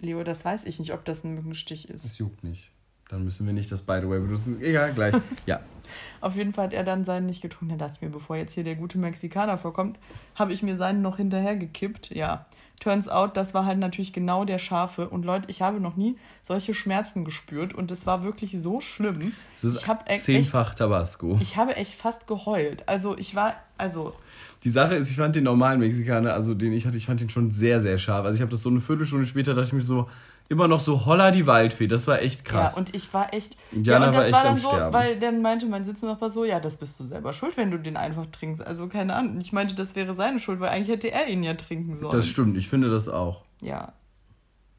Leo, 0.00 0.22
das 0.22 0.44
weiß 0.44 0.64
ich 0.64 0.78
nicht, 0.78 0.92
ob 0.92 1.04
das 1.04 1.24
ein 1.24 1.34
Mückenstich 1.34 1.88
ist. 1.88 2.04
Es 2.04 2.18
juckt 2.18 2.44
nicht. 2.44 2.70
Dann 3.08 3.24
müssen 3.24 3.46
wir 3.46 3.52
nicht 3.52 3.70
das 3.70 3.82
By 3.82 3.98
the 4.00 4.08
way 4.08 4.20
benutzen. 4.20 4.60
Egal, 4.62 4.92
gleich. 4.92 5.14
Ja. 5.46 5.60
Auf 6.20 6.34
jeden 6.34 6.54
Fall 6.54 6.66
hat 6.66 6.72
er 6.72 6.84
dann 6.84 7.04
seinen 7.04 7.26
nicht 7.26 7.42
getrunken. 7.42 7.70
Dann 7.70 7.78
dachte 7.78 7.94
ich 7.96 8.02
mir, 8.02 8.08
bevor 8.08 8.36
jetzt 8.36 8.54
hier 8.54 8.64
der 8.64 8.74
gute 8.74 8.96
Mexikaner 8.98 9.58
vorkommt, 9.58 9.98
habe 10.34 10.52
ich 10.52 10.62
mir 10.62 10.76
seinen 10.76 11.02
noch 11.02 11.18
hinterher 11.18 11.56
gekippt. 11.56 12.10
Ja. 12.10 12.46
Turns 12.80 13.08
out, 13.08 13.36
das 13.36 13.54
war 13.54 13.66
halt 13.66 13.78
natürlich 13.78 14.12
genau 14.12 14.44
der 14.44 14.58
scharfe. 14.58 15.08
Und 15.08 15.24
Leute, 15.24 15.48
ich 15.48 15.62
habe 15.62 15.80
noch 15.80 15.96
nie 15.96 16.16
solche 16.42 16.74
Schmerzen 16.74 17.24
gespürt 17.24 17.72
und 17.72 17.90
es 17.90 18.06
war 18.06 18.24
wirklich 18.24 18.60
so 18.60 18.80
schlimm. 18.80 19.32
Es 19.56 19.64
ist 19.64 19.86
ich 20.08 20.22
zehnfach 20.22 20.70
echt, 20.70 20.78
Tabasco. 20.78 21.38
Ich 21.40 21.56
habe 21.56 21.76
echt 21.76 21.94
fast 21.94 22.26
geheult. 22.26 22.88
Also 22.88 23.16
ich 23.16 23.34
war, 23.34 23.54
also. 23.78 24.14
Die 24.64 24.70
Sache 24.70 24.96
ist, 24.96 25.10
ich 25.10 25.16
fand 25.16 25.36
den 25.36 25.44
normalen 25.44 25.80
Mexikaner, 25.80 26.34
also 26.34 26.54
den 26.54 26.72
ich 26.72 26.86
hatte, 26.86 26.96
ich 26.96 27.06
fand 27.06 27.20
den 27.20 27.30
schon 27.30 27.52
sehr, 27.52 27.80
sehr 27.80 27.96
scharf. 27.96 28.24
Also 28.24 28.36
ich 28.36 28.40
habe 28.40 28.50
das 28.50 28.62
so 28.62 28.70
eine 28.70 28.80
Viertelstunde 28.80 29.26
später, 29.26 29.54
dachte 29.54 29.68
ich 29.68 29.72
mir 29.72 29.80
so, 29.82 30.08
immer 30.48 30.68
noch 30.68 30.80
so 30.80 31.06
Holla 31.06 31.30
die 31.30 31.46
Waldfee. 31.46 31.86
Das 31.86 32.06
war 32.06 32.20
echt 32.20 32.44
krass. 32.44 32.72
Ja, 32.74 32.78
und 32.78 32.94
ich 32.94 33.12
war 33.14 33.32
echt. 33.32 33.56
Indianer 33.72 34.06
ja, 34.06 34.10
und 34.10 34.14
das 34.14 34.20
war, 34.20 34.26
echt 34.26 34.34
war 34.34 34.44
dann 34.44 34.58
so, 34.58 34.68
Sterben. 34.68 34.92
weil 34.94 35.18
dann 35.18 35.42
meinte 35.42 35.66
mein 35.66 35.84
Sitznachbar 35.84 36.30
so, 36.30 36.44
ja, 36.44 36.60
das 36.60 36.76
bist 36.76 36.98
du 37.00 37.04
selber 37.04 37.32
schuld, 37.32 37.56
wenn 37.56 37.70
du 37.70 37.78
den 37.78 37.96
einfach 37.96 38.26
trinkst. 38.26 38.64
Also 38.64 38.86
keine 38.88 39.14
Ahnung. 39.14 39.40
Ich 39.40 39.52
meinte, 39.52 39.74
das 39.74 39.96
wäre 39.96 40.14
seine 40.14 40.38
Schuld, 40.38 40.60
weil 40.60 40.70
eigentlich 40.70 40.88
hätte 40.88 41.10
er 41.10 41.26
ihn 41.28 41.42
ja 41.42 41.54
trinken 41.54 41.96
sollen. 41.96 42.14
Das 42.14 42.26
stimmt, 42.26 42.56
ich 42.56 42.68
finde 42.68 42.90
das 42.90 43.08
auch. 43.08 43.42
Ja. 43.60 43.92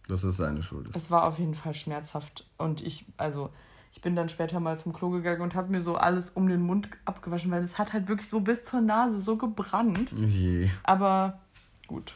Dass 0.07 0.23
es 0.23 0.37
seine 0.37 0.61
Schuld 0.61 0.89
ist. 0.89 0.95
Es 0.95 1.09
war 1.09 1.27
auf 1.27 1.39
jeden 1.39 1.55
Fall 1.55 1.73
schmerzhaft. 1.73 2.45
Und 2.57 2.81
ich, 2.81 3.05
also, 3.17 3.49
ich 3.91 4.01
bin 4.01 4.15
dann 4.15 4.29
später 4.29 4.59
mal 4.59 4.77
zum 4.77 4.93
Klo 4.93 5.09
gegangen 5.09 5.41
und 5.41 5.55
habe 5.55 5.71
mir 5.71 5.81
so 5.81 5.95
alles 5.95 6.25
um 6.35 6.47
den 6.47 6.61
Mund 6.61 6.89
abgewaschen, 7.05 7.49
weil 7.49 7.63
es 7.63 7.79
hat 7.79 7.93
halt 7.93 8.07
wirklich 8.07 8.29
so 8.29 8.39
bis 8.39 8.63
zur 8.63 8.81
Nase 8.81 9.21
so 9.21 9.35
gebrannt. 9.35 10.13
Oh 10.15 10.21
je. 10.21 10.69
Aber 10.83 11.39
gut. 11.87 12.13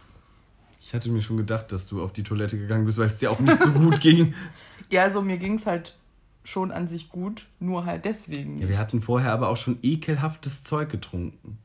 Ich 0.89 0.95
hatte 0.95 1.11
mir 1.11 1.21
schon 1.21 1.37
gedacht, 1.37 1.71
dass 1.71 1.85
du 1.85 2.01
auf 2.01 2.13
die 2.13 2.23
Toilette 2.23 2.57
gegangen 2.57 2.83
bist, 2.83 2.97
weil 2.97 3.05
es 3.05 3.19
dir 3.19 3.29
auch 3.29 3.39
nicht 3.39 3.61
so 3.61 3.71
gut 3.71 4.01
ging. 4.01 4.33
Ja, 4.91 5.03
also 5.03 5.21
mir 5.21 5.37
ging 5.37 5.53
es 5.53 5.67
halt 5.67 5.95
schon 6.43 6.71
an 6.71 6.87
sich 6.87 7.09
gut, 7.09 7.45
nur 7.59 7.85
halt 7.85 8.05
deswegen 8.05 8.55
nicht. 8.55 8.63
Ja, 8.63 8.69
wir 8.69 8.79
hatten 8.79 9.01
vorher 9.01 9.31
aber 9.33 9.49
auch 9.49 9.57
schon 9.57 9.77
ekelhaftes 9.83 10.63
Zeug 10.63 10.89
getrunken. 10.89 11.59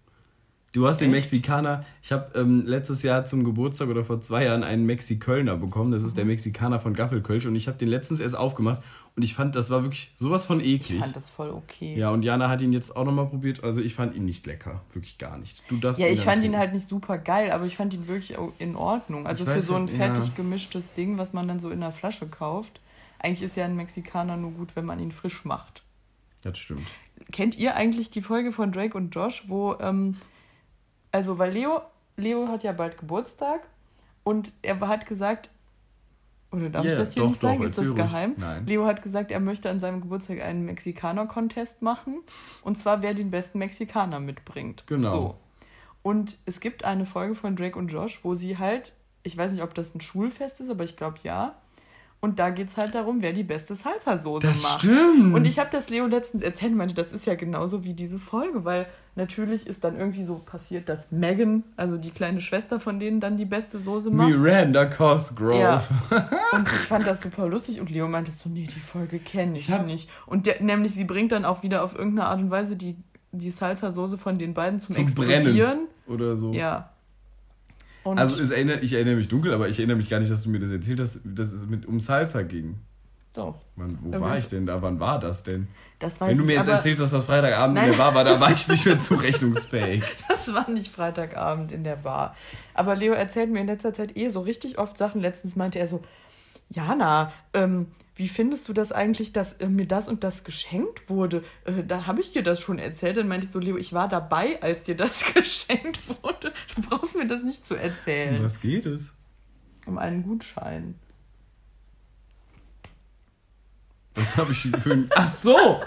Du 0.73 0.87
hast 0.87 0.97
Echt? 0.97 1.07
den 1.07 1.13
Mexikaner. 1.13 1.87
Ich 2.03 2.13
habe 2.13 2.39
ähm, 2.39 2.67
letztes 2.67 3.03
Jahr 3.03 3.25
zum 3.25 3.45
Geburtstag 3.45 3.89
oder 3.89 4.05
vor 4.05 4.21
zwei 4.21 4.45
Jahren 4.45 4.63
einen 4.63 4.85
Mexikölner 4.85 5.57
bekommen. 5.57 5.91
Das 5.91 6.03
ist 6.03 6.11
mhm. 6.11 6.17
der 6.17 6.25
Mexikaner 6.27 6.81
von 6.81 6.93
Gaffelkölsch. 6.93 7.47
Und 7.47 7.57
ich 7.57 7.67
habe 7.67 7.79
den 7.79 7.89
letztens 7.89 8.21
erst 8.21 8.37
aufgemacht. 8.37 8.83
Und 9.17 9.23
ich 9.23 9.35
fand, 9.35 9.55
das 9.55 9.71
war 9.71 9.83
wirklich 9.83 10.11
sowas 10.17 10.45
von 10.45 10.59
eklig. 10.59 10.99
Ich 10.99 11.01
fand 11.01 11.15
das 11.15 11.31
voll 11.31 11.51
okay. 11.51 11.95
Ja, 11.97 12.11
und 12.11 12.25
Jana 12.25 12.49
hat 12.49 12.61
ihn 12.61 12.73
jetzt 12.73 12.97
auch 12.97 13.05
nochmal 13.05 13.27
probiert. 13.27 13.63
Also 13.63 13.81
ich 13.81 13.95
fand 13.95 14.17
ihn 14.17 14.25
nicht 14.25 14.45
lecker. 14.45 14.83
Wirklich 14.93 15.19
gar 15.19 15.39
nicht. 15.39 15.63
Du 15.69 15.77
darfst 15.77 16.01
Ja, 16.01 16.09
ich 16.09 16.21
fand 16.21 16.39
trinken. 16.41 16.55
ihn 16.55 16.59
halt 16.59 16.73
nicht 16.73 16.89
super 16.89 17.19
geil, 17.19 17.53
aber 17.53 17.65
ich 17.65 17.77
fand 17.77 17.95
ihn 17.95 18.09
wirklich 18.09 18.37
in 18.59 18.75
Ordnung. 18.75 19.25
Also 19.27 19.45
ich 19.45 19.51
für 19.51 19.61
so 19.61 19.77
ein 19.77 19.87
fertig 19.87 20.27
ja. 20.27 20.33
gemischtes 20.35 20.95
Ding, 20.95 21.17
was 21.17 21.33
man 21.33 21.47
dann 21.47 21.61
so 21.61 21.71
in 21.71 21.81
der 21.81 21.93
Flasche 21.93 22.27
kauft. 22.27 22.81
Eigentlich 23.21 23.43
ist 23.43 23.57
ja 23.57 23.65
ein 23.65 23.77
Mexikaner 23.77 24.37
nur 24.37 24.51
gut, 24.51 24.75
wenn 24.75 24.85
man 24.85 24.99
ihn 24.99 25.13
frisch 25.13 25.45
macht. 25.45 25.83
Das 26.43 26.59
stimmt. 26.59 26.87
Kennt 27.31 27.57
ihr 27.57 27.77
eigentlich 27.77 28.11
die 28.11 28.21
Folge 28.21 28.51
von 28.51 28.73
Drake 28.73 28.99
und 28.99 29.15
Josh, 29.15 29.45
wo 29.47 29.77
ähm, 29.79 30.17
also 31.13 31.39
weil 31.39 31.53
Leo, 31.53 31.83
Leo 32.17 32.49
hat 32.49 32.65
ja 32.65 32.73
bald 32.73 32.99
Geburtstag 32.99 33.69
und 34.25 34.53
er 34.63 34.81
hat 34.81 35.07
gesagt, 35.07 35.51
oder 36.55 36.71
darf 36.71 36.85
yeah, 36.85 36.93
ich 36.93 36.99
das 36.99 37.15
hier 37.15 37.23
doch, 37.23 37.29
nicht 37.31 37.41
sagen? 37.41 37.59
Doch, 37.59 37.65
ist 37.65 37.79
das 37.79 37.95
geheim? 37.95 38.35
Nein. 38.37 38.67
Leo 38.67 38.87
hat 38.87 39.03
gesagt, 39.03 39.31
er 39.31 39.41
möchte 39.41 39.69
an 39.71 39.81
seinem 39.81 40.01
Geburtstag 40.01 40.41
einen 40.41 40.65
Mexikaner-Contest 40.65 41.83
machen. 41.83 42.21
Und 42.63 42.79
zwar, 42.79 43.03
wer 43.03 43.15
den 43.15 43.31
besten 43.31 43.59
Mexikaner 43.59 44.21
mitbringt. 44.21 44.85
Genau. 44.87 45.11
So. 45.11 45.35
Und 46.03 46.37
es 46.45 46.61
gibt 46.61 46.85
eine 46.85 47.07
Folge 47.07 47.35
von 47.35 47.57
Drake 47.57 47.79
und 47.79 47.89
Josh, 47.89 48.21
wo 48.23 48.35
sie 48.35 48.59
halt, 48.59 48.93
ich 49.23 49.37
weiß 49.37 49.53
nicht, 49.53 49.63
ob 49.63 49.75
das 49.75 49.95
ein 49.95 50.01
Schulfest 50.01 50.61
ist, 50.61 50.71
aber 50.71 50.85
ich 50.85 50.97
glaube 50.97 51.19
ja, 51.23 51.57
und 52.25 52.39
da 52.39 52.49
geht 52.49 52.69
es 52.69 52.79
halt 52.79 52.95
darum, 52.95 53.21
wer 53.21 53.35
die 53.35 53.43
beste 53.43 53.75
Salsa-Soße 53.75 54.47
macht. 54.47 54.57
Das 54.57 54.73
Stimmt. 54.81 55.35
Und 55.35 55.45
ich 55.45 55.59
habe 55.59 55.69
das 55.71 55.91
Leo 55.91 56.07
letztens 56.07 56.43
erzählt 56.43 56.73
und 56.73 56.79
meinte, 56.79 56.95
das 56.95 57.13
ist 57.13 57.27
ja 57.27 57.35
genauso 57.35 57.85
wie 57.85 57.93
diese 57.93 58.19
Folge, 58.19 58.65
weil 58.65 58.87
natürlich 59.15 59.67
ist 59.67 59.85
dann 59.85 59.99
irgendwie 59.99 60.23
so 60.23 60.37
passiert, 60.37 60.89
dass 60.89 61.13
Megan, 61.13 61.65
also 61.77 61.99
die 61.99 62.11
kleine 62.11 62.41
Schwester 62.41 62.81
von 62.81 62.99
denen, 62.99 63.21
dann 63.21 63.37
die 63.37 63.45
beste 63.45 63.79
Soße 63.79 64.11
macht. 64.11 64.31
Miranda 64.31 64.87
Cosgrove. 64.87 65.61
Ja. 65.61 65.85
Und 66.53 66.67
ich 66.67 66.79
fand 66.79 67.07
das 67.07 67.21
super 67.21 67.47
lustig 67.47 67.79
und 67.79 67.91
Leo 67.91 68.09
meinte 68.09 68.33
so, 68.33 68.49
nee, 68.49 68.69
die 68.75 68.81
Folge 68.81 69.19
kenne 69.19 69.59
ich, 69.59 69.69
ich 69.69 69.83
nicht. 69.83 70.09
Und 70.25 70.47
der, 70.47 70.63
nämlich 70.63 70.95
sie 70.95 71.05
bringt 71.05 71.31
dann 71.31 71.45
auch 71.45 71.63
wieder 71.63 71.85
auf 71.85 71.95
irgendeine 71.95 72.29
Art 72.29 72.41
und 72.41 72.51
Weise 72.51 72.75
die, 72.75 72.97
die 73.33 73.51
Salsa-Soße 73.51 74.17
von 74.17 74.39
den 74.39 74.55
beiden 74.55 74.81
zum, 74.81 74.95
zum 74.95 75.05
Explodieren. 75.05 75.43
Brennen 75.43 75.89
oder 76.07 76.37
so. 76.37 76.55
Ja. 76.55 76.94
Und 78.05 78.19
also 78.19 78.41
es 78.41 78.51
erinnert, 78.51 78.83
ich 78.83 78.93
erinnere 78.93 79.17
mich 79.17 79.29
dunkel, 79.29 79.53
aber 79.53 79.69
ich 79.69 79.79
erinnere 79.79 79.97
mich 79.97 80.09
gar 80.09 80.21
nicht, 80.21 80.31
dass 80.31 80.43
du 80.43 80.51
mir 80.51 80.59
das 80.59 80.71
erzählt 80.71 81.01
hast, 81.01 81.21
dass 81.25 81.53
es 81.53 81.67
mit, 81.67 81.87
um 81.87 82.01
Salsa 82.01 82.43
ging. 82.43 82.77
Doch. 83.33 83.57
Wann, 83.75 83.99
wo 84.03 84.15
aber 84.15 84.27
war 84.27 84.39
ich 84.39 84.47
denn 84.47 84.65
da? 84.65 84.81
Wann 84.81 85.01
war 85.01 85.19
das 85.19 85.43
denn? 85.43 85.67
Das 85.99 86.21
weiß 86.21 86.31
Wenn 86.31 86.39
du 86.39 86.45
mir 86.45 86.57
jetzt 86.57 86.69
erzählst, 86.69 87.03
dass 87.03 87.11
das 87.11 87.25
Freitagabend 87.25 87.75
Nein. 87.75 87.87
in 87.87 87.91
der 87.91 87.99
Bar 87.99 88.15
war, 88.15 88.23
da 88.23 88.39
war 88.41 88.53
ich 88.53 88.69
nicht 88.69 88.87
mehr 88.87 88.99
zurechnungsfähig. 88.99 90.05
das 90.29 90.53
war 90.53 90.71
nicht 90.71 90.93
Freitagabend 90.93 91.73
in 91.73 91.83
der 91.83 91.97
Bar. 91.97 92.37
Aber 92.75 92.95
Leo 92.95 93.13
erzählt 93.13 93.51
mir 93.51 93.61
in 93.61 93.67
letzter 93.67 93.93
Zeit 93.93 94.17
eh 94.17 94.29
so 94.29 94.41
richtig 94.41 94.79
oft 94.79 94.97
Sachen. 94.97 95.21
Letztens 95.21 95.57
meinte 95.57 95.81
er 95.81 95.89
so, 95.89 96.03
Jana, 96.71 97.33
ähm, 97.55 97.89
wie 98.17 98.29
findest 98.29 98.69
du 98.69 98.73
das 98.73 98.93
eigentlich, 98.93 99.33
dass 99.33 99.55
äh, 99.55 99.69
mir 99.69 99.87
das 99.87 100.09
und 100.09 100.23
das 100.23 100.45
geschenkt 100.45 101.11
wurde? 101.11 101.43
Äh, 101.65 101.83
da 101.83 102.07
habe 102.07 102.21
ich 102.21 102.33
dir 102.33 102.43
das 102.43 102.61
schon 102.61 102.79
erzählt. 102.79 103.17
Dann 103.17 103.27
meinte 103.27 103.47
ich 103.47 103.53
so, 103.53 103.59
Leo, 103.59 103.77
ich 103.77 103.93
war 103.93 104.09
dabei, 104.09 104.63
als 104.63 104.83
dir 104.83 104.97
das 104.97 105.25
geschenkt 105.35 105.99
wurde. 106.23 106.53
Du 106.77 106.83
brauchst 106.83 107.17
mir 107.17 107.27
das 107.27 107.43
nicht 107.43 107.67
zu 107.67 107.75
erzählen. 107.75 108.39
Um 108.39 108.45
was 108.45 108.61
geht 108.61 108.87
es? 108.87 109.15
Um 109.87 109.99
einen 109.99 110.23
Gutschein. 110.23 110.95
Was 114.15 114.37
habe 114.37 114.53
ich 114.53 114.59
für 114.61 114.93
ein. 114.93 115.11
Ach 115.15 115.27
so! 115.27 115.83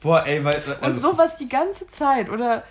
Boah, 0.00 0.24
ey, 0.24 0.44
weil. 0.44 0.62
Und 0.64 0.82
Also, 0.82 1.12
sowas 1.12 1.36
die 1.36 1.48
ganze 1.48 1.88
Zeit. 1.88 2.30
Oder 2.30 2.62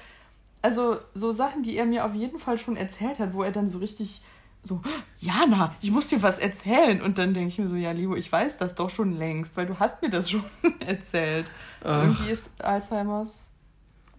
also 0.61 0.99
so 1.13 1.31
Sachen, 1.31 1.63
die 1.63 1.77
er 1.77 1.85
mir 1.85 2.05
auf 2.05 2.13
jeden 2.13 2.39
Fall 2.39 2.57
schon 2.57 2.77
erzählt 2.77 3.19
hat, 3.19 3.33
wo 3.33 3.43
er 3.43 3.51
dann 3.51 3.67
so 3.67 3.77
richtig 3.77 4.21
so, 4.67 4.81
Jana, 5.19 5.75
ich 5.81 5.91
muss 5.91 6.07
dir 6.07 6.21
was 6.21 6.39
erzählen. 6.39 7.01
Und 7.01 7.17
dann 7.17 7.33
denke 7.33 7.49
ich 7.49 7.59
mir 7.59 7.67
so, 7.67 7.75
ja, 7.75 7.91
Leo, 7.91 8.15
ich 8.15 8.31
weiß 8.31 8.57
das 8.57 8.75
doch 8.75 8.89
schon 8.89 9.17
längst, 9.17 9.55
weil 9.55 9.65
du 9.65 9.79
hast 9.79 10.01
mir 10.01 10.09
das 10.09 10.29
schon 10.31 10.43
erzählt. 10.79 11.49
Ach. 11.83 12.03
Irgendwie 12.03 12.31
ist 12.31 12.49
Alzheimer's 12.59 13.47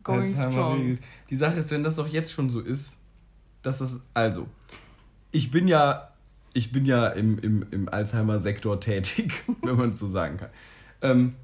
going 0.03 0.27
Alzheimer 0.27 0.53
strong. 0.53 0.79
regelt. 0.79 1.01
Die 1.31 1.37
Sache 1.37 1.59
ist, 1.59 1.71
wenn 1.71 1.85
das 1.85 1.97
doch 1.97 2.09
jetzt 2.09 2.33
schon 2.33 2.51
so 2.51 2.61
ist, 2.61 2.99
dass 3.63 3.81
es. 3.81 4.01
Also, 4.15 4.49
ich 5.31 5.51
bin 5.51 5.69
ja. 5.69 6.05
Ich 6.55 6.73
bin 6.73 6.87
ja 6.87 7.09
im, 7.09 7.39
im, 7.39 7.67
im 7.71 7.89
Alzheimer-Sektor 7.89 8.81
tätig, 8.81 9.45
wenn 9.63 9.77
man 9.77 9.97
so 9.97 10.09
sagen 10.09 10.39
kann. 10.39 10.49
Ähm, 11.03 11.35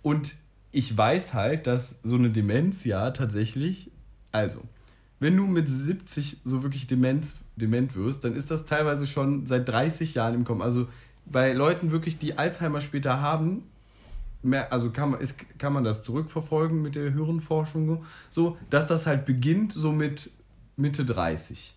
und 0.00 0.36
ich 0.70 0.96
weiß 0.96 1.34
halt, 1.34 1.66
dass 1.66 1.96
so 2.02 2.14
eine 2.14 2.30
Demenz 2.30 2.84
ja 2.84 3.10
tatsächlich. 3.10 3.90
Also, 4.32 4.62
wenn 5.20 5.36
du 5.36 5.46
mit 5.46 5.68
70 5.68 6.38
so 6.44 6.62
wirklich 6.62 6.86
Demenz, 6.86 7.36
dement 7.58 7.94
wirst, 7.96 8.24
dann 8.24 8.34
ist 8.34 8.50
das 8.50 8.64
teilweise 8.64 9.06
schon 9.06 9.46
seit 9.46 9.68
30 9.68 10.14
Jahren 10.14 10.34
im 10.34 10.44
Kommen. 10.44 10.62
Also 10.62 10.88
bei 11.26 11.52
Leuten 11.52 11.90
wirklich, 11.90 12.18
die 12.18 12.38
Alzheimer 12.38 12.80
später 12.80 13.20
haben, 13.20 13.64
mehr, 14.42 14.72
also 14.72 14.90
kann 14.90 15.10
man, 15.10 15.20
ist, 15.20 15.36
kann 15.58 15.72
man 15.72 15.84
das 15.84 16.02
zurückverfolgen 16.02 16.80
mit 16.80 16.94
der 16.94 17.12
Hirnforschung, 17.12 18.04
so, 18.30 18.56
dass 18.70 18.86
das 18.86 19.06
halt 19.06 19.26
beginnt 19.26 19.72
so 19.72 19.92
mit 19.92 20.30
Mitte 20.76 21.04
30. 21.04 21.74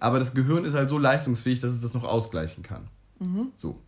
Aber 0.00 0.18
das 0.18 0.34
Gehirn 0.34 0.64
ist 0.64 0.74
halt 0.74 0.88
so 0.88 0.98
leistungsfähig, 0.98 1.60
dass 1.60 1.70
es 1.70 1.80
das 1.80 1.94
noch 1.94 2.02
ausgleichen 2.02 2.64
kann. 2.64 2.88
So. 3.54 3.78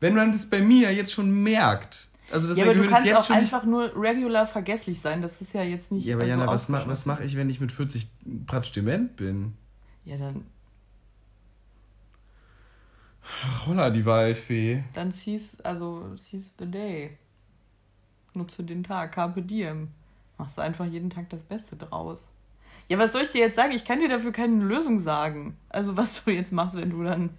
Wenn 0.00 0.14
man 0.14 0.32
das 0.32 0.44
bei 0.50 0.60
mir 0.60 0.92
jetzt 0.92 1.12
schon 1.12 1.30
merkt, 1.42 2.08
also 2.30 2.48
das 2.48 2.58
Ja, 2.58 2.64
aber 2.64 2.74
du 2.74 2.80
Gehirn 2.80 2.90
ist 2.90 2.94
kannst 2.94 3.06
jetzt 3.06 3.30
auch 3.30 3.36
einfach 3.36 3.64
nur 3.64 3.92
regular 3.96 4.46
vergesslich 4.46 5.00
sein. 5.00 5.22
Das 5.22 5.40
ist 5.40 5.54
ja 5.54 5.62
jetzt 5.62 5.92
nicht. 5.92 6.04
ja, 6.04 6.16
aber 6.16 6.24
also 6.24 6.38
Jana, 6.38 6.50
was, 6.50 6.68
ma 6.68 6.82
was 6.86 7.06
mache 7.06 7.24
ich, 7.24 7.36
wenn 7.36 7.48
ich 7.48 7.60
mit 7.60 7.72
40 7.72 8.08
Pratsch 8.46 8.72
dement 8.72 9.16
bin? 9.16 9.54
Ja, 10.06 10.16
dann, 10.16 10.46
Ach, 13.22 13.66
holla, 13.66 13.90
die 13.90 14.06
Waldfee. 14.06 14.84
dann 14.94 15.10
seize, 15.10 15.62
also 15.64 16.14
seize 16.16 16.52
the 16.58 16.70
day. 16.70 17.18
Nutze 18.34 18.62
den 18.64 18.84
Tag, 18.84 19.12
carpe 19.12 19.42
diem. 19.42 19.88
Machst 20.38 20.58
einfach 20.60 20.84
jeden 20.86 21.10
Tag 21.10 21.28
das 21.30 21.42
Beste 21.42 21.76
draus. 21.76 22.30
Ja, 22.88 22.98
was 22.98 23.12
soll 23.12 23.22
ich 23.22 23.30
dir 23.32 23.40
jetzt 23.40 23.56
sagen? 23.56 23.72
Ich 23.72 23.84
kann 23.84 23.98
dir 24.00 24.08
dafür 24.08 24.30
keine 24.32 24.62
Lösung 24.62 24.98
sagen. 24.98 25.56
Also 25.68 25.96
was 25.96 26.22
du 26.24 26.30
jetzt 26.30 26.52
machst, 26.52 26.76
wenn 26.76 26.90
du 26.90 27.02
dann 27.02 27.30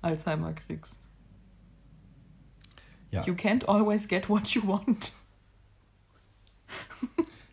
Alzheimer 0.00 0.52
kriegst. 0.54 0.98
Ja, 3.12 3.24
You 3.24 3.34
can't 3.34 3.64
always 3.66 4.08
get 4.08 4.28
what 4.28 4.48
you 4.48 4.66
want. 4.66 5.12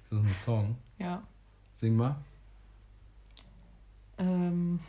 das 0.09 0.19
ist 0.19 0.25
ein 0.25 0.33
Song. 0.33 0.75
Ja. 0.97 1.21
Sing 1.75 1.95
mal. 1.95 2.15
Ähm, 4.19 4.79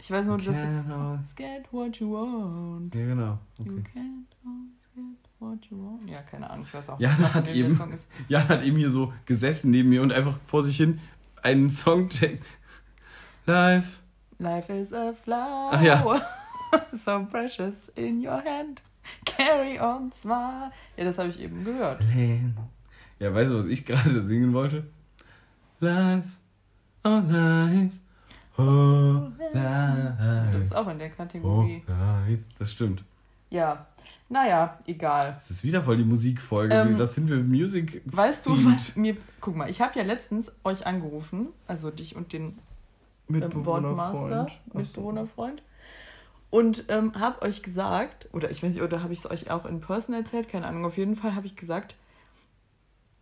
ich 0.00 0.10
weiß 0.10 0.26
nur, 0.26 0.38
dass 0.38 0.46
Can't 0.56 1.36
get 1.36 1.72
what 1.72 1.96
you 1.96 2.12
want. 2.12 2.94
Ja, 2.94 3.04
genau. 3.06 3.38
You 3.58 3.72
Okay. 3.78 3.82
can't 3.94 4.26
always 4.44 4.88
get 4.94 5.30
what 5.40 5.64
you 5.70 5.76
want. 5.78 6.08
Ja, 6.08 6.22
keine 6.22 6.48
Ahnung, 6.48 6.64
ich 6.66 6.74
weiß 6.74 6.90
auch 6.90 7.00
Jana 7.00 7.16
nicht, 7.18 7.34
hat 7.34 7.48
eben- 7.48 7.74
Song 7.74 7.92
ist. 7.92 8.08
Jan 8.28 8.48
hat 8.48 8.62
eben 8.62 8.76
hier 8.76 8.90
so 8.90 9.12
gesessen 9.26 9.70
neben 9.70 9.88
mir 9.88 10.02
und 10.02 10.12
einfach 10.12 10.38
vor 10.46 10.62
sich 10.62 10.76
hin 10.76 11.00
einen 11.42 11.68
Song 11.70 12.08
checkt. 12.08 12.44
Live. 13.46 14.00
Life 14.38 14.72
is 14.72 14.92
a 14.92 15.12
flower. 15.12 15.70
Ach 15.72 15.82
ja. 15.82 16.22
so 16.92 17.24
precious 17.26 17.88
in 17.96 18.24
your 18.24 18.42
hand. 18.44 18.82
Carry 19.24 19.80
on, 19.80 20.12
smile. 20.12 20.70
Ja, 20.96 21.04
das 21.04 21.16
habe 21.18 21.30
ich 21.30 21.40
eben 21.40 21.64
gehört. 21.64 22.02
Ja, 23.18 23.34
weißt 23.34 23.52
du, 23.52 23.58
was 23.58 23.66
ich 23.66 23.84
gerade 23.86 24.20
singen 24.24 24.52
wollte? 24.52 24.86
Live. 27.08 27.92
Oh, 28.58 29.28
live. 29.52 30.14
Oh, 30.18 30.52
Das 30.52 30.62
ist 30.64 30.74
auch 30.74 30.88
in 30.88 30.98
der 30.98 31.08
Oh, 31.08 31.16
Kategorie. 31.16 31.82
live. 31.86 32.40
Das 32.58 32.72
stimmt. 32.72 33.04
Ja, 33.50 33.86
naja, 34.28 34.78
egal. 34.86 35.32
Das 35.34 35.50
ist 35.50 35.64
wieder 35.64 35.82
voll 35.82 35.96
die 35.96 36.04
Musikfolge. 36.04 36.74
Ähm, 36.74 36.98
das 36.98 37.14
sind 37.14 37.28
wir 37.28 37.36
Music. 37.38 38.02
Weißt 38.04 38.44
du, 38.46 38.50
was 38.66 38.94
mir. 38.96 39.16
Guck 39.40 39.56
mal, 39.56 39.70
ich 39.70 39.80
habe 39.80 39.92
ja 39.98 40.02
letztens 40.04 40.52
euch 40.64 40.86
angerufen, 40.86 41.48
also 41.66 41.90
dich 41.90 42.14
und 42.14 42.32
den 42.32 42.58
ähm, 43.30 43.64
Wortmaster, 43.64 44.48
Mitbewohnerfreund. 44.74 45.62
Und 46.50 46.84
ähm, 46.88 47.12
habe 47.14 47.42
euch 47.42 47.62
gesagt, 47.62 48.28
oder 48.32 48.50
ich 48.50 48.62
weiß 48.62 48.72
nicht, 48.74 48.82
oder 48.82 49.02
habe 49.02 49.12
ich 49.12 49.18
es 49.20 49.30
euch 49.30 49.50
auch 49.50 49.66
in 49.66 49.80
Person 49.80 50.14
erzählt, 50.14 50.48
keine 50.48 50.66
Ahnung, 50.66 50.84
auf 50.86 50.96
jeden 50.96 51.14
Fall 51.14 51.34
habe 51.34 51.46
ich 51.46 51.56
gesagt, 51.56 51.94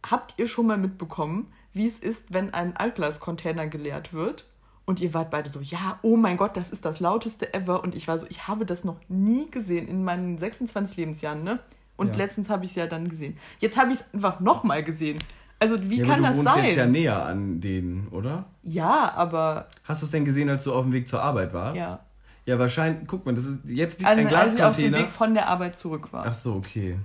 habt 0.09 0.35
ihr 0.39 0.47
schon 0.47 0.67
mal 0.67 0.79
mitbekommen, 0.79 1.53
wie 1.77 1.87
es 1.87 1.99
ist, 2.01 2.23
wenn 2.31 2.53
ein 2.55 2.77
Altglas-Container 2.77 3.67
geleert 3.67 4.13
wird? 4.13 4.45
Und 4.85 5.01
ihr 5.01 5.13
wart 5.15 5.31
beide 5.31 5.51
so, 5.51 5.61
ja, 5.61 5.99
oh 6.03 6.17
mein 6.17 6.37
Gott, 6.37 6.57
das 6.57 6.71
ist 6.71 6.85
das 6.85 7.01
lauteste 7.01 7.53
ever. 7.55 7.83
Und 7.83 7.95
ich 7.95 8.07
war 8.07 8.19
so, 8.19 8.27
ich 8.29 8.47
habe 8.47 8.65
das 8.67 8.85
noch 8.85 8.97
nie 9.09 9.51
gesehen 9.51 9.89
in 9.89 10.05
meinen 10.05 10.39
26 10.39 10.97
Lebensjahren, 10.97 11.43
ne? 11.43 11.59
Und 11.97 12.11
Ja. 12.11 12.17
letztens 12.17 12.49
habe 12.51 12.65
ich 12.65 12.71
es 12.71 12.77
ja 12.77 12.87
dann 12.87 13.09
gesehen. 13.09 13.37
Jetzt 13.59 13.77
habe 13.77 13.93
ich 13.93 13.99
es 14.01 14.05
einfach 14.15 14.39
nochmal 14.41 14.85
gesehen. 14.85 15.19
Also 15.59 15.77
wie 15.91 15.97
Ja, 15.99 16.05
kann 16.05 16.13
aber 16.15 16.23
du 16.23 16.29
das 16.29 16.37
wohnst 16.37 16.55
sein? 16.55 16.65
jetzt 16.67 16.77
ja 16.77 16.87
näher 16.87 17.25
an 17.25 17.61
denen, 17.61 18.09
oder? 18.09 18.45
ja, 18.63 19.13
aber 19.15 19.69
Hast 19.85 20.03
du 20.03 20.07
es 20.07 20.13
denn 20.13 20.25
gesehen, 20.25 20.49
als 20.51 20.63
du 20.65 20.73
auf 20.75 20.83
dem 20.85 20.93
Weg 20.93 21.09
zur 21.09 21.23
Arbeit 21.23 21.53
warst? 21.53 21.79
ja. 21.79 22.01
Ja, 22.45 22.61
wahrscheinlich. 22.61 23.09
Guck 23.09 23.27
mal, 23.27 23.35
das 23.35 23.45
ist 23.45 23.61
jetzt 23.65 23.99
liegt 23.99 24.09
Also, 24.09 24.21
ein 24.29 24.33
als 24.33 24.55
ich 24.55 24.63
auf 24.63 24.77
dem 24.77 24.83
Glascontainer. 24.83 24.99
Weg 24.99 25.11
von 25.11 25.35
der 25.35 25.49
Arbeit 25.49 25.75
zurück 25.77 26.13
war. 26.13 26.27
Ach 26.29 26.35
so, 26.35 26.55
okay. 26.55 26.97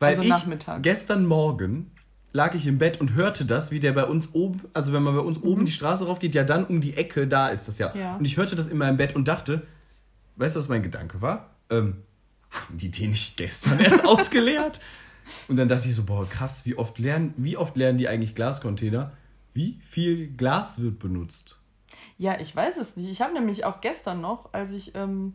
Weil 0.00 0.08
Also 0.10 0.22
ich 0.22 0.28
nachmittags. 0.30 0.82
gestern 0.82 1.26
Morgen 1.26 1.92
lag 2.34 2.54
ich 2.54 2.66
im 2.66 2.78
Bett 2.78 3.00
und 3.00 3.14
hörte 3.14 3.46
das, 3.46 3.70
wie 3.70 3.80
der 3.80 3.92
bei 3.92 4.04
uns 4.04 4.34
oben, 4.34 4.60
also 4.74 4.92
wenn 4.92 5.04
man 5.04 5.14
bei 5.14 5.22
uns 5.22 5.40
oben 5.40 5.64
die 5.64 5.72
Straße 5.72 6.04
rauf 6.04 6.18
geht, 6.18 6.34
ja 6.34 6.42
dann 6.42 6.66
um 6.66 6.80
die 6.80 6.96
Ecke, 6.96 7.28
da 7.28 7.48
ist 7.48 7.68
das 7.68 7.78
ja. 7.78 7.90
Mhm. 7.94 8.00
Ja. 8.00 8.16
Und 8.16 8.24
ich 8.24 8.36
hörte 8.36 8.56
das 8.56 8.66
in 8.66 8.76
meinem 8.76 8.96
Bett 8.96 9.14
und 9.14 9.28
dachte, 9.28 9.66
weißt 10.36 10.56
du, 10.56 10.60
was 10.60 10.68
mein 10.68 10.82
Gedanke 10.82 11.22
war? 11.22 11.50
Ähm, 11.70 12.02
haben 12.50 12.76
die 12.76 12.90
den 12.90 13.10
nicht 13.10 13.36
gestern 13.36 13.78
erst 13.78 14.04
ausgeleert? 14.04 14.80
Und 15.46 15.56
dann 15.56 15.68
dachte 15.68 15.88
ich 15.88 15.94
so, 15.94 16.02
boah, 16.02 16.28
krass, 16.28 16.66
wie 16.66 16.74
oft 16.74 16.98
lernen, 16.98 17.34
wie 17.36 17.56
oft 17.56 17.76
lernen 17.76 17.98
die 17.98 18.08
eigentlich 18.08 18.34
Glascontainer? 18.34 19.12
Wie 19.54 19.78
viel 19.88 20.26
Glas 20.26 20.80
wird 20.80 20.98
benutzt? 20.98 21.56
Ja, 22.18 22.40
ich 22.40 22.54
weiß 22.54 22.76
es 22.78 22.96
nicht. 22.96 23.08
Ich 23.10 23.22
habe 23.22 23.32
nämlich 23.32 23.64
auch 23.64 23.80
gestern 23.80 24.20
noch, 24.20 24.52
als 24.52 24.72
ich 24.72 24.96
ähm, 24.96 25.34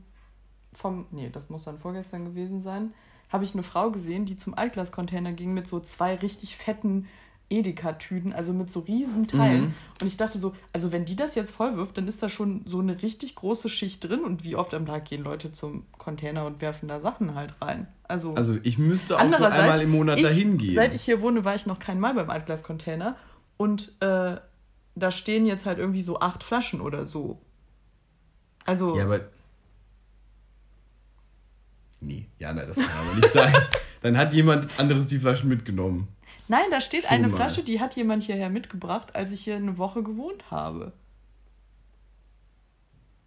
vom, 0.74 1.08
nee, 1.12 1.30
das 1.32 1.50
muss 1.50 1.64
dann 1.64 1.78
vorgestern 1.78 2.26
gewesen 2.26 2.62
sein, 2.62 2.94
habe 3.30 3.44
ich 3.44 3.54
eine 3.54 3.64
Frau 3.64 3.92
gesehen, 3.92 4.26
die 4.26 4.38
zum 4.38 4.54
Altglas-Container 4.54 5.34
ging 5.34 5.54
mit 5.54 5.68
so 5.68 5.80
zwei 5.80 6.16
richtig 6.16 6.58
fetten 6.58 7.08
Edeka-Tüten, 7.50 8.32
also 8.32 8.54
mit 8.54 8.72
so 8.72 8.82
riesen 8.82 9.28
Teilen. 9.28 9.62
Mhm. 9.62 9.74
Und 10.02 10.08
ich 10.08 10.18
dachte 10.18 10.38
so, 10.40 10.54
also 10.72 10.92
wenn 10.92 11.06
die 11.06 11.16
das 11.16 11.36
jetzt 11.36 11.52
voll 11.52 11.76
wirft, 11.76 11.98
dann 11.98 12.08
ist 12.08 12.22
da 12.22 12.30
schon 12.30 12.64
so 12.66 12.80
eine 12.80 13.02
richtig 13.02 13.36
große 13.36 13.70
Schicht 13.70 14.04
drin. 14.04 14.22
Und 14.22 14.44
wie 14.44 14.56
oft 14.56 14.74
am 14.74 14.86
Tag 14.86 15.06
gehen 15.06 15.24
Leute 15.24 15.52
zum 15.52 15.86
Container 15.98 16.46
und 16.46 16.62
werfen 16.62 16.88
da 16.88 17.00
Sachen 17.00 17.36
halt 17.36 17.60
rein? 17.62 17.88
Also, 18.04 18.36
Also 18.36 18.58
ich 18.64 18.78
müsste 18.78 19.20
auch 19.20 19.32
so 19.32 19.44
einmal 19.44 19.82
im 19.82 19.92
Monat 19.92 20.20
ich, 20.20 20.26
dahin 20.26 20.58
gehen. 20.58 20.76
Seit 20.76 20.94
ich 20.94 21.02
hier 21.02 21.22
wohne, 21.22 21.44
war 21.44 21.56
ich 21.56 21.66
noch 21.66 21.80
kein 21.80 22.00
Mal 22.00 22.14
beim 22.14 22.30
Altglas-Container. 22.30 23.16
Und 23.58 23.94
äh, 24.00 24.38
da 24.96 25.12
stehen 25.12 25.46
jetzt 25.46 25.66
halt 25.66 25.80
irgendwie 25.80 26.02
so 26.02 26.20
acht 26.20 26.44
Flaschen 26.44 26.82
oder 26.82 27.06
so. 27.06 27.42
Also, 28.66 28.96
Ja, 28.96 29.06
aber. 29.06 29.22
Nee, 32.02 32.28
ja, 32.40 32.54
nein, 32.54 32.68
das 32.68 32.78
kann 32.78 33.08
aber 33.08 33.16
nicht 33.16 33.30
sein. 33.34 33.54
Dann 34.02 34.18
hat 34.18 34.34
jemand 34.34 34.80
anderes 34.80 35.08
die 35.08 35.20
Flaschen 35.20 35.50
mitgenommen. 35.50 36.08
nein, 36.48 36.64
da 36.72 36.80
steht 36.80 37.04
Schon 37.04 37.12
eine 37.12 37.28
mal. 37.28 37.36
Flasche, 37.36 37.64
die 37.64 37.80
hat 37.82 37.96
jemand 37.98 38.24
hierher 38.24 38.50
mitgebracht, 38.50 39.14
als 39.16 39.32
ich 39.34 39.42
hier 39.42 39.58
eine 39.58 39.78
Woche 39.78 40.02
gewohnt 40.04 40.50
habe. 40.50 40.94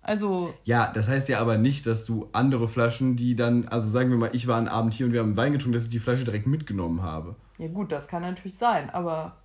Also, 0.01 0.53
Ja, 0.65 0.91
das 0.93 1.07
heißt 1.09 1.29
ja 1.29 1.39
aber 1.41 1.59
nicht, 1.59 1.87
dass 1.87 2.05
du 2.07 2.29
andere 2.33 2.67
Flaschen, 2.69 3.15
die 3.15 3.37
dann, 3.37 3.69
also 3.69 3.89
sagen 3.89 4.11
wir 4.11 4.17
mal, 4.17 4.31
ich 4.33 4.47
war 4.49 4.57
einen 4.59 4.67
Abend 4.69 4.95
hier 4.95 5.07
und 5.07 5.13
wir 5.13 5.21
haben 5.21 5.37
Wein 5.37 5.53
getrunken, 5.53 5.75
dass 5.75 5.85
ich 5.85 5.91
die 5.91 6.01
Flasche 6.01 6.25
direkt 6.25 6.47
mitgenommen 6.47 7.03
habe. 7.03 7.37
ja 7.59 7.69
gut, 7.69 7.93
das 7.93 8.09
kann 8.09 8.23
natürlich 8.23 8.57
sein, 8.57 8.91
aber 8.91 9.37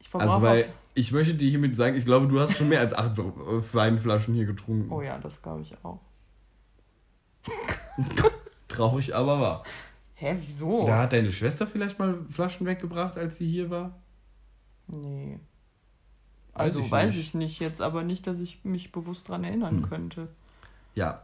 ich 0.00 0.08
verbrauche. 0.08 0.30
Also, 0.32 0.42
weil 0.46 0.62
auf- 0.64 0.68
ich 0.94 1.12
möchte 1.12 1.34
dir 1.34 1.50
hiermit 1.50 1.76
sagen, 1.76 1.94
ich 1.96 2.04
glaube, 2.06 2.26
du 2.28 2.40
hast 2.40 2.56
schon 2.56 2.68
mehr 2.70 2.80
als 2.80 2.94
acht 2.94 3.12
Weinflaschen 3.74 4.34
hier 4.34 4.46
getrunken. 4.46 4.90
oh 4.92 5.02
ja, 5.02 5.18
das 5.18 5.42
glaube 5.42 5.62
ich 5.62 5.74
auch. 5.84 6.00
Traurig, 8.68 9.14
aber 9.14 9.40
wahr. 9.40 9.62
Hä, 10.14 10.36
wieso? 10.40 10.82
Oder 10.84 10.98
hat 10.98 11.12
deine 11.12 11.32
Schwester 11.32 11.66
vielleicht 11.66 11.98
mal 11.98 12.18
Flaschen 12.30 12.66
weggebracht, 12.66 13.16
als 13.16 13.38
sie 13.38 13.48
hier 13.48 13.70
war? 13.70 13.98
Nee. 14.88 15.38
Weiß 16.54 16.62
Also 16.64 16.80
ich 16.80 16.90
weiß 16.90 17.10
nicht. 17.16 17.20
ich 17.20 17.34
nicht 17.34 17.60
jetzt, 17.60 17.80
aber 17.80 18.02
nicht, 18.02 18.26
dass 18.26 18.40
ich 18.40 18.64
mich 18.64 18.90
bewusst 18.92 19.28
dran 19.28 19.44
erinnern 19.44 19.76
Hm. 19.82 19.88
könnte. 19.88 20.28
Ja, 20.94 21.22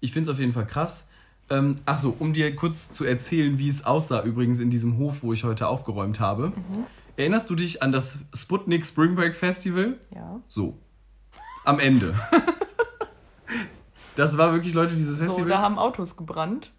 ich 0.00 0.12
finde 0.12 0.30
es 0.30 0.34
auf 0.34 0.40
jeden 0.40 0.52
Fall 0.52 0.66
krass. 0.66 1.06
Ähm, 1.50 1.78
ach 1.84 1.98
so, 1.98 2.14
um 2.18 2.32
dir 2.32 2.54
kurz 2.56 2.90
zu 2.92 3.04
erzählen, 3.04 3.58
wie 3.58 3.68
es 3.68 3.84
aussah 3.84 4.22
übrigens 4.22 4.60
in 4.60 4.70
diesem 4.70 4.96
Hof, 4.98 5.22
wo 5.22 5.32
ich 5.32 5.44
heute 5.44 5.66
aufgeräumt 5.68 6.20
habe. 6.20 6.48
Mhm. 6.48 6.86
Erinnerst 7.16 7.50
du 7.50 7.54
dich 7.54 7.82
an 7.82 7.92
das 7.92 8.18
Sputnik 8.34 8.86
Spring 8.86 9.14
Break 9.14 9.34
Festival? 9.36 9.98
Ja. 10.14 10.40
So. 10.48 10.78
Am 11.64 11.78
Ende. 11.78 12.14
das 14.16 14.36
war 14.38 14.52
wirklich, 14.52 14.74
Leute, 14.74 14.94
dieses 14.96 15.18
So, 15.18 15.24
Festival. 15.24 15.48
da 15.48 15.58
haben 15.60 15.78
Autos 15.78 16.16
gebrannt. 16.16 16.72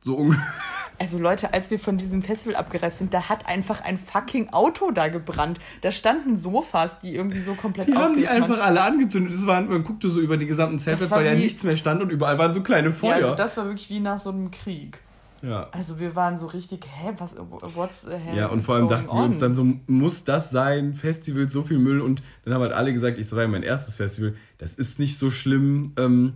So 0.00 0.16
ungefähr. 0.16 0.42
Also 0.98 1.18
Leute, 1.18 1.52
als 1.52 1.70
wir 1.70 1.78
von 1.78 1.98
diesem 1.98 2.22
Festival 2.22 2.56
abgereist 2.56 2.96
sind, 2.96 3.12
da 3.12 3.28
hat 3.28 3.46
einfach 3.46 3.82
ein 3.82 3.98
fucking 3.98 4.48
Auto 4.54 4.92
da 4.92 5.08
gebrannt. 5.08 5.60
Da 5.82 5.90
standen 5.90 6.38
Sofas, 6.38 7.00
die 7.00 7.14
irgendwie 7.14 7.38
so 7.40 7.52
komplett 7.52 7.88
Die 7.88 7.94
haben 7.94 8.16
die 8.16 8.26
einfach 8.26 8.58
alle 8.62 8.80
angezündet. 8.80 9.34
Das 9.34 9.46
war, 9.46 9.60
man 9.60 9.84
guckte 9.84 10.08
so 10.08 10.20
über 10.20 10.38
die 10.38 10.46
gesamten 10.46 10.78
Zeltplatz, 10.78 11.10
war 11.10 11.18
weil 11.18 11.26
ja 11.26 11.34
nichts 11.34 11.64
mehr 11.64 11.76
stand 11.76 12.00
und 12.00 12.10
überall 12.10 12.38
waren 12.38 12.54
so 12.54 12.62
kleine 12.62 12.88
Ja, 12.88 12.94
Feuer. 12.94 13.14
also 13.16 13.34
das 13.34 13.58
war 13.58 13.66
wirklich 13.66 13.90
wie 13.90 14.00
nach 14.00 14.18
so 14.20 14.30
einem 14.30 14.50
Krieg. 14.50 15.00
ja. 15.42 15.68
Also 15.70 16.00
wir 16.00 16.16
waren 16.16 16.38
so 16.38 16.46
richtig, 16.46 16.86
hä, 16.90 17.12
was, 17.18 17.34
what's 17.74 18.00
the 18.00 18.12
hell 18.14 18.34
Ja, 18.34 18.46
und 18.46 18.62
vor 18.62 18.76
allem 18.76 18.88
dachten 18.88 19.08
wir 19.14 19.22
uns 19.22 19.36
on? 19.36 19.40
dann 19.42 19.54
so, 19.54 19.66
muss 19.88 20.24
das 20.24 20.48
sein? 20.48 20.94
Festival, 20.94 21.50
so 21.50 21.62
viel 21.62 21.78
Müll. 21.78 22.00
Und 22.00 22.22
dann 22.46 22.54
haben 22.54 22.62
halt 22.62 22.72
alle 22.72 22.94
gesagt, 22.94 23.18
ich 23.18 23.28
so 23.28 23.36
war 23.36 23.42
ja 23.42 23.48
mein 23.50 23.64
erstes 23.64 23.96
Festival, 23.96 24.34
das 24.56 24.72
ist 24.72 24.98
nicht 24.98 25.18
so 25.18 25.30
schlimm. 25.30 25.92
Ähm, 25.98 26.32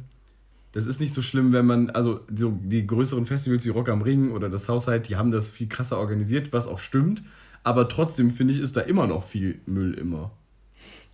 das 0.73 0.87
ist 0.87 1.01
nicht 1.01 1.13
so 1.13 1.23
schlimm, 1.23 1.53
wenn 1.53 1.67
man, 1.67 1.91
also 1.91 2.21
so 2.35 2.53
die 2.61 2.87
größeren 2.87 3.27
Festivals 3.27 3.65
wie 3.65 3.71
Rock 3.71 3.89
am 3.89 4.03
Ring 4.03 4.31
oder 4.31 4.49
das 4.49 4.67
Southside, 4.67 5.01
die 5.01 5.17
haben 5.17 5.31
das 5.31 5.51
viel 5.51 5.69
krasser 5.69 5.99
organisiert, 5.99 6.53
was 6.53 6.67
auch 6.67 6.79
stimmt. 6.79 7.23
Aber 7.65 7.89
trotzdem 7.89 8.31
finde 8.31 8.55
ich, 8.55 8.61
ist 8.61 8.77
da 8.77 8.81
immer 8.81 9.07
noch 9.07 9.25
viel 9.25 9.61
Müll 9.67 9.95
immer. 9.95 10.31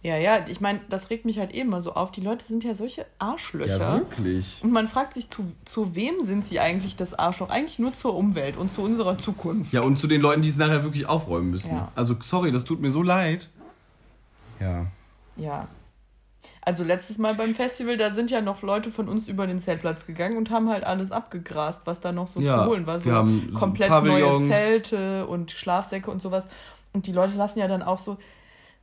Ja, 0.03 0.17
ja, 0.17 0.45
ich 0.47 0.61
meine, 0.61 0.81
das 0.89 1.11
regt 1.11 1.25
mich 1.25 1.39
halt 1.39 1.53
eben 1.53 1.71
mal 1.71 1.81
so 1.81 1.95
auf. 1.95 2.13
Die 2.13 2.21
Leute 2.21 2.47
sind 2.47 2.63
ja 2.63 2.75
solche 2.75 3.07
Arschlöcher. 3.19 3.79
Ja, 3.79 3.95
wirklich. 3.95 4.61
und 4.63 4.71
man 4.71 4.87
fragt 4.87 5.15
sich, 5.15 5.31
zu, 5.31 5.51
zu 5.65 5.97
wem 5.97 6.25
sind 6.25 6.47
sie 6.47 6.61
eigentlich 6.61 6.95
das 6.95 7.15
Arschloch? 7.15 7.51
Eigentlich 7.51 7.81
nur 7.81 7.93
zur 7.93 8.15
Umwelt 8.15 8.57
und 8.57 8.71
zu 8.71 8.83
unserer 8.83 9.19
Zukunft. 9.19 9.73
Ja, 9.73 9.81
und 9.81 9.99
zu 9.99 10.07
den 10.07 10.21
Leuten, 10.21 10.43
die 10.43 10.49
es 10.49 10.59
nachher 10.59 10.85
wirklich 10.85 11.09
aufräumen 11.09 11.51
müssen. 11.51 11.73
Ja. 11.73 11.91
Also, 11.97 12.15
sorry, 12.21 12.53
das 12.53 12.65
tut 12.65 12.81
mir 12.81 12.91
so 12.91 13.03
leid. 13.03 13.49
Ja. 14.61 14.87
Ja. 15.37 15.67
Also 16.67 16.83
letztes 16.83 17.17
Mal 17.19 17.35
beim 17.35 17.55
Festival, 17.55 17.97
da 17.97 18.13
sind 18.13 18.29
ja 18.31 18.41
noch 18.41 18.61
Leute 18.63 18.91
von 18.91 19.09
uns 19.09 19.29
über 19.29 19.47
den 19.47 19.61
Zeltplatz 19.61 20.05
gegangen 20.05 20.37
und 20.37 20.51
haben 20.51 20.69
halt 20.69 20.83
alles 20.83 21.13
abgegrast, 21.13 21.87
was 21.87 22.01
da 22.01 22.11
noch 22.11 22.27
so 22.27 22.41
Ja, 22.41 22.65
zu 22.65 22.71
holen 22.71 22.87
war. 22.89 22.99
So 22.99 23.05
wir 23.07 23.13
haben 23.15 23.51
so 23.53 23.59
komplett 23.59 23.89
Pavillons. 23.89 24.47
neue 24.49 24.57
Zelte 24.57 25.27
und 25.29 25.53
Schlafsäcke 25.53 26.11
und 26.11 26.21
sowas. 26.21 26.45
Und 26.93 27.07
die 27.07 27.13
Leute 27.13 27.37
lassen 27.37 27.61
ja 27.61 27.69
dann 27.69 27.83
auch 27.85 27.99
so, 27.99 28.19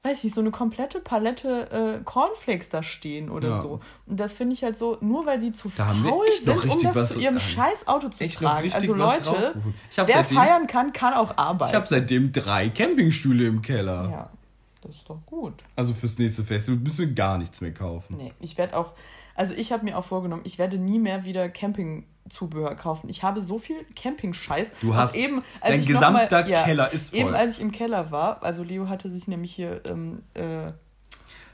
weiß 0.03 0.23
ich, 0.23 0.33
so 0.33 0.39
eine 0.39 0.51
komplette 0.51 1.01
Palette 1.01 1.99
äh, 1.99 2.03
Cornflakes 2.05 2.69
da 2.69 2.83
stehen 2.83 3.29
oder 3.29 3.49
Ja. 3.49 3.59
so. 3.61 3.81
Und 4.05 4.17
das 4.17 4.33
finde 4.33 4.53
ich 4.53 4.63
halt 4.63 4.77
so, 4.77 4.97
nur 5.01 5.25
weil 5.25 5.41
sie 5.41 5.51
zu 5.51 5.69
Da 5.75 5.87
faul 5.93 6.25
sind, 6.31 6.63
um 6.65 6.81
das 6.93 7.09
zu 7.13 7.19
ihrem 7.19 7.37
scheiß 7.37 7.85
Auto 7.87 8.07
zu 8.07 8.25
tragen. 8.29 8.71
Also 8.73 8.93
Leute. 8.93 9.55
Ich 9.91 9.97
wer 9.97 10.07
seitdem- 10.07 10.37
feiern 10.37 10.67
kann, 10.67 10.93
kann 10.93 11.13
auch 11.15 11.31
Ich 11.31 11.37
arbeiten. 11.37 11.75
habe 11.75 11.87
seitdem 11.87 12.31
drei 12.31 12.69
Campingstühle 12.69 13.45
im 13.45 13.61
Keller. 13.61 14.09
ja, 14.09 14.29
das 14.83 14.95
ist 14.95 15.09
doch 15.09 15.25
gut. 15.25 15.53
Also 15.75 15.93
fürs 15.93 16.17
nächste 16.19 16.43
Festival 16.43 16.79
müssen 16.79 16.99
wir 17.07 17.13
gar 17.13 17.37
nichts 17.37 17.61
mehr 17.61 17.73
kaufen. 17.73 18.15
Nee, 18.17 18.33
ich 18.39 18.57
werde 18.57 18.75
auch, 18.77 18.93
also 19.35 19.53
ich 19.55 19.71
habe 19.71 19.83
mir 19.85 19.97
auch 19.97 20.05
vorgenommen, 20.05 20.43
ich 20.45 20.57
werde 20.59 20.77
nie 20.77 20.99
mehr 20.99 21.25
wieder 21.25 21.49
Campingzubehör 21.49 22.75
kaufen. 22.75 23.09
Ich 23.09 23.23
habe 23.23 23.41
so 23.41 23.59
viel 23.59 23.77
Camping-Scheiß. 23.95 24.71
Du 24.81 24.93
hast- 24.95 25.15
eben, 25.15 25.43
als 25.61 25.71
dein 25.71 25.79
ich 25.81 25.89
noch 25.89 26.01
mal- 26.01 26.27
gesamter 26.27 26.43
Keller 26.63 26.91
ist 26.91 27.09
voll. 27.11 27.19
Eben 27.19 27.33
als 27.35 27.57
ich 27.57 27.61
im 27.61 27.71
Keller 27.71 28.11
war, 28.11 28.43
also 28.43 28.63
Leo 28.63 28.89
hatte 28.89 29.09
sich 29.09 29.27
nämlich 29.27 29.53
hier, 29.53 29.81
ähm, 29.85 30.23
äh, 30.33 30.71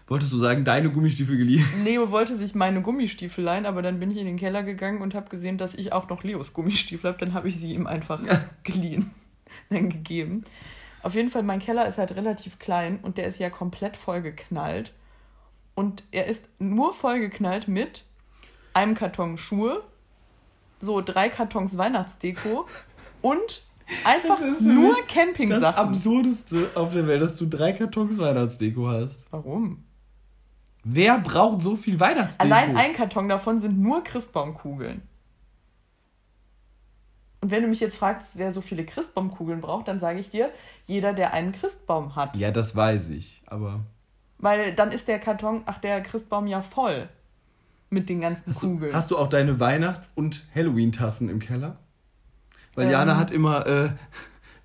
Wolltest 0.07 0.33
du 0.33 0.39
sagen, 0.39 0.65
deine 0.65 0.89
Gummistiefel 0.91 1.37
geliehen? 1.37 1.63
Leo 1.83 2.09
wollte 2.09 2.35
sich 2.35 2.55
meine 2.55 2.81
Gummistiefel 2.81 3.43
leihen, 3.43 3.67
aber 3.67 3.83
dann 3.83 3.99
bin 3.99 4.09
ich 4.09 4.17
in 4.17 4.25
den 4.25 4.37
Keller 4.37 4.63
gegangen 4.63 5.03
und 5.03 5.13
habe 5.13 5.29
gesehen, 5.29 5.59
dass 5.59 5.75
ich 5.75 5.93
auch 5.93 6.09
noch 6.09 6.23
Leos 6.23 6.53
Gummistiefel 6.53 7.09
habe. 7.11 7.23
Dann 7.23 7.35
habe 7.35 7.47
ich 7.47 7.57
sie 7.59 7.75
ihm 7.75 7.85
einfach 7.85 8.19
geliehen, 8.63 9.11
dann 9.69 9.87
gegeben. 9.89 10.45
Auf 11.01 11.15
jeden 11.15 11.29
Fall, 11.29 11.43
mein 11.43 11.59
Keller 11.59 11.87
ist 11.87 11.97
halt 11.97 12.15
relativ 12.15 12.59
klein 12.59 12.99
und 13.01 13.17
der 13.17 13.25
ist 13.25 13.39
ja 13.39 13.49
komplett 13.49 13.95
vollgeknallt. 13.95 14.93
Und 15.75 16.03
er 16.11 16.25
ist 16.27 16.43
nur 16.59 16.93
vollgeknallt 16.93 17.67
mit 17.67 18.05
einem 18.73 18.95
Karton 18.95 19.37
Schuhe, 19.37 19.83
so 20.79 21.01
drei 21.01 21.29
Kartons 21.29 21.77
Weihnachtsdeko 21.77 22.65
und 23.21 23.63
einfach 24.03 24.39
Das 24.39 24.49
ist 24.49 24.63
für 24.63 24.73
nur 24.73 24.93
mich 24.93 25.05
Das 25.05 25.07
Campingsachen. 25.07 25.89
Absurdeste 25.89 26.69
auf 26.75 26.93
der 26.93 27.07
Welt, 27.07 27.21
dass 27.21 27.37
du 27.37 27.45
drei 27.45 27.73
Kartons 27.73 28.17
Weihnachtsdeko 28.17 28.87
hast. 28.87 29.31
Warum? 29.31 29.83
Wer 30.83 31.19
braucht 31.19 31.61
so 31.61 31.75
viel 31.75 31.99
Weihnachtsdeko? 31.99 32.43
Allein 32.43 32.75
ein 32.75 32.93
Karton 32.93 33.29
davon 33.29 33.61
sind 33.61 33.79
nur 33.79 34.03
Christbaumkugeln. 34.03 35.01
Und 37.41 37.51
wenn 37.51 37.61
du 37.63 37.69
mich 37.69 37.79
jetzt 37.79 37.97
fragst, 37.97 38.37
wer 38.37 38.51
so 38.51 38.59
viele 38.61 38.83
Christbaumkugeln 38.85 39.61
braucht, 39.61 39.87
dann 39.87 39.99
sage 39.99 40.19
ich 40.19 40.29
dir, 40.29 40.51
jeder, 40.85 41.13
der 41.13 41.33
einen 41.33 41.51
Christbaum 41.53 42.15
hat. 42.15 42.35
Ja, 42.35 42.51
das 42.51 42.75
weiß 42.75 43.09
ich. 43.11 43.41
Aber 43.45 43.79
Weil 44.39 44.73
dann 44.73 44.91
ist 44.91 45.07
der 45.07 45.19
Karton, 45.19 45.63
ach, 45.65 45.77
der 45.77 46.01
Christbaum 46.01 46.47
ja 46.47 46.61
voll 46.61 47.07
mit 47.89 48.09
den 48.09 48.21
ganzen 48.21 48.51
hast 48.53 48.61
du, 48.63 48.71
Kugeln. 48.73 48.93
hast 48.93 49.09
du 49.11 49.17
auch 49.17 49.27
deine 49.29 49.59
Weihnachts- 49.59 50.11
und 50.15 50.45
Halloween-Tassen 50.53 51.29
im 51.29 51.39
Keller? 51.39 51.77
Weil 52.75 52.85
Ähm. 52.85 52.91
Jana 52.91 53.17
hat 53.17 53.31
immer 53.31 53.65
äh, 53.65 53.89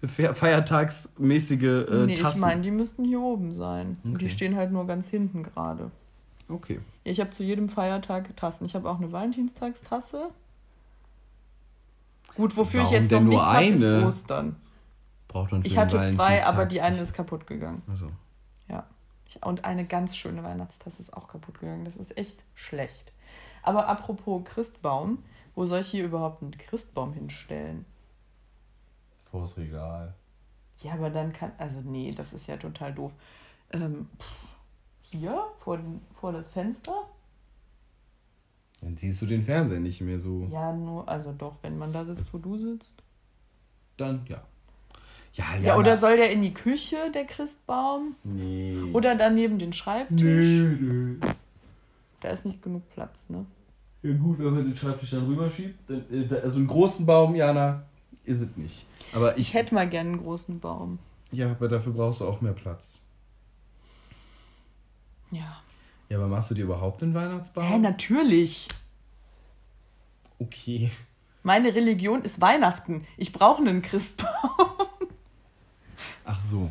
fe- 0.06 0.34
feiertagsmäßige 0.34 1.62
äh, 1.62 2.06
nee, 2.06 2.12
ich 2.14 2.20
Tassen. 2.20 2.40
meine, 2.40 2.60
die 2.62 2.70
müssten 2.70 3.04
hier 3.04 3.20
oben 3.20 3.52
sein. 3.54 3.96
Und 4.04 4.20
die 4.20 4.26
Okay. 4.26 4.34
stehen 4.34 4.56
halt 4.56 4.72
nur 4.72 4.86
ganz 4.86 5.08
hinten 5.08 5.42
gerade. 5.44 5.90
okay. 6.48 6.80
Ich 7.06 7.20
habe 7.20 7.30
zu 7.30 7.42
jedem 7.42 7.68
Feiertag 7.68 8.34
Tassen. 8.36 8.64
Ich 8.64 8.74
habe 8.74 8.88
auch 8.88 8.98
eine 8.98 9.12
Valentinstagstasse. 9.12 10.30
Gut, 12.34 12.56
wofür 12.56 12.80
Warum 12.80 12.94
ich 12.94 13.00
jetzt 13.00 13.10
noch 13.10 13.20
nur 13.20 13.30
nichts 13.30 13.46
habe, 13.46 13.64
ist? 13.66 14.04
Ostern. 14.04 14.56
Braucht 15.28 15.52
man 15.52 15.64
Ich 15.64 15.78
hatte 15.78 16.10
zwei, 16.10 16.44
aber 16.44 16.66
die 16.66 16.80
eine 16.80 16.98
ist 16.98 17.14
kaputt 17.14 17.46
gegangen. 17.46 17.82
Also. 17.88 18.10
Ja. 18.68 18.86
Und 19.40 19.64
eine 19.64 19.84
ganz 19.84 20.16
schöne 20.16 20.42
Weihnachtstasse 20.42 21.02
ist 21.02 21.12
auch 21.12 21.28
kaputt 21.28 21.60
gegangen. 21.60 21.84
Das 21.84 21.96
ist 21.96 22.16
echt 22.16 22.42
schlecht. 22.54 23.12
Aber 23.62 23.88
apropos 23.88 24.44
Christbaum, 24.44 25.24
wo 25.54 25.66
soll 25.66 25.80
ich 25.80 25.88
hier 25.88 26.04
überhaupt 26.04 26.42
einen 26.42 26.56
Christbaum 26.56 27.12
hinstellen? 27.12 27.84
Vors 29.30 29.56
Regal. 29.56 30.14
Ja, 30.80 30.92
aber 30.92 31.10
dann 31.10 31.32
kann. 31.32 31.52
Also, 31.58 31.80
nee, 31.80 32.12
das 32.12 32.32
ist 32.32 32.46
ja 32.46 32.56
total 32.56 32.92
doof. 32.92 33.12
Ähm, 33.72 34.08
hier, 35.00 35.44
vor, 35.58 35.78
den, 35.78 36.00
vor 36.20 36.32
das 36.32 36.48
Fenster? 36.48 37.08
Dann 38.84 38.96
siehst 38.96 39.20
du 39.22 39.26
den 39.26 39.42
Fernseher 39.42 39.80
nicht 39.80 40.00
mehr 40.02 40.18
so. 40.18 40.46
Ja, 40.52 40.72
nur, 40.72 41.08
also 41.08 41.32
doch, 41.32 41.56
wenn 41.62 41.78
man 41.78 41.92
da 41.92 42.04
sitzt, 42.04 42.32
wo 42.34 42.38
du 42.38 42.58
sitzt. 42.58 42.94
Dann, 43.96 44.20
ja. 44.28 44.42
Ja, 45.32 45.56
Ja, 45.60 45.76
oder 45.78 45.96
soll 45.96 46.16
der 46.16 46.30
in 46.30 46.42
die 46.42 46.52
Küche, 46.54 47.10
der 47.12 47.24
Christbaum? 47.24 48.14
Nee. 48.22 48.90
Oder 48.92 49.14
daneben 49.16 49.58
den 49.58 49.72
Schreibtisch? 49.72 50.20
Nö, 50.20 50.76
nö. 50.80 51.16
Da 52.20 52.28
ist 52.30 52.44
nicht 52.44 52.62
genug 52.62 52.88
Platz, 52.90 53.28
ne? 53.30 53.44
Ja 54.02 54.14
gut, 54.16 54.38
wenn 54.38 54.54
man 54.54 54.64
den 54.64 54.76
Schreibtisch 54.76 55.10
dann 55.10 55.26
rüberschiebt, 55.26 55.90
äh, 55.90 56.34
also 56.42 56.58
einen 56.58 56.66
großen 56.66 57.06
Baum, 57.06 57.34
Jana, 57.34 57.84
ist 58.24 58.40
es 58.42 58.56
nicht. 58.56 58.86
Aber 59.14 59.32
Ich 59.38 59.48
ich, 59.48 59.54
hätte 59.54 59.74
mal 59.74 59.88
gerne 59.88 60.10
einen 60.10 60.22
großen 60.22 60.60
Baum. 60.60 60.98
ja, 61.32 61.50
aber 61.50 61.68
dafür 61.68 61.92
brauchst 61.94 62.20
du 62.20 62.26
auch 62.28 62.40
mehr 62.42 62.52
Platz. 62.52 62.98
Ja. 65.30 65.62
Ja, 66.08 66.18
aber 66.18 66.28
machst 66.28 66.50
du 66.50 66.54
dir 66.54 66.64
überhaupt 66.64 67.02
einen 67.02 67.14
Weihnachtsbaum? 67.14 67.64
Hä, 67.64 67.78
natürlich. 67.78 68.68
Okay. 70.38 70.90
Meine 71.42 71.74
Religion 71.74 72.22
ist 72.22 72.40
Weihnachten. 72.40 73.06
Ich 73.16 73.32
brauche 73.32 73.60
einen 73.62 73.82
Christbaum. 73.82 74.30
Ach 76.24 76.40
so. 76.40 76.70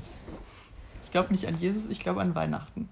Ich 1.04 1.12
glaube 1.12 1.32
nicht 1.32 1.48
an 1.48 1.60
Jesus, 1.60 1.86
ich 1.86 2.00
glaube 2.00 2.22
an 2.22 2.34
Weihnachten. 2.36 2.90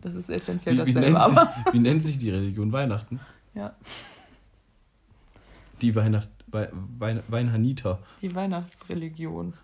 Das 0.00 0.14
ist 0.14 0.28
essentiell 0.30 0.76
Wie, 0.78 0.86
wie, 0.86 0.94
dasselbe, 0.94 1.18
nennt 1.18 1.38
sich, 1.38 1.74
wie 1.74 1.78
nennt 1.78 2.02
sich 2.02 2.18
die 2.18 2.30
Religion 2.30 2.72
Weihnachten? 2.72 3.20
Ja, 3.54 3.74
Die 5.80 5.94
Weihnacht, 5.94 6.28
Wei, 6.46 6.68
Wein, 6.98 7.22
Weinhaniter. 7.28 7.98
die 8.22 8.34
Weihnachtsreligion. 8.34 9.54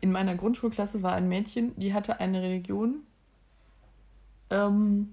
In 0.00 0.12
meiner 0.12 0.34
Grundschulklasse 0.34 1.02
war 1.02 1.14
ein 1.14 1.28
Mädchen, 1.28 1.72
die 1.80 1.94
hatte 1.94 2.20
eine 2.20 2.42
Religion. 2.42 2.96
Ähm, 4.54 5.08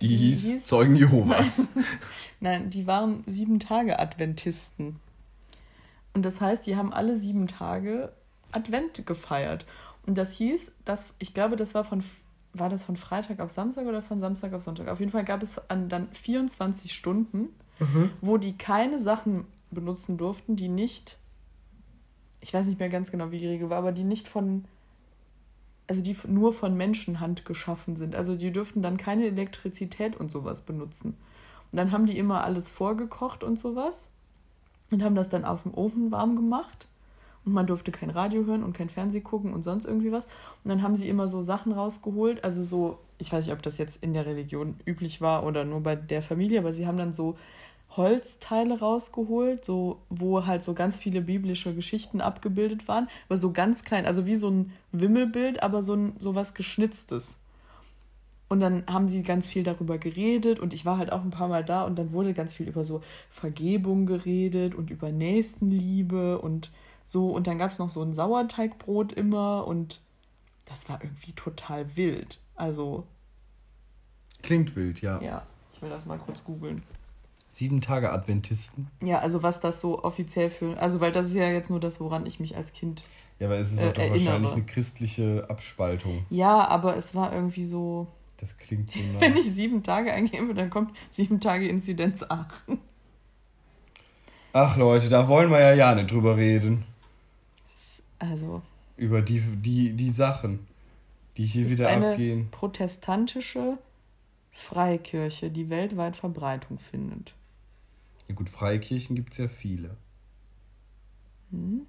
Die, 0.00 0.16
hieß, 0.16 0.64
Zeugen 0.66 0.96
Jehovas. 0.96 1.68
Nein, 2.40 2.70
die 2.70 2.86
waren 2.86 3.22
sieben 3.26 3.60
Tage 3.60 3.98
Adventisten. 3.98 4.96
Und 6.14 6.24
das 6.24 6.40
heißt, 6.40 6.66
die 6.66 6.76
haben 6.76 6.92
alle 6.92 7.18
sieben 7.18 7.46
Tage 7.46 8.12
Advent 8.52 9.06
gefeiert. 9.06 9.66
Und 10.06 10.16
das 10.16 10.32
hieß, 10.32 10.72
dass, 10.84 11.08
ich 11.18 11.34
glaube, 11.34 11.56
das 11.56 11.74
war 11.74 11.84
von, 11.84 12.02
war 12.52 12.68
das 12.68 12.84
von 12.84 12.96
Freitag 12.96 13.40
auf 13.40 13.50
Samstag 13.50 13.86
oder 13.86 14.02
von 14.02 14.20
Samstag 14.20 14.52
auf 14.52 14.62
Sonntag? 14.62 14.88
Auf 14.88 15.00
jeden 15.00 15.12
Fall 15.12 15.24
gab 15.24 15.42
es 15.42 15.58
an, 15.68 15.88
dann 15.88 16.08
24 16.12 16.92
Stunden, 16.94 17.48
wo 18.22 18.38
die 18.38 18.56
keine 18.56 19.02
Sachen 19.02 19.44
benutzen 19.70 20.16
durften, 20.16 20.56
die 20.56 20.68
nicht, 20.68 21.18
ich 22.40 22.54
weiß 22.54 22.66
nicht 22.66 22.78
mehr 22.78 22.88
ganz 22.88 23.10
genau, 23.10 23.30
wie 23.30 23.38
die 23.38 23.48
Regel 23.48 23.68
war, 23.68 23.78
aber 23.78 23.92
die 23.92 24.04
nicht 24.04 24.28
von, 24.28 24.64
also 25.88 26.02
die 26.02 26.16
nur 26.26 26.52
von 26.52 26.76
Menschenhand 26.76 27.44
geschaffen 27.44 27.96
sind. 27.96 28.14
Also 28.14 28.36
die 28.36 28.52
dürften 28.52 28.82
dann 28.82 28.96
keine 28.96 29.26
Elektrizität 29.26 30.16
und 30.16 30.30
sowas 30.30 30.62
benutzen. 30.62 31.14
Und 31.72 31.78
dann 31.78 31.92
haben 31.92 32.06
die 32.06 32.18
immer 32.18 32.44
alles 32.44 32.70
vorgekocht 32.70 33.44
und 33.44 33.58
sowas 33.58 34.08
und 34.90 35.02
haben 35.02 35.14
das 35.14 35.28
dann 35.28 35.44
auf 35.44 35.62
dem 35.62 35.74
Ofen 35.74 36.10
warm 36.10 36.36
gemacht. 36.36 36.86
Und 37.44 37.52
man 37.52 37.66
durfte 37.66 37.92
kein 37.92 38.10
Radio 38.10 38.44
hören 38.44 38.64
und 38.64 38.76
kein 38.76 38.88
Fernseh 38.88 39.20
gucken 39.20 39.54
und 39.54 39.62
sonst 39.62 39.84
irgendwie 39.84 40.10
was. 40.10 40.24
Und 40.64 40.70
dann 40.70 40.82
haben 40.82 40.96
sie 40.96 41.08
immer 41.08 41.28
so 41.28 41.42
Sachen 41.42 41.72
rausgeholt. 41.72 42.42
Also 42.42 42.64
so, 42.64 42.98
ich 43.18 43.32
weiß 43.32 43.46
nicht, 43.46 43.54
ob 43.54 43.62
das 43.62 43.78
jetzt 43.78 44.02
in 44.02 44.14
der 44.14 44.26
Religion 44.26 44.74
üblich 44.84 45.20
war 45.20 45.44
oder 45.44 45.64
nur 45.64 45.80
bei 45.80 45.94
der 45.94 46.22
Familie, 46.22 46.58
aber 46.58 46.72
sie 46.72 46.88
haben 46.88 46.98
dann 46.98 47.14
so 47.14 47.36
Holzteile 47.90 48.78
rausgeholt, 48.78 49.64
so, 49.64 50.02
wo 50.10 50.44
halt 50.44 50.62
so 50.62 50.74
ganz 50.74 50.96
viele 50.96 51.22
biblische 51.22 51.74
Geschichten 51.74 52.20
abgebildet 52.20 52.88
waren, 52.88 53.08
aber 53.28 53.36
so 53.36 53.52
ganz 53.52 53.84
klein, 53.84 54.06
also 54.06 54.26
wie 54.26 54.36
so 54.36 54.50
ein 54.50 54.72
Wimmelbild, 54.92 55.62
aber 55.62 55.82
so, 55.82 55.94
ein, 55.94 56.16
so 56.18 56.34
was 56.34 56.54
Geschnitztes. 56.54 57.38
Und 58.48 58.60
dann 58.60 58.84
haben 58.86 59.08
sie 59.08 59.22
ganz 59.22 59.48
viel 59.48 59.64
darüber 59.64 59.98
geredet 59.98 60.60
und 60.60 60.72
ich 60.72 60.84
war 60.84 60.98
halt 60.98 61.10
auch 61.10 61.22
ein 61.22 61.30
paar 61.30 61.48
Mal 61.48 61.64
da 61.64 61.82
und 61.82 61.98
dann 61.98 62.12
wurde 62.12 62.32
ganz 62.32 62.54
viel 62.54 62.68
über 62.68 62.84
so 62.84 63.02
Vergebung 63.28 64.06
geredet 64.06 64.74
und 64.74 64.90
über 64.90 65.10
Nächstenliebe 65.10 66.38
und 66.38 66.70
so. 67.02 67.30
Und 67.30 67.48
dann 67.48 67.58
gab 67.58 67.72
es 67.72 67.78
noch 67.78 67.88
so 67.88 68.02
ein 68.02 68.12
Sauerteigbrot 68.12 69.12
immer 69.12 69.66
und 69.66 70.00
das 70.64 70.88
war 70.88 71.02
irgendwie 71.02 71.32
total 71.32 71.96
wild. 71.96 72.38
Also. 72.54 73.04
Klingt 74.42 74.76
wild, 74.76 75.00
ja. 75.00 75.20
Ja, 75.20 75.42
ich 75.72 75.82
will 75.82 75.90
das 75.90 76.06
mal 76.06 76.18
kurz 76.18 76.44
googeln. 76.44 76.82
Sieben 77.56 77.80
Tage 77.80 78.12
Adventisten. 78.12 78.88
Ja, 79.02 79.20
also 79.20 79.42
was 79.42 79.60
das 79.60 79.80
so 79.80 80.04
offiziell 80.04 80.50
für. 80.50 80.78
Also, 80.78 81.00
weil 81.00 81.10
das 81.10 81.28
ist 81.28 81.36
ja 81.36 81.48
jetzt 81.48 81.70
nur 81.70 81.80
das, 81.80 82.00
woran 82.00 82.26
ich 82.26 82.38
mich 82.38 82.54
als 82.54 82.74
Kind. 82.74 83.04
Ja, 83.38 83.46
aber 83.46 83.56
es 83.56 83.72
ist 83.72 83.78
äh, 83.78 83.94
doch 83.94 84.02
erinnere. 84.02 84.26
wahrscheinlich 84.26 84.52
eine 84.52 84.62
christliche 84.64 85.46
Abspaltung. 85.48 86.26
Ja, 86.28 86.68
aber 86.68 86.98
es 86.98 87.14
war 87.14 87.32
irgendwie 87.32 87.64
so. 87.64 88.08
Das 88.36 88.58
klingt 88.58 88.90
so 88.90 89.00
nah. 89.00 89.20
Wenn 89.22 89.38
ich 89.38 89.46
sieben 89.54 89.82
Tage 89.82 90.12
eingebe, 90.12 90.52
dann 90.52 90.68
kommt 90.68 90.94
sieben 91.10 91.40
Tage 91.40 91.66
Inzidenz 91.66 92.22
Aachen. 92.24 92.78
Ach 94.52 94.76
Leute, 94.76 95.08
da 95.08 95.26
wollen 95.26 95.50
wir 95.50 95.60
ja 95.60 95.72
ja 95.72 95.94
nicht 95.94 96.12
drüber 96.12 96.36
reden. 96.36 96.84
Also. 98.18 98.60
Über 98.98 99.22
die, 99.22 99.40
die, 99.40 99.94
die 99.94 100.10
Sachen, 100.10 100.66
die 101.38 101.46
hier 101.46 101.64
ist 101.64 101.70
wieder 101.70 101.88
eine 101.88 102.10
abgehen. 102.10 102.50
protestantische 102.50 103.78
Freikirche, 104.52 105.50
die 105.50 105.70
weltweit 105.70 106.16
Verbreitung 106.16 106.78
findet. 106.78 107.34
Ja 108.28 108.34
gut, 108.34 108.48
Freikirchen 108.48 109.16
gibt 109.16 109.32
es 109.32 109.38
ja 109.38 109.48
viele. 109.48 109.96
Hm? 111.50 111.86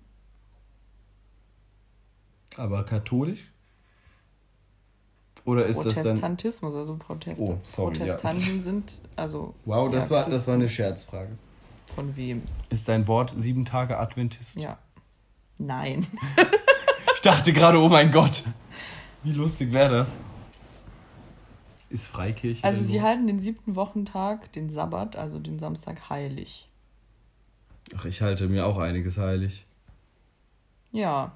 Aber 2.56 2.84
katholisch? 2.86 3.52
Oder 5.46 5.66
ist 5.66 5.78
das 5.78 5.96
dann. 5.96 6.04
Protestantismus, 6.04 6.76
also 6.76 6.98
Proteste. 6.98 7.44
Oh, 7.44 7.60
sorry, 7.64 8.00
ja. 8.00 8.16
Protestanten 8.16 8.62
sind, 8.62 9.02
also. 9.16 9.56
Wow, 9.66 9.90
das, 9.92 10.10
ja, 10.10 10.18
war, 10.18 10.30
das 10.30 10.48
war 10.48 10.56
eine 10.56 10.68
Scherzfrage. 10.68 11.38
Von 11.96 12.16
wem? 12.16 12.42
Ist 12.70 12.88
dein 12.88 13.08
Wort 13.08 13.34
sieben 13.38 13.64
Tage 13.64 13.98
Adventist? 13.98 14.58
Ja. 14.58 14.78
Nein. 15.58 16.06
Ich 17.14 17.22
dachte 17.22 17.54
gerade, 17.54 17.80
oh 17.80 17.90
mein 17.90 18.12
Gott. 18.12 18.44
Wie 19.24 19.32
lustig 19.32 19.74
wäre 19.74 19.90
das? 19.90 20.20
Ist 21.90 22.08
Freikirche. 22.08 22.64
Also 22.64 22.84
sie 22.84 22.98
so? 22.98 23.04
halten 23.04 23.28
den 23.28 23.42
siebten 23.42 23.76
Wochentag, 23.76 24.52
den 24.54 24.70
Sabbat, 24.70 25.16
also 25.16 25.40
den 25.40 25.60
Samstag, 25.60 26.10
heilig. 26.10 26.70
Ach, 27.96 28.06
ich 28.06 28.22
halte 28.22 28.50
mir 28.50 28.66
auch 28.66 28.78
einiges 28.78 29.18
heilig. 29.18 29.66
Ja. 30.92 31.32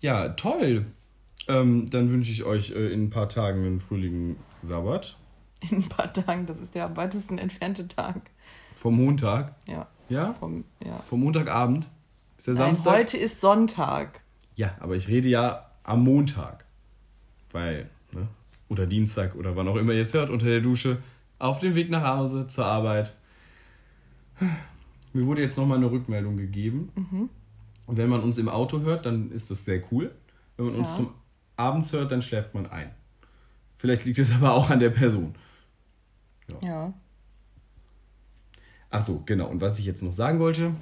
Ja, 0.00 0.28
toll. 0.30 0.86
Ähm, 1.48 1.88
dann 1.90 2.10
wünsche 2.10 2.30
ich 2.30 2.44
euch 2.44 2.70
äh, 2.70 2.92
in 2.92 3.04
ein 3.04 3.10
paar 3.10 3.28
Tagen 3.28 3.64
einen 3.64 3.80
fröhlichen 3.80 4.36
Sabbat. 4.62 5.16
In 5.70 5.78
ein 5.78 5.88
paar 5.88 6.12
Tagen, 6.12 6.44
das 6.44 6.60
ist 6.60 6.74
der 6.74 6.84
am 6.84 6.96
weitesten 6.96 7.38
entfernte 7.38 7.88
Tag. 7.88 8.30
Vom 8.74 8.96
Montag. 8.96 9.54
Ja. 9.66 9.88
Ja? 10.08 10.34
Vom, 10.34 10.64
ja. 10.84 11.00
Vom 11.08 11.20
Montagabend. 11.20 11.88
Ist 12.36 12.46
der 12.46 12.54
Nein, 12.54 12.76
Samstag? 12.76 12.94
heute 12.94 13.16
ist 13.16 13.40
Sonntag. 13.40 14.20
Ja, 14.54 14.76
aber 14.80 14.96
ich 14.96 15.08
rede 15.08 15.28
ja 15.28 15.70
am 15.82 16.04
Montag. 16.04 16.66
Weil, 17.52 17.88
ne? 18.12 18.28
Oder 18.68 18.86
Dienstag 18.86 19.34
oder 19.36 19.54
wann 19.56 19.68
auch 19.68 19.76
immer 19.76 19.92
ihr 19.92 20.02
es 20.02 20.14
hört, 20.14 20.30
unter 20.30 20.46
der 20.46 20.60
Dusche, 20.60 20.98
auf 21.38 21.58
dem 21.60 21.74
Weg 21.74 21.90
nach 21.90 22.04
Hause, 22.16 22.48
zur 22.48 22.66
Arbeit. 22.66 23.14
Mir 25.12 25.26
wurde 25.26 25.42
jetzt 25.42 25.56
nochmal 25.56 25.78
eine 25.78 25.90
Rückmeldung 25.90 26.36
gegeben. 26.36 26.90
Mhm. 26.94 27.28
Und 27.86 27.96
wenn 27.96 28.08
man 28.08 28.20
uns 28.20 28.38
im 28.38 28.48
Auto 28.48 28.80
hört, 28.80 29.06
dann 29.06 29.30
ist 29.30 29.50
das 29.50 29.64
sehr 29.64 29.82
cool. 29.92 30.12
Wenn 30.56 30.66
man 30.66 30.74
uns 30.76 30.88
Ja. 30.88 30.96
zum 30.96 31.14
Abends 31.56 31.92
hört, 31.92 32.10
dann 32.12 32.22
schläft 32.22 32.54
man 32.54 32.66
ein. 32.66 32.90
Vielleicht 33.78 34.04
liegt 34.04 34.18
es 34.18 34.32
aber 34.32 34.54
auch 34.54 34.68
an 34.70 34.80
der 34.80 34.90
Person. 34.90 35.34
Ja. 36.60 36.92
Ach 38.90 39.02
so, 39.02 39.22
genau. 39.26 39.48
Und 39.48 39.60
was 39.60 39.78
ich 39.78 39.84
jetzt 39.86 40.02
noch 40.02 40.12
sagen 40.12 40.38
wollte, 40.38 40.72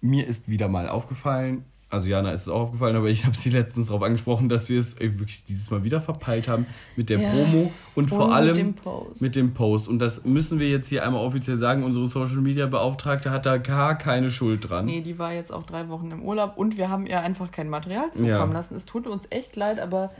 mir 0.00 0.26
ist 0.26 0.48
wieder 0.48 0.68
mal 0.68 0.88
aufgefallen, 0.88 1.64
also 1.88 2.08
Jana 2.08 2.32
ist 2.32 2.42
es 2.42 2.48
auch 2.48 2.60
aufgefallen, 2.62 2.96
aber 2.96 3.08
ich 3.08 3.24
habe 3.26 3.36
sie 3.36 3.50
letztens 3.50 3.86
darauf 3.86 4.02
angesprochen, 4.02 4.48
dass 4.48 4.68
wir 4.68 4.80
es 4.80 4.94
äh, 5.00 5.18
wirklich 5.20 5.44
dieses 5.44 5.70
Mal 5.70 5.84
wieder 5.84 6.00
verpeilt 6.00 6.48
haben 6.48 6.66
mit 6.96 7.10
der 7.10 7.20
Ja. 7.20 7.30
Promo 7.30 7.72
und 7.94 8.08
vor 8.10 8.26
Und 8.26 8.32
allem 8.32 8.48
mit 8.48 8.56
dem 8.56 8.74
Post. 8.74 9.22
mit 9.22 9.36
dem 9.36 9.54
Post. 9.54 9.88
Und 9.88 10.00
das 10.00 10.24
müssen 10.24 10.58
wir 10.58 10.68
jetzt 10.68 10.88
hier 10.88 11.04
einmal 11.06 11.24
offiziell 11.24 11.58
sagen, 11.58 11.84
unsere 11.84 12.06
Social 12.06 12.38
Media 12.38 12.66
Beauftragte 12.66 13.30
hat 13.30 13.46
da 13.46 13.56
gar 13.58 13.96
keine 13.96 14.30
Schuld 14.30 14.68
dran. 14.68 14.86
Nee, 14.86 15.00
die 15.00 15.18
war 15.18 15.32
jetzt 15.32 15.52
auch 15.52 15.62
drei 15.62 15.88
Wochen 15.88 16.10
im 16.10 16.22
Urlaub 16.22 16.56
und 16.56 16.76
wir 16.76 16.90
haben 16.90 17.06
ihr 17.06 17.20
einfach 17.20 17.52
kein 17.52 17.68
Material 17.68 18.10
zukommen 18.12 18.28
Ja. 18.28 18.44
lassen. 18.46 18.74
Es 18.74 18.84
tut 18.84 19.06
uns 19.06 19.26
echt 19.30 19.54
leid, 19.54 19.78
aber 19.78 20.10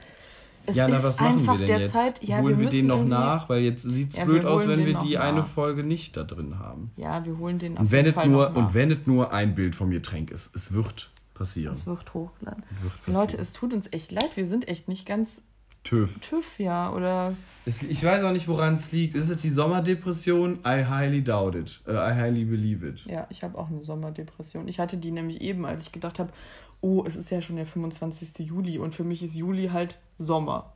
es 0.67 0.77
Jana, 0.77 0.97
ist 0.99 1.05
was 1.05 1.21
machen 1.21 1.39
einfach 1.39 1.59
wir 1.59 1.67
denn 1.67 1.81
jetzt? 1.81 1.93
Zeit. 1.93 2.23
Ja, 2.25 2.39
Holen 2.39 2.59
wir, 2.59 2.64
wir, 2.64 2.71
den 2.71 2.87
noch 2.87 3.05
nach, 3.05 3.49
weil 3.49 3.62
jetzt 3.62 3.83
sieht 3.83 4.11
es 4.11 4.17
Ja, 4.17 4.25
blöd 4.25 4.45
aus, 4.45 4.67
wenn 4.69 4.85
wir 4.85 4.95
die 4.99 5.19
eine 5.19 5.39
nach. 5.41 5.47
Folge 5.47 5.83
nicht 5.85 6.17
da 6.17 6.23
drin 6.25 6.59
haben. 6.59 6.91
Ja, 6.97 7.25
wir 7.25 7.39
holen 7.39 7.59
den 7.59 7.75
auf 7.77 7.81
Und 7.83 7.91
wenn, 7.93 8.05
jeden 8.07 8.14
Fall 8.14 8.29
nur, 8.29 8.57
und 8.57 8.73
wenn 8.75 8.91
es 8.93 8.99
nur 9.07 9.33
ein 9.33 9.55
Bild 9.57 9.75
vom 9.77 9.91
Getränk 9.91 10.31
ist, 10.31 10.55
es 10.55 10.73
wird 10.73 11.11
passieren. 11.37 11.72
Es 11.72 11.87
wird 11.87 12.12
hochgeladen. 12.14 12.62
Wird. 12.82 12.95
Leute, 13.07 13.37
es 13.37 13.53
tut 13.53 13.72
uns 13.72 13.93
echt 13.93 14.11
leid. 14.12 14.37
Wir 14.37 14.47
sind 14.47 14.68
echt 14.68 14.89
nicht 14.89 15.07
ganz 15.07 15.43
TÜV. 15.84 16.18
TÜV, 16.20 16.59
ja. 16.59 16.93
Oder 16.93 17.34
Es, 17.64 17.82
ich 17.82 18.03
weiß 18.03 18.24
auch 18.24 18.32
nicht, 18.32 18.49
woran 18.49 18.74
es 18.74 18.91
liegt. 18.91 19.14
Ist 19.14 19.28
es 19.28 19.41
die 19.43 19.51
Sommerdepression? 19.51 20.61
I 20.66 20.84
highly 20.84 21.22
doubt 21.22 21.55
it. 21.55 21.80
Äh, 21.87 21.93
I 21.93 22.14
highly 22.14 22.45
believe 22.45 22.87
it. 22.87 23.05
ja, 23.07 23.26
ich 23.30 23.43
habe 23.45 23.57
auch 23.57 23.68
eine 23.68 23.82
Sommerdepression. 23.82 24.66
Ich 24.68 24.80
hatte 24.80 24.97
die 24.97 25.12
nämlich 25.12 25.41
eben, 25.41 25.64
als 25.64 25.87
ich 25.87 25.93
gedacht 25.93 26.18
habe, 26.18 26.32
oh, 26.80 27.05
es 27.07 27.16
ist 27.16 27.30
ja 27.30 27.41
schon 27.41 27.57
der 27.57 27.66
25. 27.66 28.47
Juli 28.47 28.78
und 28.78 28.95
für 28.95 29.05
mich 29.05 29.22
ist 29.22 29.34
Juli 29.37 29.68
halt 29.68 29.99
Sommer. 30.18 30.72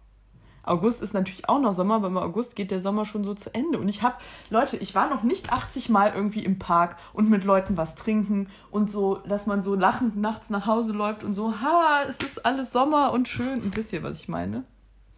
August 0.63 1.03
ist 1.03 1.15
natürlich 1.15 1.49
auch 1.49 1.61
noch 1.61 1.73
Sommer, 1.73 1.97
aber 1.97 2.09
im 2.09 2.17
August 2.19 2.55
geht 2.57 2.71
der 2.71 2.81
Sommer 2.81 3.05
schon 3.07 3.25
so 3.25 3.35
zu 3.35 3.55
Ende. 3.55 3.79
Und 3.79 3.89
ich 3.89 4.03
habe, 4.03 4.17
Leute, 4.51 4.77
ich 4.77 4.95
war 4.95 5.09
noch 5.09 5.23
nicht 5.23 5.53
80 5.53 5.89
Mal 5.89 6.13
irgendwie 6.15 6.45
im 6.45 6.59
Park 6.59 6.97
und 7.13 7.31
mit 7.31 7.45
Leuten 7.45 7.77
was 7.77 7.95
trinken 7.95 8.49
und 8.71 8.91
so, 8.91 9.17
dass 9.27 9.47
man 9.47 9.63
so 9.63 9.75
lachend 9.75 10.17
nachts 10.17 10.51
nach 10.51 10.67
Hause 10.67 10.93
läuft 10.93 11.25
und 11.25 11.35
so, 11.35 11.53
ha, 11.61 12.01
es 12.09 12.19
ist 12.19 12.45
alles 12.45 12.73
Sommer 12.73 13.13
und 13.13 13.29
schön. 13.29 13.61
Und 13.63 13.77
wisst 13.77 13.93
ihr, 13.93 14.03
was 14.03 14.19
ich 14.21 14.29
meine? 14.29 14.65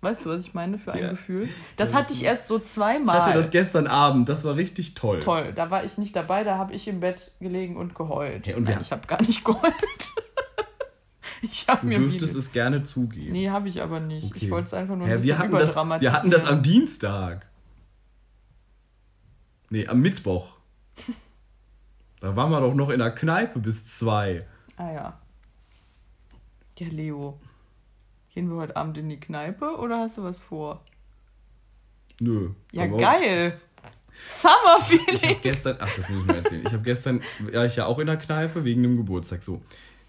Weißt 0.00 0.24
du, 0.24 0.30
was 0.30 0.40
ich 0.42 0.52
meine 0.52 0.78
für 0.78 0.92
ein 0.92 1.00
Ja. 1.02 1.10
Gefühl? 1.10 1.48
Das 1.76 1.90
Das 1.90 1.96
hatte 1.98 2.12
ich 2.12 2.24
erst 2.24 2.48
so 2.48 2.56
Ich 2.56 2.64
zweimal. 2.64 3.20
hatte 3.22 3.38
das 3.38 3.50
gestern 3.50 3.86
Abend. 3.86 4.28
Das 4.28 4.44
war 4.44 4.56
richtig 4.56 4.94
toll. 4.94 5.20
Toll, 5.20 5.52
da 5.54 5.70
war 5.70 5.84
ich 5.84 5.96
nicht 5.96 6.16
dabei, 6.16 6.42
da 6.42 6.58
habe 6.58 6.72
ich 6.74 6.88
im 6.88 6.98
Bett 6.98 7.30
gelegen 7.40 7.76
und 7.76 7.94
geheult. 7.94 8.48
Ja, 8.48 8.56
und 8.56 8.64
Nein, 8.64 8.78
ich 8.80 8.90
habe 8.90 9.06
gar 9.06 9.22
nicht 9.22 9.44
geheult. 9.44 9.72
Ich 11.42 11.68
habe 11.68 11.82
Du 11.82 11.86
mir 11.88 11.98
dürftest 11.98 12.34
es 12.36 12.52
gerne 12.52 12.82
zugeben. 12.84 13.32
Nee, 13.32 13.50
habe 13.50 13.68
ich 13.68 13.82
aber 13.82 14.00
nicht. 14.00 14.26
Okay. 14.26 14.44
Ich 14.46 14.50
wollte 14.50 14.68
es 14.68 14.74
einfach 14.74 14.96
nur 14.96 15.06
ein 15.06 15.10
Hä, 15.10 15.16
bisschen 15.16 15.28
wir, 15.28 15.38
hatten 15.38 15.52
das, 15.52 16.00
wir 16.00 16.12
hatten 16.12 16.30
das 16.30 16.46
am 16.46 16.62
Dienstag. 16.62 17.46
Nee, 19.70 19.86
am 19.86 20.00
Mittwoch. 20.00 20.56
Da 22.20 22.36
waren 22.36 22.52
wir 22.52 22.60
doch 22.60 22.72
noch 22.74 22.90
in 22.90 23.00
der 23.00 23.10
Kneipe 23.10 23.58
bis 23.58 23.84
zwei. 23.84 24.38
Ah 24.76 24.92
ja. 24.92 25.20
Ja, 26.78 26.86
Leo. 26.86 27.36
Gehen 28.32 28.48
wir 28.48 28.58
heute 28.58 28.76
Abend 28.76 28.96
in 28.96 29.08
die 29.08 29.18
Kneipe 29.18 29.76
oder 29.76 29.98
hast 29.98 30.18
du 30.18 30.22
was 30.22 30.38
vor? 30.40 30.84
Nö. 32.20 32.50
Ja, 32.70 32.86
geil. 32.86 33.60
Summer 34.22 34.52
Ich 34.88 35.02
habe 35.02 35.18
Feeling. 35.18 35.36
gestern, 35.42 35.76
ach, 35.80 35.90
das 35.96 36.08
muss 36.08 36.20
ich 36.20 36.26
mal 36.26 36.36
erzählen. 36.36 36.62
Ich 36.64 36.72
habe 36.72 36.82
gestern, 36.84 37.20
war 37.52 37.66
ich 37.66 37.74
ja 37.74 37.86
auch 37.86 37.98
in 37.98 38.06
der 38.06 38.16
Kneipe 38.18 38.64
wegen 38.64 38.84
dem 38.84 38.96
Geburtstag. 38.96 39.42
So, 39.42 39.60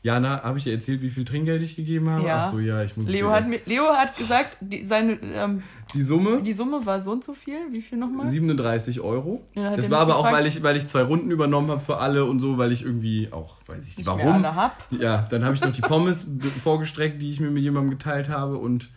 Jana, 0.04 0.43
habe 0.43 0.58
ich 0.58 0.66
dir 0.66 0.74
erzählt, 0.74 1.01
wie 1.01 1.10
viel 1.10 1.24
Trinkgeld 1.24 1.62
ich 1.62 1.78
gegeben 1.78 2.10
habe? 2.10 2.28
Ja. 2.28 2.43
Ach 2.45 2.51
so, 2.51 2.60
ja, 2.60 2.84
ich 2.84 2.95
muss. 2.97 3.06
es 3.06 3.12
Leo 3.14 3.32
hat, 3.32 3.47
mir, 3.47 3.62
Leo 3.66 3.86
hat 3.86 4.18
gesagt, 4.18 4.58
die, 4.60 4.86
seine, 4.86 5.14
ähm, 5.14 5.64
die 5.93 6.01
Summe 6.01 6.41
die 6.41 6.51
Summe 6.51 6.86
war 6.86 7.01
so 7.01 7.14
und 7.14 7.24
so 7.24 7.34
viel. 7.34 7.56
Wie 7.72 7.82
viel 7.82 7.97
nochmal? 7.97 8.28
37 8.28 8.99
Euro. 8.99 9.41
Ja, 9.56 9.72
hat 9.72 9.78
das 9.78 9.89
war 9.89 9.99
aber 9.99 10.16
auch, 10.18 10.24
gefragt? 10.24 10.36
weil 10.36 10.45
ich, 10.47 10.62
weil 10.62 10.76
ich 10.76 10.88
zwei 10.89 11.04
Runden 11.04 11.32
übernommen 11.32 11.72
habe 11.72 11.80
für 11.80 11.99
alle 11.99 12.26
und 12.26 12.41
so, 12.41 12.58
weil 12.58 12.74
ich 12.74 12.84
irgendwie 12.84 13.30
auch, 13.32 13.56
weiß 13.66 13.88
ich 13.88 13.97
nicht 13.97 14.06
warum. 14.06 14.26
mehr 14.26 14.34
alle 14.34 14.56
hab. 14.56 14.86
Ja, 14.91 15.26
dann 15.30 15.45
habe 15.45 15.56
ich 15.56 15.62
noch 15.62 15.72
die 15.72 15.82
Pommes 15.93 16.30
vorgestreckt, 16.62 17.22
die 17.22 17.30
ich 17.30 17.39
mir 17.39 17.49
mit 17.49 17.64
jemandem 17.64 17.91
geteilt 17.91 18.28
habe 18.28 18.58
und 18.58 18.89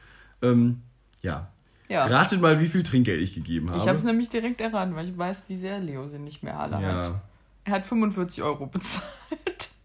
ähm, 0.43 0.83
ja. 1.23 1.53
Ja. 1.89 2.07
Ratet 2.07 2.41
mal, 2.41 2.59
wie 2.59 2.67
viel 2.67 2.83
Trinkgeld 2.83 3.23
ich 3.23 3.33
gegeben 3.33 3.71
habe. 3.71 3.79
Ich 3.79 3.87
habe 3.87 3.99
es 3.99 4.05
nämlich 4.05 4.29
direkt 4.29 4.61
erraten, 4.61 4.97
weil 4.97 5.09
ich 5.09 5.17
weiß, 5.17 5.45
wie 5.47 5.55
sehr 5.55 5.79
Leo 5.79 6.09
sie 6.09 6.19
nicht 6.19 6.43
mehr 6.43 6.59
alle 6.59 6.77
hat. 6.79 6.83
ja. 6.83 7.21
Er 7.65 7.73
hat 7.73 7.87
45 7.87 8.43
Euro 8.43 8.67
bezahlt. 8.67 9.05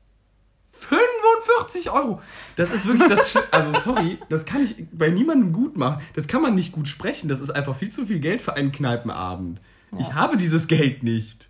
45 1.42 1.92
Euro! 1.92 2.22
Das 2.56 2.72
ist 2.72 2.88
wirklich 2.88 3.08
das. 3.08 3.36
Also, 3.52 3.78
sorry, 3.80 4.18
das 4.30 4.46
kann 4.46 4.64
ich 4.64 4.76
bei 4.92 5.10
niemandem 5.10 5.54
gut 5.54 5.78
machen. 5.78 6.02
Das 6.14 6.28
kann 6.28 6.42
man 6.42 6.56
nicht 6.56 6.72
gut 6.72 6.88
sprechen. 6.88 7.28
Das 7.28 7.40
ist 7.40 7.50
einfach 7.50 7.76
viel 7.76 7.90
zu 7.90 8.06
viel 8.06 8.20
Geld 8.20 8.42
für 8.42 8.56
einen 8.56 8.72
Kneipenabend. 8.72 9.62
Ich 10.00 10.14
habe 10.14 10.38
dieses 10.38 10.68
Geld 10.68 11.04
nicht. 11.04 11.50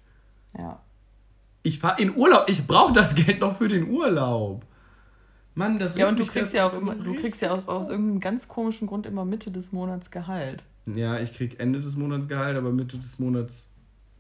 Ja. 0.58 0.82
Ich 1.64 1.80
fahre 1.80 2.02
in 2.02 2.16
Urlaub. 2.16 2.46
Ich 2.48 2.66
brauche 2.66 2.92
das 2.94 3.14
Geld 3.14 3.40
noch 3.42 3.58
für 3.58 3.68
den 3.68 3.88
Urlaub. 3.88 4.66
Mann, 5.54 5.78
das 5.80 5.96
Ja, 5.96 6.10
und 6.10 6.18
du 6.20 6.26
kriegst 6.26 6.54
ja 6.54 6.68
auch 6.68 6.74
so 6.74 6.80
immer, 6.80 6.96
du 6.96 7.14
kriegst 7.14 7.42
ja 7.42 7.52
auch 7.52 7.68
aus 7.68 7.90
irgendeinem 7.90 8.20
ganz 8.20 8.48
komischen 8.48 8.88
Grund 8.88 9.06
immer 9.06 9.26
Mitte 9.26 9.52
des 9.52 9.72
Monats 9.72 10.10
Gehalt. 10.10 10.64
Ja, 10.88 11.20
ich 11.20 11.34
krieg 11.34 11.60
Ende 11.60 11.82
des 11.82 11.96
Monats 11.96 12.28
Gehalt, 12.28 12.58
aber 12.58 12.72
Mitte 12.72 12.98
des 12.98 13.20
Monats 13.20 13.70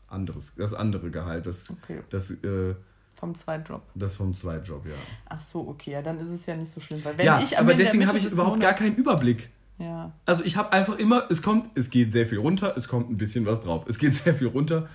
anderes, 0.08 0.54
das 0.58 0.74
andere 0.74 1.10
Gehalt, 1.10 1.48
das, 1.48 1.70
Okay. 1.70 2.02
das, 2.10 2.32
äh, 2.32 2.76
Vom 3.14 3.36
Zweitjob. 3.36 3.84
das 3.94 4.16
vom 4.16 4.34
Zweitjob, 4.34 4.86
ja. 4.86 4.96
Ach 5.30 5.40
so, 5.40 5.68
okay, 5.68 5.92
ja, 5.92 6.02
dann 6.02 6.20
ist 6.20 6.30
es 6.30 6.46
ja 6.48 6.56
nicht 6.56 6.72
so 6.72 6.82
schlimm. 6.82 7.06
Weil 7.06 7.18
wenn 7.18 7.26
ja, 7.26 7.40
ich 7.40 7.58
aber 7.58 7.76
deswegen 7.76 8.08
habe 8.08 8.18
ich 8.18 8.26
überhaupt 8.26 8.60
gar 8.60 8.74
keinen 8.74 8.96
Überblick. 8.96 9.50
Ja. 9.78 10.12
Also 10.26 10.44
ich 10.44 10.58
habe 10.58 10.72
einfach 10.72 10.98
immer, 10.98 11.30
es 11.30 11.42
kommt, 11.42 11.70
es 11.76 11.90
geht 11.90 12.12
sehr 12.12 12.26
viel 12.28 12.40
runter, 12.40 12.76
es 12.78 12.88
kommt 12.88 13.10
ein 13.10 13.18
bisschen 13.18 13.46
was 13.46 13.62
drauf. 13.62 13.86
Es 13.88 13.98
geht 13.98 14.14
sehr 14.16 14.34
viel 14.34 14.48
runter. 14.48 14.90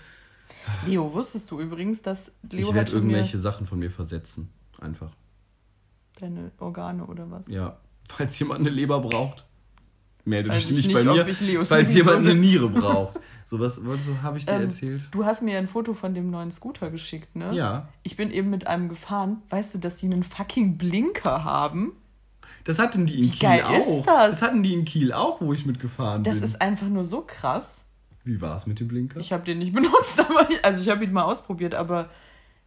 Leo, 0.87 1.13
wusstest 1.13 1.51
du 1.51 1.61
übrigens, 1.61 2.03
dass 2.03 2.33
Leo 2.51 2.69
ich 2.69 2.75
werde 2.75 2.93
irgendwelche 2.93 3.39
Sachen 3.39 3.67
von 3.67 3.79
mir 3.79 3.91
versetzen. 3.91 4.51
Einfach. 4.81 5.11
deine 6.21 6.53
Organe 6.59 7.07
oder 7.07 7.31
was? 7.31 7.49
Ja. 7.49 7.79
Falls 8.09 8.39
jemand 8.39 8.61
eine 8.61 8.71
Leber 8.71 9.01
braucht, 9.01 9.47
meldet 10.27 10.53
Weiß 10.53 10.59
euch 10.65 10.71
ich 10.71 10.77
nicht 10.77 10.87
nicht, 10.89 10.95
bei 10.95 11.05
mir. 11.05 11.65
Falls 11.65 11.95
jemand 11.95 12.19
eine. 12.19 12.35
Niere 12.35 12.69
braucht. 12.69 13.21
So 13.49 13.61
was 13.61 13.85
wolltest 13.85 14.09
du, 14.09 14.23
habe 14.23 14.39
ich 14.39 14.47
dir 14.47 14.55
Ähm, 14.55 14.63
erzählt? 14.63 15.03
Du 15.13 15.25
hast 15.25 15.41
mir 15.43 15.57
ein 15.57 15.69
Foto 15.69 15.95
von 15.95 16.15
dem 16.15 16.31
neuen 16.31 16.51
Scooter 16.51 16.91
geschickt, 16.91 17.37
ne? 17.37 17.55
Ja. 17.55 17.89
Ich 18.03 18.17
bin 18.17 18.33
eben 18.33 18.51
mit 18.51 18.67
einem 18.67 18.89
gefahren. 18.89 19.43
Weißt 19.51 19.73
du, 19.73 19.79
dass 19.79 19.97
die 19.97 20.07
einen 20.07 20.25
fucking 20.25 20.77
Blinker 20.79 21.45
haben? 21.45 21.93
Das 22.65 22.81
hatten 22.81 23.07
die 23.07 23.19
in 23.19 23.25
Wie 23.27 23.31
Kiel 23.31 23.49
geil 23.49 23.63
auch. 23.63 23.99
ist 24.01 24.07
das? 24.09 24.43
hatten 24.43 24.65
die 24.65 24.73
in 24.75 24.85
Kiel 24.85 25.13
auch, 25.13 25.41
wo 25.41 25.53
ich 25.53 25.65
mitgefahren 25.65 26.25
Das 26.25 26.35
bin. 26.41 26.43
ist 26.45 26.61
einfach 26.61 26.89
nur 26.89 27.05
so 27.05 27.23
krass. 27.25 27.85
Wie 28.25 28.41
war 28.41 28.57
es 28.57 28.67
mit 28.67 28.81
dem 28.81 28.89
Blinker? 28.89 29.21
Ich 29.21 29.33
habe 29.33 29.45
den 29.45 29.59
nicht 29.59 29.73
benutzt, 29.73 30.19
aber 30.29 30.51
ich, 30.51 30.65
also 30.65 30.83
ich 30.83 30.89
habe 30.89 31.05
ihn 31.05 31.13
mal 31.13 31.23
ausprobiert, 31.23 31.77
aber 31.77 32.11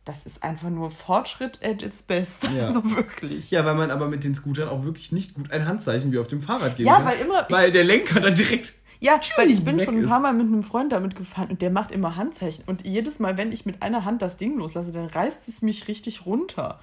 das 0.10 0.26
ist 0.26 0.42
einfach 0.44 0.70
nur 0.70 0.90
Fortschritt 0.92 1.60
at 1.64 1.82
its 1.82 2.02
best. 2.02 2.44
Ja. 2.56 2.66
Also 2.66 2.84
wirklich. 2.96 3.52
ja, 3.52 3.64
weil 3.66 3.76
man 3.76 3.92
aber 3.92 4.08
mit 4.08 4.24
den 4.24 4.34
Scootern 4.36 4.68
auch 4.70 4.84
wirklich 4.84 5.12
nicht 5.12 5.36
gut 5.36 5.52
ein 5.52 5.68
Handzeichen 5.68 6.12
wie 6.12 6.18
auf 6.20 6.28
dem 6.28 6.42
Fahrrad 6.42 6.76
geben 6.78 6.88
Ja, 6.88 6.96
kann. 6.98 7.06
weil 7.06 7.20
immer- 7.20 7.46
Weil 7.50 7.72
der 7.72 7.84
Lenker 7.84 8.20
dann 8.20 8.36
direkt. 8.36 8.74
Ja, 9.02 9.20
weil 9.38 9.50
ich 9.50 9.64
bin 9.64 9.80
schon 9.80 9.96
ein 9.98 10.08
paar 10.08 10.20
Mal 10.20 10.34
mit 10.34 10.48
einem 10.48 10.64
Freund 10.64 10.92
damit 10.92 11.16
gefahren 11.16 11.48
und 11.52 11.62
der 11.62 11.70
macht 11.70 11.92
immer 11.92 12.18
Handzeichen. 12.18 12.66
Und 12.68 12.86
jedes 12.86 13.20
Mal, 13.20 13.38
wenn 13.38 13.52
ich 13.54 13.66
mit 13.66 13.82
einer 13.82 14.04
Hand 14.04 14.22
das 14.22 14.36
Ding 14.36 14.58
loslasse, 14.58 14.92
dann 14.92 15.06
reißt 15.06 15.48
es 15.48 15.62
mich 15.62 15.88
richtig 15.88 16.26
runter. 16.26 16.80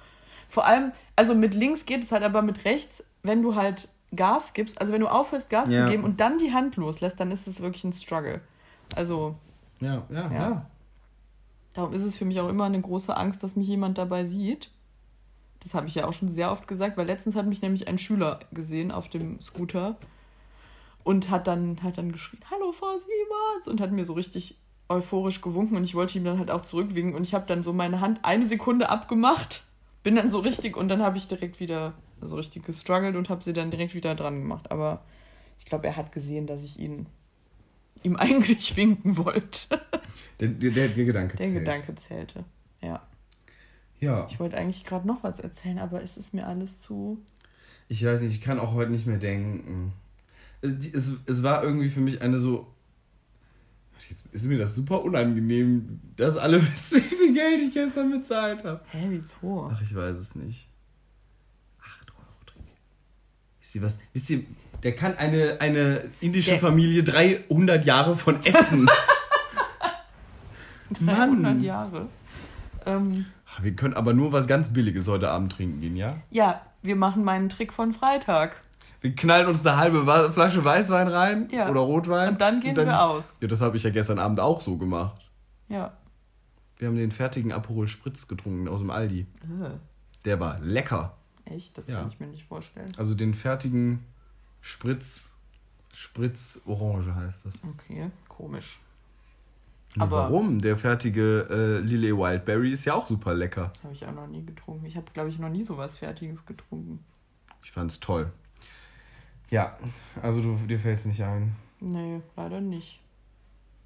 Vor 0.47 0.65
allem, 0.65 0.93
also 1.15 1.35
mit 1.35 1.53
links 1.53 1.85
geht 1.85 2.05
es 2.05 2.11
halt, 2.11 2.23
aber 2.23 2.41
mit 2.41 2.65
rechts, 2.65 3.03
wenn 3.21 3.43
du 3.43 3.53
halt 3.55 3.89
Gas 4.15 4.53
gibst, 4.53 4.79
also 4.81 4.93
wenn 4.93 5.01
du 5.01 5.07
aufhörst, 5.07 5.49
Gas 5.49 5.69
Ja. 5.69 5.83
zu 5.85 5.91
geben 5.91 6.03
und 6.05 6.19
dann 6.19 6.39
die 6.39 6.53
Hand 6.53 6.75
loslässt, 6.77 7.19
dann 7.19 7.29
ist 7.29 7.45
es 7.45 7.59
wirklich 7.59 7.83
ein 7.83 7.93
Struggle. 7.93 8.39
Also, 8.95 9.35
Ja, 9.79 10.01
ja, 10.09 10.23
ja. 10.23 10.31
Ja. 10.31 10.65
Darum 11.77 11.93
ist 11.93 12.01
es 12.01 12.17
für 12.17 12.25
mich 12.25 12.39
auch 12.39 12.49
immer 12.49 12.65
eine 12.65 12.81
große 12.81 13.15
Angst, 13.15 13.43
dass 13.43 13.55
mich 13.55 13.67
jemand 13.67 13.99
dabei 13.99 14.25
sieht. 14.25 14.71
Das 15.59 15.75
habe 15.75 15.87
ich 15.87 15.95
ja 15.95 16.07
auch 16.07 16.13
schon 16.13 16.27
sehr 16.27 16.51
oft 16.51 16.67
gesagt, 16.67 16.97
weil 16.97 17.05
letztens 17.05 17.35
hat 17.35 17.45
mich 17.45 17.61
nämlich 17.61 17.87
ein 17.87 17.99
Schüler 17.99 18.39
gesehen 18.51 18.91
auf 18.91 19.09
dem 19.09 19.39
Scooter 19.41 19.97
und 21.03 21.29
hat 21.29 21.45
dann, 21.45 21.83
hat 21.83 21.99
dann 21.99 22.11
geschrien, 22.11 22.41
hallo 22.49 22.71
Frau 22.71 22.97
Siemens 22.97 23.67
und 23.67 23.79
hat 23.79 23.91
mir 23.91 24.05
so 24.05 24.13
richtig 24.13 24.57
euphorisch 24.89 25.41
gewunken 25.41 25.77
und 25.77 25.83
ich 25.83 25.93
wollte 25.93 26.17
ihm 26.17 26.23
dann 26.23 26.39
halt 26.39 26.49
auch 26.49 26.61
zurückwinken 26.61 27.13
und 27.13 27.23
ich 27.23 27.33
habe 27.33 27.45
dann 27.45 27.63
so 27.63 27.73
meine 27.73 28.01
Hand 28.01 28.21
eine 28.23 28.47
Sekunde 28.47 28.89
abgemacht, 28.89 29.63
bin 30.01 30.15
dann 30.15 30.31
so 30.31 30.39
richtig 30.39 30.77
und 30.77 30.87
dann 30.87 31.03
habe 31.03 31.17
ich 31.17 31.27
direkt 31.27 31.59
wieder 31.59 31.93
so 32.21 32.35
richtig 32.35 32.65
gestruggelt 32.65 33.15
und 33.15 33.29
habe 33.29 33.43
sie 33.43 33.53
dann 33.53 33.69
direkt 33.69 33.93
wieder 33.93 34.15
dran 34.15 34.39
gemacht. 34.39 34.71
Aber 34.71 35.03
ich 35.59 35.65
glaube, 35.65 35.85
er 35.85 35.95
hat 35.95 36.11
gesehen, 36.11 36.47
dass 36.47 36.63
ich 36.63 36.79
ihn 36.79 37.05
ihm 38.03 38.15
eigentlich 38.17 38.75
winken 38.75 39.17
wollte. 39.17 39.79
Der, 40.39 40.49
der, 40.49 40.71
der, 40.71 40.87
der 40.89 41.05
Gedanke 41.05 41.37
Der 41.37 41.47
zählt. 41.47 41.59
Gedanke 41.59 41.95
zählte. 41.95 42.45
Ja. 42.81 43.01
Ja. 43.99 44.27
Ich 44.29 44.39
wollte 44.39 44.57
eigentlich 44.57 44.83
gerade 44.83 45.07
noch 45.07 45.23
was 45.23 45.39
erzählen, 45.39 45.79
aber 45.79 46.03
es 46.03 46.17
ist 46.17 46.33
mir 46.33 46.45
alles 46.45 46.79
zu. 46.79 47.19
Ich 47.87 48.05
weiß 48.05 48.21
nicht, 48.21 48.35
ich 48.35 48.41
kann 48.41 48.59
auch 48.59 48.73
heute 48.73 48.91
nicht 48.91 49.07
mehr 49.07 49.17
denken. 49.17 49.93
Es, 50.61 50.71
es, 50.93 51.11
es 51.25 51.43
war 51.43 51.63
irgendwie 51.63 51.89
für 51.89 52.01
mich 52.01 52.21
eine 52.21 52.37
so. 52.37 52.67
Jetzt 54.09 54.23
ist 54.31 54.45
mir 54.45 54.57
das 54.57 54.75
super 54.75 55.03
unangenehm, 55.03 55.99
dass 56.15 56.37
alle 56.37 56.61
wissen, 56.61 56.97
wie 57.03 57.15
viel 57.15 57.33
Geld 57.33 57.61
ich 57.61 57.73
gestern 57.73 58.11
bezahlt 58.11 58.63
habe. 58.63 58.81
Hä, 58.91 59.07
wieso? 59.09 59.69
Ach, 59.71 59.81
ich 59.81 59.93
weiß 59.95 60.17
es 60.17 60.35
nicht. 60.35 60.69
8 61.81 62.11
Euro 62.11 62.43
Trinkgeld. 62.45 62.77
Wisst 63.59 63.75
ihr 63.75 63.81
was? 63.81 63.97
Wisst 64.13 64.29
ihr, 64.29 64.43
der 64.83 64.95
kann 64.95 65.17
eine, 65.17 65.57
eine 65.59 66.09
indische 66.21 66.51
Der- 66.51 66.59
Familie 66.59 67.03
300 67.03 67.85
Jahre 67.85 68.15
von 68.17 68.43
essen. 68.45 68.87
300 70.91 71.41
Mann. 71.41 71.63
Jahre. 71.63 72.07
Ähm, 72.85 73.25
Ach, 73.49 73.63
Wir 73.63 73.75
können 73.75 73.93
aber 73.93 74.13
nur 74.13 74.31
was 74.31 74.47
ganz 74.47 74.71
Billiges 74.71 75.07
heute 75.07 75.29
Abend 75.29 75.51
trinken 75.53 75.81
gehen, 75.81 75.95
ja? 75.95 76.17
ja, 76.31 76.61
wir 76.81 76.95
machen 76.95 77.23
meinen 77.23 77.49
Trick 77.49 77.73
von 77.73 77.93
Freitag. 77.93 78.55
Wir 79.01 79.13
knallen 79.15 79.47
uns 79.47 79.65
eine 79.65 79.77
halbe 79.77 80.31
Flasche 80.31 80.63
Weißwein 80.63 81.07
rein 81.07 81.49
Ja. 81.51 81.69
oder 81.69 81.81
Rotwein. 81.81 82.29
Und 82.29 82.41
dann 82.41 82.61
gehen 82.61 82.75
wir 82.75 83.03
aus. 83.03 83.37
Ja, 83.41 83.47
das 83.47 83.61
habe 83.61 83.77
ich 83.77 83.83
ja 83.83 83.89
gestern 83.89 84.19
Abend 84.19 84.39
auch 84.39 84.61
so 84.61 84.77
gemacht. 84.77 85.21
Ja. 85.69 85.93
Wir 86.77 86.87
haben 86.87 86.95
den 86.95 87.11
fertigen 87.11 87.51
Aperol 87.51 87.87
Spritz 87.87 88.27
getrunken 88.27 88.67
aus 88.67 88.79
dem 88.79 88.89
Aldi. 88.89 89.25
Der 90.25 90.39
war 90.39 90.59
lecker. 90.61 91.15
Echt? 91.45 91.77
Das 91.77 91.87
Ja. 91.87 91.99
kann 91.99 92.07
ich 92.09 92.19
mir 92.19 92.27
nicht 92.27 92.45
vorstellen. 92.45 92.91
Also 92.97 93.13
den 93.15 93.33
fertigen 93.33 94.03
Spritz. 94.61 95.25
Spritz 95.93 96.61
Orange 96.65 97.13
heißt 97.15 97.39
das. 97.45 97.55
Okay, 97.63 98.11
komisch. 98.27 98.79
Aber 99.97 100.03
Aber- 100.17 100.31
warum? 100.33 100.61
Der 100.61 100.77
fertige 100.77 101.47
äh, 101.49 101.79
Lillet 101.79 102.15
Wildberry 102.15 102.71
ist 102.71 102.85
ja 102.85 102.93
auch 102.93 103.07
super 103.07 103.33
lecker. 103.33 103.71
Habe 103.83 103.93
ich 103.93 104.05
auch 104.05 104.13
noch 104.13 104.27
nie 104.27 104.45
getrunken. 104.45 104.85
Ich 104.85 104.95
habe, 104.95 105.07
glaube 105.13 105.29
ich, 105.29 105.39
noch 105.39 105.49
nie 105.49 105.63
sowas 105.63 105.97
Fertiges 105.97 106.45
getrunken. 106.45 107.03
Ich 107.63 107.71
fand's 107.71 107.99
toll. 107.99 108.31
Ja, 109.49 109.77
also 110.21 110.41
du, 110.41 110.55
dir 110.67 110.79
fällt's 110.79 111.05
nicht 111.05 111.23
ein. 111.23 111.55
Nee, 111.79 112.21
leider 112.35 112.61
nicht. 112.61 112.99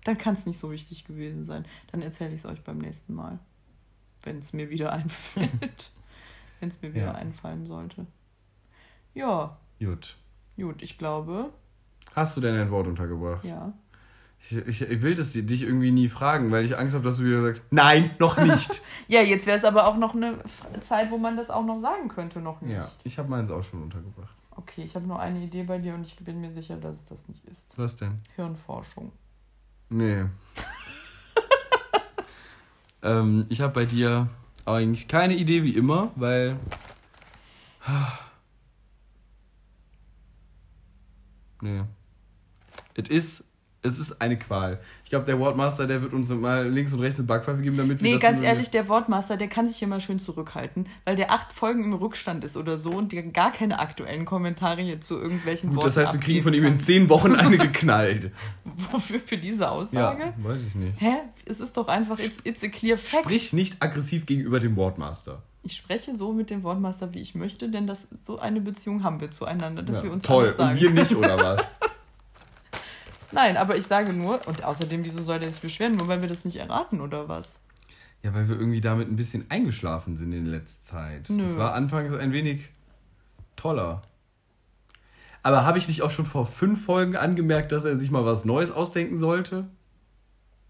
Dann 0.03 0.17
kann 0.17 0.33
es 0.33 0.45
nicht 0.45 0.57
so 0.57 0.71
wichtig 0.71 1.05
gewesen 1.05 1.43
sein. 1.43 1.65
Dann 1.91 2.01
erzähle 2.01 2.31
ich 2.33 2.39
es 2.39 2.45
euch 2.45 2.61
beim 2.61 2.79
nächsten 2.79 3.13
Mal. 3.13 3.37
Wenn 4.23 4.39
es 4.39 4.51
mir 4.53 4.69
wieder 4.69 4.91
einfällt. 4.93 5.91
Wenn 6.59 6.69
es 6.69 6.81
mir 6.81 6.93
wieder 6.93 7.05
Ja. 7.05 7.11
einfallen 7.15 7.65
sollte. 7.65 8.05
Ja, 9.13 9.57
Gut. 9.79 10.17
Gut, 10.57 10.81
ich 10.81 10.97
glaube, 10.97 11.49
Hast 12.15 12.35
du 12.35 12.41
denn 12.41 12.55
ein 12.55 12.71
Wort 12.71 12.87
untergebracht? 12.87 13.43
ja. 13.43 13.73
Ich, 14.43 14.57
ich, 14.57 14.81
ich 14.81 15.01
will 15.03 15.13
das 15.13 15.33
dich 15.33 15.61
irgendwie 15.61 15.91
nie 15.91 16.09
fragen, 16.09 16.49
weil 16.51 16.65
ich 16.65 16.75
Angst 16.75 16.95
habe, 16.95 17.05
dass 17.05 17.17
du 17.17 17.25
wieder 17.25 17.43
sagst, 17.43 17.61
nein, 17.69 18.09
noch 18.17 18.37
nicht. 18.39 18.81
Ja, 19.07 19.21
jetzt 19.21 19.45
wäre 19.45 19.59
es 19.59 19.63
aber 19.63 19.87
auch 19.87 19.97
noch 19.97 20.15
eine 20.15 20.39
Zeit, 20.79 21.11
wo 21.11 21.19
man 21.19 21.37
das 21.37 21.51
auch 21.51 21.63
noch 21.63 21.79
sagen 21.79 22.07
könnte, 22.07 22.39
noch 22.39 22.59
nicht. 22.61 22.73
ja, 22.73 22.89
ich 23.03 23.19
habe 23.19 23.29
meins 23.29 23.51
auch 23.51 23.63
schon 23.63 23.83
untergebracht. 23.83 24.35
Okay, 24.55 24.81
ich 24.83 24.95
habe 24.95 25.05
nur 25.05 25.19
eine 25.19 25.41
Idee 25.43 25.61
bei 25.61 25.77
dir 25.77 25.93
und 25.93 26.07
ich 26.07 26.15
bin 26.15 26.41
mir 26.41 26.51
sicher, 26.51 26.77
dass 26.77 26.95
es 26.95 27.05
das 27.05 27.27
nicht 27.27 27.45
ist. 27.45 27.67
Was 27.77 27.95
denn? 27.97 28.17
Hirnforschung. 28.35 29.11
Nee. 29.89 30.23
ähm, 33.03 33.45
ich 33.49 33.61
habe 33.61 33.73
bei 33.73 33.85
dir 33.85 34.27
eigentlich 34.65 35.07
keine 35.07 35.35
Idee 35.35 35.63
wie 35.63 35.75
immer, 35.75 36.11
weil. 36.15 36.57
Nee. 41.61 41.81
Es 42.95 43.09
ist, 43.09 43.43
es 43.83 43.99
ist 43.99 44.21
eine 44.21 44.37
Qual. 44.37 44.79
Ich 45.03 45.09
glaube, 45.09 45.25
der 45.25 45.39
Wordmaster, 45.39 45.87
der 45.87 46.01
wird 46.01 46.13
uns 46.13 46.29
mal 46.29 46.67
links 46.67 46.93
und 46.93 46.99
rechts 46.99 47.19
eine 47.19 47.27
Backpfeife 47.27 47.61
geben, 47.61 47.77
damit 47.77 48.01
wir 48.01 48.07
Nee, 48.07 48.13
das 48.13 48.21
ganz 48.21 48.41
ehrlich, 48.41 48.69
der 48.69 48.87
Wortmaster, 48.87 49.37
der 49.37 49.47
kann 49.47 49.67
sich 49.67 49.77
hier 49.77 49.87
mal 49.87 49.99
schön 49.99 50.19
zurückhalten, 50.19 50.87
weil 51.03 51.15
der 51.15 51.31
acht 51.31 51.51
Folgen 51.51 51.85
im 51.85 51.93
Rückstand 51.93 52.43
ist 52.43 52.57
oder 52.57 52.77
so 52.77 52.91
und 52.91 53.11
der 53.11 53.23
gar 53.23 53.51
keine 53.51 53.79
aktuellen 53.79 54.25
Kommentare 54.25 54.81
hier 54.81 55.01
zu 55.01 55.19
irgendwelchen 55.19 55.69
Gut, 55.69 55.77
Worten 55.77 55.87
das 55.87 55.97
heißt, 55.97 56.13
wir 56.13 56.19
kriegen 56.19 56.43
von 56.43 56.53
ihm 56.53 56.65
in 56.65 56.79
zehn 56.79 57.09
Wochen 57.09 57.35
eine 57.35 57.57
geknallt. 57.59 58.31
Wofür? 58.91 59.19
Für 59.19 59.37
diese 59.37 59.63
ja, 59.63 59.69
Aussage? 59.71 60.33
weiß 60.37 60.61
ich 60.67 60.75
nicht. 60.75 60.99
Hä? 60.99 61.13
Es 61.45 61.59
ist 61.59 61.75
doch 61.75 61.87
einfach, 61.87 62.19
it's, 62.19 62.37
it's 62.43 62.63
a 62.63 62.67
clear 62.67 62.97
fact. 62.97 63.23
Sprich 63.23 63.53
nicht 63.53 63.81
aggressiv 63.81 64.25
gegenüber 64.25 64.59
dem 64.59 64.75
Wordmaster. 64.75 65.43
Ich 65.63 65.75
spreche 65.75 66.17
so 66.17 66.33
mit 66.33 66.49
dem 66.49 66.63
Wortmaster, 66.63 67.13
wie 67.13 67.19
ich 67.19 67.35
möchte, 67.35 67.69
denn 67.69 67.85
das, 67.85 68.07
so 68.23 68.39
eine 68.39 68.61
Beziehung 68.61 69.03
haben 69.03 69.21
wir 69.21 69.29
zueinander, 69.29 69.83
dass 69.83 69.97
Ja, 69.97 70.03
wir 70.05 70.11
uns 70.11 70.23
toll. 70.23 70.45
alles 70.45 70.57
sagen 70.57 70.71
Und 70.77 70.81
wir 70.81 70.89
nicht, 70.91 71.15
oder 71.15 71.37
was? 71.37 71.79
Nein, 73.31 73.57
aber 73.57 73.77
ich 73.77 73.85
sage 73.85 74.11
nur, 74.11 74.45
und 74.47 74.63
außerdem, 74.63 75.03
wieso 75.03 75.21
soll 75.23 75.39
der 75.39 75.51
sich 75.51 75.61
beschweren? 75.61 75.95
Nur 75.95 76.07
weil 76.07 76.21
wir 76.21 76.27
das 76.29 76.43
nicht 76.43 76.57
erraten, 76.57 76.99
oder 76.99 77.29
was? 77.29 77.59
Ja, 78.23 78.33
weil 78.33 78.49
wir 78.49 78.55
irgendwie 78.55 78.81
damit 78.81 79.09
ein 79.09 79.15
bisschen 79.15 79.45
eingeschlafen 79.49 80.17
sind 80.17 80.33
in 80.33 80.45
letzter 80.47 80.83
Zeit. 80.83 81.29
Nö. 81.29 81.45
Das 81.45 81.57
war 81.57 81.73
anfangs 81.73 82.13
ein 82.13 82.33
wenig 82.33 82.69
toller. 83.55 84.01
Aber 85.43 85.65
habe 85.65 85.77
ich 85.77 85.87
nicht 85.87 86.01
auch 86.03 86.11
schon 86.11 86.25
vor 86.25 86.45
fünf 86.45 86.85
Folgen 86.85 87.15
angemerkt, 87.15 87.71
dass 87.71 87.85
er 87.85 87.97
sich 87.97 88.11
mal 88.11 88.25
was 88.25 88.45
Neues 88.45 88.71
ausdenken 88.71 89.17
sollte? 89.17 89.67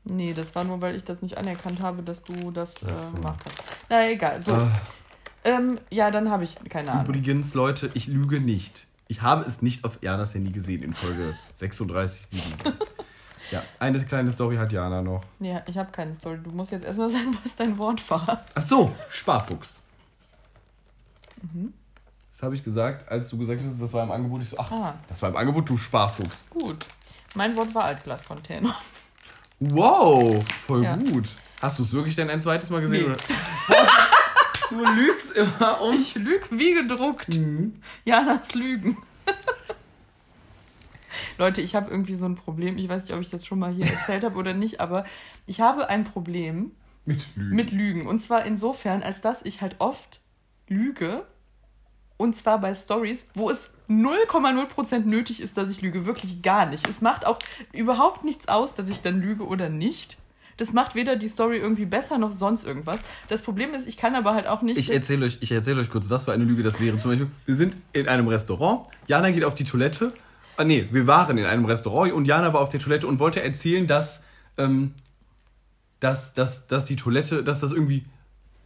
Nee, 0.03 0.33
das 0.33 0.55
war 0.55 0.63
nur, 0.63 0.81
weil 0.81 0.95
ich 0.95 1.03
das 1.03 1.21
nicht 1.21 1.37
anerkannt 1.37 1.79
habe, 1.79 2.01
dass 2.01 2.23
du 2.23 2.51
das 2.51 2.81
äh, 2.83 2.87
gemacht 2.87 3.39
hast. 3.45 3.63
Na 3.89 4.07
egal. 4.09 4.41
So, 4.41 4.53
Ah, 4.53 4.71
ähm, 5.43 5.79
ja, 5.89 6.09
dann 6.11 6.29
habe 6.31 6.43
ich 6.43 6.55
keine 6.69 6.91
Ahnung. 6.91 7.05
übrigens, 7.07 7.53
Leute, 7.53 7.91
ich 7.93 8.07
lüge 8.07 8.39
nicht. 8.39 8.87
Ich 9.07 9.21
habe 9.21 9.43
es 9.43 9.61
nicht 9.61 9.83
auf 9.83 9.99
Janas 10.01 10.33
Handy 10.33 10.51
gesehen 10.51 10.81
in 10.83 10.93
Folge 10.93 11.35
36, 11.55 12.27
37. 12.31 12.87
Ja, 13.51 13.61
eine 13.79 14.03
kleine 14.05 14.31
Story 14.31 14.55
hat 14.55 14.71
Jana 14.71 15.01
noch. 15.01 15.21
Nee, 15.39 15.59
ich 15.67 15.77
habe 15.77 15.91
keine 15.91 16.13
Story. 16.13 16.39
Du 16.43 16.51
musst 16.51 16.71
jetzt 16.71 16.85
erstmal 16.85 17.09
sagen, 17.11 17.37
was 17.43 17.55
dein 17.55 17.77
Wort 17.77 18.09
war. 18.09 18.45
Ach 18.55 18.61
so, 18.61 18.95
Sparfuchs. 19.09 19.83
Das 22.31 22.43
habe 22.43 22.55
ich 22.55 22.63
gesagt, 22.63 23.09
als 23.11 23.29
du 23.29 23.37
gesagt 23.37 23.61
hast, 23.65 23.81
das 23.81 23.93
war 23.93 24.03
im 24.03 24.11
Angebot. 24.11 24.41
Ich 24.41 24.49
so, 24.49 24.57
ach, 24.57 24.71
Ah. 24.71 24.93
das 25.07 25.21
war 25.21 25.29
im 25.29 25.35
Angebot, 25.37 25.67
du 25.69 25.77
Sparfuchs. 25.77 26.47
Gut. 26.49 26.85
Mein 27.35 27.55
Wort 27.55 27.73
war 27.75 27.85
Altglascontainer. 27.85 28.75
Wow, 29.61 30.43
voll 30.67 30.83
Ja. 30.83 30.95
gut. 30.97 31.25
Hast 31.61 31.77
du 31.79 31.83
es 31.83 31.93
wirklich 31.93 32.15
denn 32.15 32.29
ein 32.29 32.41
zweites 32.41 32.69
Mal 32.69 32.81
gesehen? 32.81 33.11
Nee. 33.11 33.75
Du 34.69 34.85
lügst 34.85 35.31
immer 35.35 35.81
um. 35.81 35.93
Ich 35.95 36.15
lüge 36.15 36.45
wie 36.51 36.73
gedruckt. 36.73 37.35
Mhm. 37.35 37.81
Janas 38.05 38.55
Lügen. 38.55 38.95
Leute, 41.37 41.59
ich 41.61 41.75
habe 41.75 41.91
irgendwie 41.91 42.13
so 42.15 42.25
ein 42.25 42.35
Problem. 42.35 42.77
Ich 42.77 42.87
weiß 42.87 43.03
nicht, 43.03 43.13
ob 43.13 43.19
ich 43.19 43.29
das 43.29 43.45
schon 43.45 43.59
mal 43.59 43.73
hier 43.73 43.85
erzählt 43.85 44.23
habe 44.23 44.37
oder 44.37 44.53
nicht, 44.53 44.79
aber 44.79 45.03
ich 45.45 45.59
habe 45.59 45.89
ein 45.89 46.05
Problem 46.05 46.71
Mit 47.05 47.35
Lügen. 47.35 47.55
mit 47.55 47.71
Lügen. 47.71 48.07
Und 48.07 48.23
zwar 48.23 48.45
insofern, 48.45 49.03
als 49.03 49.19
dass 49.19 49.41
ich 49.43 49.61
halt 49.61 49.75
oft 49.79 50.21
lüge. 50.69 51.25
Und 52.21 52.35
zwar 52.35 52.61
bei 52.61 52.75
Stories, 52.75 53.25
wo 53.33 53.49
es 53.49 53.71
0,0% 53.89 55.05
nötig 55.05 55.41
ist, 55.41 55.57
dass 55.57 55.71
ich 55.71 55.81
lüge. 55.81 56.05
Wirklich 56.05 56.43
gar 56.43 56.67
nicht. 56.67 56.87
Es 56.87 57.01
macht 57.01 57.25
auch 57.25 57.39
überhaupt 57.73 58.23
nichts 58.23 58.47
aus, 58.47 58.75
dass 58.75 58.89
ich 58.89 59.01
dann 59.01 59.19
lüge 59.19 59.43
oder 59.43 59.69
nicht. 59.69 60.17
Das 60.57 60.71
macht 60.71 60.93
weder 60.93 61.15
die 61.15 61.27
Story 61.27 61.57
irgendwie 61.57 61.87
besser 61.87 62.19
noch 62.19 62.31
sonst 62.31 62.63
irgendwas. 62.63 62.99
Das 63.27 63.41
Problem 63.41 63.73
ist, 63.73 63.87
ich 63.87 63.97
kann 63.97 64.13
aber 64.13 64.35
halt 64.35 64.45
auch 64.45 64.61
nicht. 64.61 64.77
Ich 64.77 64.93
erzähle 64.93 65.25
euch, 65.25 65.39
erzähl 65.49 65.79
euch 65.79 65.89
kurz, 65.89 66.11
was 66.11 66.25
für 66.25 66.31
eine 66.31 66.43
Lüge 66.43 66.61
das 66.61 66.79
wäre. 66.79 66.95
Zum 66.97 67.09
Beispiel, 67.09 67.31
wir 67.47 67.55
sind 67.55 67.75
in 67.91 68.07
einem 68.07 68.27
Restaurant, 68.27 68.85
Jana 69.07 69.31
geht 69.31 69.43
auf 69.43 69.55
die 69.55 69.63
Toilette. 69.63 70.13
Ah, 70.57 70.63
nee, 70.63 70.87
wir 70.91 71.07
waren 71.07 71.39
in 71.39 71.45
einem 71.45 71.65
Restaurant 71.65 72.13
und 72.13 72.25
Jana 72.25 72.53
war 72.53 72.61
auf 72.61 72.69
der 72.69 72.81
Toilette 72.81 73.07
und 73.07 73.17
wollte 73.17 73.41
erzählen, 73.41 73.87
dass, 73.87 74.21
ähm, 74.59 74.93
dass, 75.99 76.35
dass, 76.35 76.67
dass 76.67 76.85
die 76.85 76.97
Toilette, 76.97 77.43
dass 77.43 77.61
das 77.61 77.71
irgendwie 77.71 78.05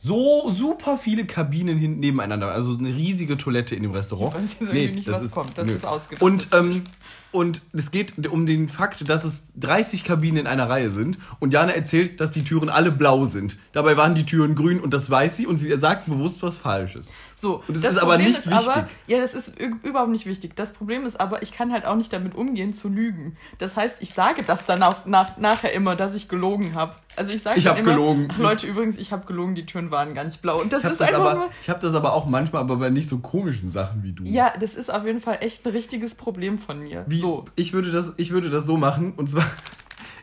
so 0.05 0.51
super 0.51 0.97
viele 0.97 1.25
Kabinen 1.25 1.79
hinten 1.79 1.99
nebeneinander, 1.99 2.51
also 2.51 2.77
eine 2.77 2.89
riesige 2.89 3.37
Toilette 3.37 3.75
in 3.75 3.81
dem 3.81 3.91
Restaurant. 3.91 4.35
Ich 4.35 4.41
weiß 4.41 4.51
jetzt 4.59 4.73
irgendwie 4.73 4.95
nicht, 4.95 5.07
was 5.07 5.31
kommt. 5.31 5.57
Das 5.57 5.65
nö. 5.65 5.73
ist 5.73 5.85
ausgedacht, 5.85 6.21
Und, 6.21 6.51
das 6.51 6.59
ähm, 6.59 6.83
und 7.31 7.61
es 7.73 7.89
geht 7.91 8.27
um 8.27 8.45
den 8.45 8.69
Fakt, 8.69 9.09
dass 9.09 9.23
es 9.23 9.43
30 9.55 10.03
Kabinen 10.03 10.37
in 10.37 10.47
einer 10.47 10.69
Reihe 10.69 10.89
sind 10.89 11.17
und 11.39 11.53
Jana 11.53 11.71
erzählt, 11.71 12.21
dass 12.21 12.31
die 12.31 12.43
Türen 12.43 12.69
alle 12.69 12.91
blau 12.91 13.25
sind. 13.25 13.57
Dabei 13.73 13.97
waren 13.97 14.15
die 14.15 14.25
Türen 14.25 14.53
grün 14.55 14.79
und 14.79 14.93
das 14.93 15.09
weiß 15.09 15.35
sie 15.37 15.47
und 15.47 15.57
sie 15.57 15.77
sagt 15.79 16.05
bewusst 16.05 16.43
was 16.43 16.57
Falsches. 16.57 17.09
So, 17.37 17.61
Und 17.67 17.75
das 17.83 17.95
ist 17.95 17.97
aber 18.01 18.17
nicht 18.17 18.29
ist 18.39 18.47
Aber, 18.51 18.75
wichtig. 18.77 18.85
ja, 19.07 19.19
das 19.19 19.33
ist 19.33 19.59
überhaupt 19.59 20.09
nicht 20.11 20.25
wichtig. 20.25 20.55
Das 20.55 20.71
Problem 20.71 21.05
ist 21.05 21.19
aber, 21.19 21.41
ich 21.43 21.51
kann 21.51 21.71
halt 21.73 21.85
auch 21.85 21.95
nicht 21.95 22.13
damit 22.13 22.33
umgehen 22.33 22.73
zu 22.73 22.87
lügen. 22.87 23.35
Das 23.57 23.75
heißt, 23.75 23.97
ich 23.99 24.13
sage 24.13 24.43
das 24.43 24.65
dann 24.65 24.81
auch 24.83 25.05
nach, 25.05 25.37
nachher 25.37 25.73
immer, 25.73 25.95
dass 25.97 26.15
ich 26.15 26.29
gelogen 26.29 26.75
habe. 26.75 26.95
Also 27.17 27.33
ich 27.33 27.41
sage 27.41 27.59
Ich 27.59 27.67
hab 27.67 27.77
immer, 27.77 27.91
gelogen. 27.91 28.29
Ach, 28.31 28.37
Leute, 28.37 28.67
übrigens, 28.67 28.97
ich 28.97 29.11
habe 29.11 29.25
gelogen, 29.25 29.53
die 29.55 29.65
Türen 29.65 29.91
waren 29.91 30.15
gar 30.15 30.23
nicht 30.23 30.41
blau. 30.41 30.61
Und 30.61 30.71
das 30.71 30.79
Ich 30.79 30.83
habe 30.85 30.93
ist 30.93 31.01
das, 31.01 31.07
einfach 31.09 31.31
aber, 31.31 31.49
ich 31.61 31.69
hab 31.69 31.79
das 31.81 31.93
aber 31.93 32.13
auch 32.13 32.25
manchmal, 32.25 32.61
aber 32.61 32.77
bei 32.77 32.89
nicht 32.89 33.09
so 33.09 33.19
komischen 33.19 33.69
Sachen 33.69 34.03
wie 34.03 34.13
du. 34.13 34.23
ja, 34.23 34.53
das 34.59 34.75
ist 34.75 34.93
auf 34.93 35.05
jeden 35.05 35.19
Fall 35.21 35.37
echt 35.41 35.65
ein 35.65 35.71
richtiges 35.71 36.15
Problem 36.15 36.57
von 36.57 36.79
mir. 36.83 37.03
Wie, 37.07 37.19
So, 37.19 37.45
ich, 37.55 37.73
würde 37.73 37.91
das, 37.91 38.13
ich 38.17 38.31
würde 38.31 38.49
das 38.49 38.65
so 38.65 38.77
machen 38.77 39.13
und 39.17 39.29
zwar, 39.29 39.45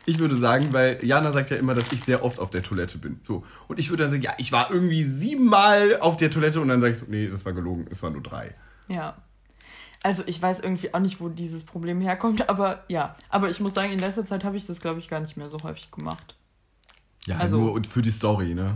ich 0.05 0.19
würde 0.19 0.35
sagen, 0.35 0.73
weil 0.73 1.03
Jana 1.03 1.31
sagt 1.31 1.49
ja 1.49 1.57
immer, 1.57 1.73
dass 1.73 1.91
ich 1.91 2.03
sehr 2.03 2.23
oft 2.25 2.39
auf 2.39 2.49
der 2.49 2.61
Toilette 2.63 2.97
bin. 2.97 3.19
So. 3.23 3.43
Und 3.67 3.79
ich 3.79 3.89
würde 3.89 4.03
dann 4.03 4.11
sagen, 4.11 4.23
ja, 4.23 4.33
ich 4.37 4.51
war 4.51 4.69
irgendwie 4.71 5.03
siebenmal 5.03 5.99
auf 5.99 6.17
der 6.17 6.29
Toilette 6.31 6.59
und 6.61 6.67
dann 6.67 6.81
sage 6.81 6.91
ich 6.93 6.99
so, 6.99 7.05
nee, 7.09 7.27
das 7.27 7.45
war 7.45 7.53
gelogen, 7.53 7.87
es 7.89 8.03
waren 8.03 8.13
nur 8.13 8.23
drei. 8.23 8.53
ja. 8.87 9.15
Also 10.05 10.21
ich 10.25 10.41
weiß 10.41 10.59
irgendwie 10.59 10.93
auch 10.93 10.99
nicht, 10.99 11.21
wo 11.21 11.29
dieses 11.29 11.63
Problem 11.63 12.01
herkommt, 12.01 12.49
aber 12.49 12.83
ja. 12.89 13.15
Aber 13.29 13.49
ich 13.49 13.61
muss 13.61 13.73
sagen, 13.73 13.93
in 13.93 13.99
letzter 13.99 14.25
Zeit 14.25 14.43
habe 14.43 14.57
ich 14.57 14.65
das, 14.65 14.81
glaube 14.81 14.99
ich, 14.99 15.07
gar 15.07 15.21
nicht 15.21 15.37
mehr 15.37 15.49
so 15.49 15.63
häufig 15.63 15.91
gemacht. 15.91 16.35
Ja, 17.25 17.37
Also- 17.37 17.57
nur 17.57 17.71
und 17.71 17.87
für 17.87 18.01
die 18.01 18.11
Story, 18.11 18.53
ne? 18.53 18.75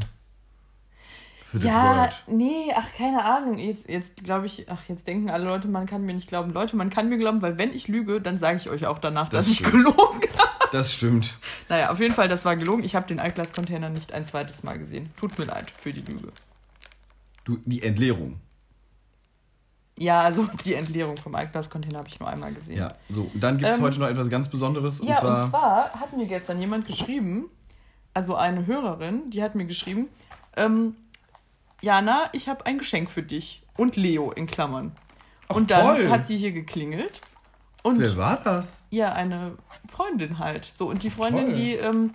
Für 1.51 1.57
Ja, 1.59 2.09
nee, 2.28 2.71
ach, 2.73 2.88
keine 2.97 3.25
Ahnung. 3.25 3.57
Jetzt, 3.57 3.89
jetzt 3.89 4.23
glaube 4.23 4.45
ich, 4.45 4.69
ach, 4.71 4.80
jetzt 4.88 5.05
denken 5.05 5.30
alle 5.30 5.43
Leute, 5.45 5.67
man 5.67 5.86
kann 5.86 6.03
mir 6.05 6.13
nicht 6.13 6.30
glauben. 6.30 6.53
Leute, 6.53 6.78
man 6.78 6.89
kann 6.89 7.09
mir 7.09 7.17
glauben, 7.17 7.41
weil 7.41 7.57
wenn 7.57 7.73
ich 7.73 7.89
lüge, 7.89 8.21
dann 8.21 8.39
sage 8.39 8.55
ich 8.57 8.69
euch 8.69 8.86
auch 8.86 8.99
danach, 8.99 9.28
Das 9.28 9.47
dass 9.47 9.51
ich 9.51 9.57
stimmt. 9.57 9.73
gelogen 9.73 9.95
habe. 10.38 10.57
Das 10.72 10.93
stimmt. 10.93 11.38
Naja, 11.70 11.89
auf 11.89 11.99
jeden 11.99 12.13
Fall, 12.13 12.28
das 12.28 12.45
war 12.45 12.55
gelogen. 12.55 12.84
Ich 12.84 12.95
habe 12.95 13.07
den 13.07 13.20
Altglas-Container 13.20 13.89
nicht 13.89 14.13
ein 14.13 14.28
zweites 14.28 14.63
Mal 14.63 14.78
gesehen. 14.80 15.11
Tut 15.18 15.38
mir 15.38 15.45
leid 15.45 15.72
für 15.72 15.91
die 15.91 16.01
Lüge. 16.01 16.32
Du, 17.45 17.57
die 17.65 17.84
Entleerung. 17.84 18.39
Ja, 19.97 20.22
also 20.22 20.47
die 20.65 20.74
Entleerung 20.74 21.18
vom 21.18 21.36
Altglas-Container 21.36 21.99
habe 21.99 22.07
ich 22.07 22.20
nur 22.20 22.30
einmal 22.30 22.53
gesehen. 22.53 22.78
Ja, 22.78 22.89
so. 23.09 23.30
Und 23.34 23.41
dann 23.41 23.57
gibt 23.57 23.70
es 23.70 23.78
Ähm, 23.78 23.84
heute 23.84 23.99
noch 23.99 24.07
etwas 24.07 24.30
ganz 24.30 24.49
Besonderes. 24.49 25.01
Ja, 25.03 25.20
und 25.20 25.49
zwar 25.49 25.91
hat 25.99 26.15
mir 26.15 26.28
gestern 26.28 26.59
jemand 26.59 26.88
geschrieben, 26.88 27.45
also 28.13 28.36
eine 28.36 28.65
Hörerin, 28.65 29.30
die 29.30 29.41
hat 29.43 29.55
mir 29.55 29.65
geschrieben, 29.65 30.07
ähm, 30.55 30.95
Jana, 31.82 32.30
ich 32.34 32.49
habe 32.49 32.65
ein 32.65 32.78
Geschenk 32.80 33.09
für 33.09 33.24
dich. 33.24 33.63
Und 33.76 33.95
Leo 33.95 34.32
in 34.32 34.47
Klammern. 34.47 34.95
Ach, 35.47 35.55
und 35.55 35.70
dann 35.70 35.86
toll. 35.97 36.09
hat 36.09 36.26
sie 36.26 36.38
hier 36.38 36.51
geklingelt. 36.51 37.22
Und 37.88 38.00
Wer 38.00 38.18
war 38.18 38.38
das? 38.44 38.84
ja, 38.90 39.14
eine 39.14 39.54
Freundin 39.90 40.40
halt. 40.40 40.70
So, 40.74 40.90
und 40.90 41.04
die 41.04 41.10
Freundin, 41.10 41.46
Toll. 41.46 41.54
die 41.56 41.74
ähm, 41.74 42.14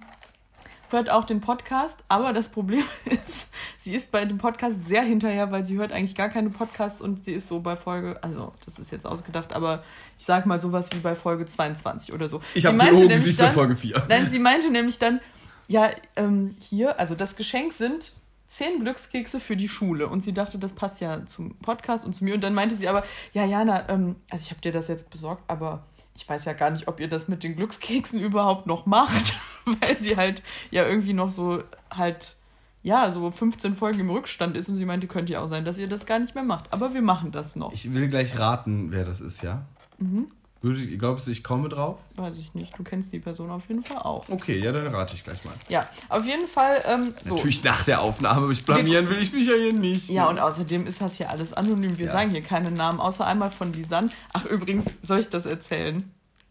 hört 0.91 1.09
auch 1.11 1.25
den 1.25 1.41
Podcast, 1.41 1.99
aber 2.09 2.33
das 2.33 2.51
Problem 2.51 2.85
ist, 3.25 3.49
sie 3.81 3.95
ist 3.95 4.13
bei 4.13 4.25
dem 4.27 4.39
Podcast 4.39 4.87
sehr 4.87 5.03
hinterher, 5.03 5.51
weil 5.51 5.65
sie 5.65 5.77
hört 5.79 5.91
eigentlich 5.93 6.15
gar 6.15 6.29
keine 6.29 6.51
Podcasts 6.51 7.01
und 7.01 7.25
sie 7.25 7.33
ist 7.33 7.49
so 7.49 7.61
bei 7.61 7.77
Folge, 7.77 8.23
also 8.23 8.53
das 8.67 8.79
ist 8.79 8.93
jetzt 8.93 9.07
ausgedacht, 9.07 9.53
aber 9.55 9.83
ich 10.19 10.25
sag 10.27 10.45
mal 10.47 10.59
sowas 10.59 10.89
wie 10.93 10.99
bei 10.99 11.15
Folge 11.15 11.47
22 11.47 12.13
oder 12.15 12.29
so. 12.29 12.41
Ich 12.55 12.63
Sie 12.63 12.69
habe 12.69 12.77
meinte 12.77 12.93
gelogen, 12.95 13.09
nämlich 13.09 13.25
sie 13.25 13.31
ist 13.31 13.39
bei 13.39 13.45
dann- 13.47 13.55
Folge 13.55 13.77
4. 13.77 14.03
Nein, 14.09 14.29
sie 14.31 14.39
meinte 14.39 14.71
nämlich 14.71 14.99
dann, 14.99 15.21
ja, 15.69 15.91
ähm, 16.17 16.57
hier, 16.61 17.01
also 17.01 17.15
das 17.15 17.37
Geschenk 17.37 17.73
sind 17.73 18.13
zehn 18.53 18.81
Glückskekse 18.81 19.41
für 19.41 19.57
die 19.57 19.69
Schule. 19.69 20.07
Und 20.09 20.23
sie 20.25 20.35
dachte, 20.35 20.59
das 20.59 20.75
passt 20.75 21.01
ja 21.01 21.25
zum 21.25 21.57
Podcast 21.57 22.05
und 22.05 22.15
zu 22.15 22.25
mir. 22.25 22.35
Und 22.35 22.45
dann 22.45 22.55
meinte 22.55 22.77
sie 22.77 22.87
aber, 22.87 23.03
ja, 23.33 23.45
Jana, 23.45 23.89
ähm, 23.89 24.17
also 24.31 24.45
ich 24.45 24.51
habe 24.51 24.61
dir 24.61 24.73
das 24.73 24.89
jetzt 24.89 25.11
besorgt, 25.11 25.43
aber 25.49 25.85
ich 26.15 26.29
weiß 26.29 26.45
ja 26.45 26.53
gar 26.53 26.71
nicht, 26.71 26.87
ob 26.87 27.01
ihr 27.01 27.09
das 27.09 27.29
mit 27.29 27.43
den 27.43 27.57
Glückskeksen 27.57 28.21
überhaupt 28.21 28.67
noch 28.67 28.85
macht, 28.85 29.35
weil 29.81 30.01
sie 30.01 30.17
halt 30.17 30.43
ja 30.71 30.87
irgendwie 30.87 31.15
noch 31.15 31.31
so 31.31 31.63
halt, 31.91 32.37
ja, 32.83 33.11
so 33.11 33.31
15 33.31 33.75
Folgen 33.75 34.01
im 34.01 34.11
Rückstand 34.11 34.57
ist. 34.57 34.69
Und 34.69 34.77
sie 34.77 34.85
meinte, 34.85 35.07
könnte 35.07 35.33
ja 35.33 35.41
auch 35.41 35.49
sein, 35.49 35.65
dass 35.65 35.79
ihr 35.79 35.89
das 35.89 36.05
gar 36.05 36.19
nicht 36.19 36.35
mehr 36.35 36.45
macht. 36.45 36.73
Aber 36.73 36.93
wir 36.93 37.03
machen 37.03 37.33
das 37.33 37.57
noch. 37.57 37.73
Ich 37.73 37.93
will 37.95 38.09
gleich 38.09 38.39
raten, 38.39 38.93
wer 38.93 39.05
das 39.05 39.23
ist, 39.23 39.43
ja? 39.43 39.65
Mhm. 39.99 40.31
Würde, 40.63 40.87
glaubst 40.97 41.27
du, 41.27 41.33
ich 41.33 41.43
komme 41.43 41.69
drauf? 41.69 41.99
Weiß 42.15 42.37
ich 42.39 42.55
nicht. 42.55 42.79
Du 42.79 42.85
kennst 42.85 43.13
die 43.13 43.19
Person 43.19 43.51
auf 43.51 43.69
jeden 43.69 43.83
Fall 43.83 43.99
auch. 43.99 44.29
Okay, 44.29 44.59
ja, 44.59 44.71
dann 44.71 44.87
rate 44.95 45.15
ich 45.15 45.25
gleich 45.25 45.45
mal. 45.45 45.55
Ja, 45.69 45.85
auf 46.09 46.25
jeden 46.25 46.47
Fall, 46.47 46.81
ähm, 46.87 47.15
so. 47.25 47.35
Natürlich 47.35 47.65
nach 47.65 47.85
der 47.85 48.01
Aufnahme, 48.01 48.43
aber 48.43 48.51
ich 48.53 48.65
blamieren 48.65 49.09
will 49.11 49.19
ich 49.21 49.33
mich 49.33 49.47
ja 49.49 49.55
hier 49.55 49.73
nicht. 49.73 50.09
Ja, 50.09 50.29
und 50.29 50.39
außerdem 50.39 50.87
ist 50.87 51.01
das 51.01 51.17
hier 51.17 51.31
alles 51.31 51.53
anonym. 51.53 51.99
Wir 51.99 52.07
Ja. 52.07 52.13
sagen 52.13 52.31
hier 52.31 52.43
keine 52.43 52.71
Namen, 52.71 53.01
außer 53.01 53.27
einmal 53.27 53.51
von 53.51 53.73
Lisanne. 53.73 54.11
Ach, 54.33 54.45
übrigens, 54.45 54.85
soll 55.03 55.19
ich 55.19 55.29
das 55.29 55.47
erzählen? 55.47 56.03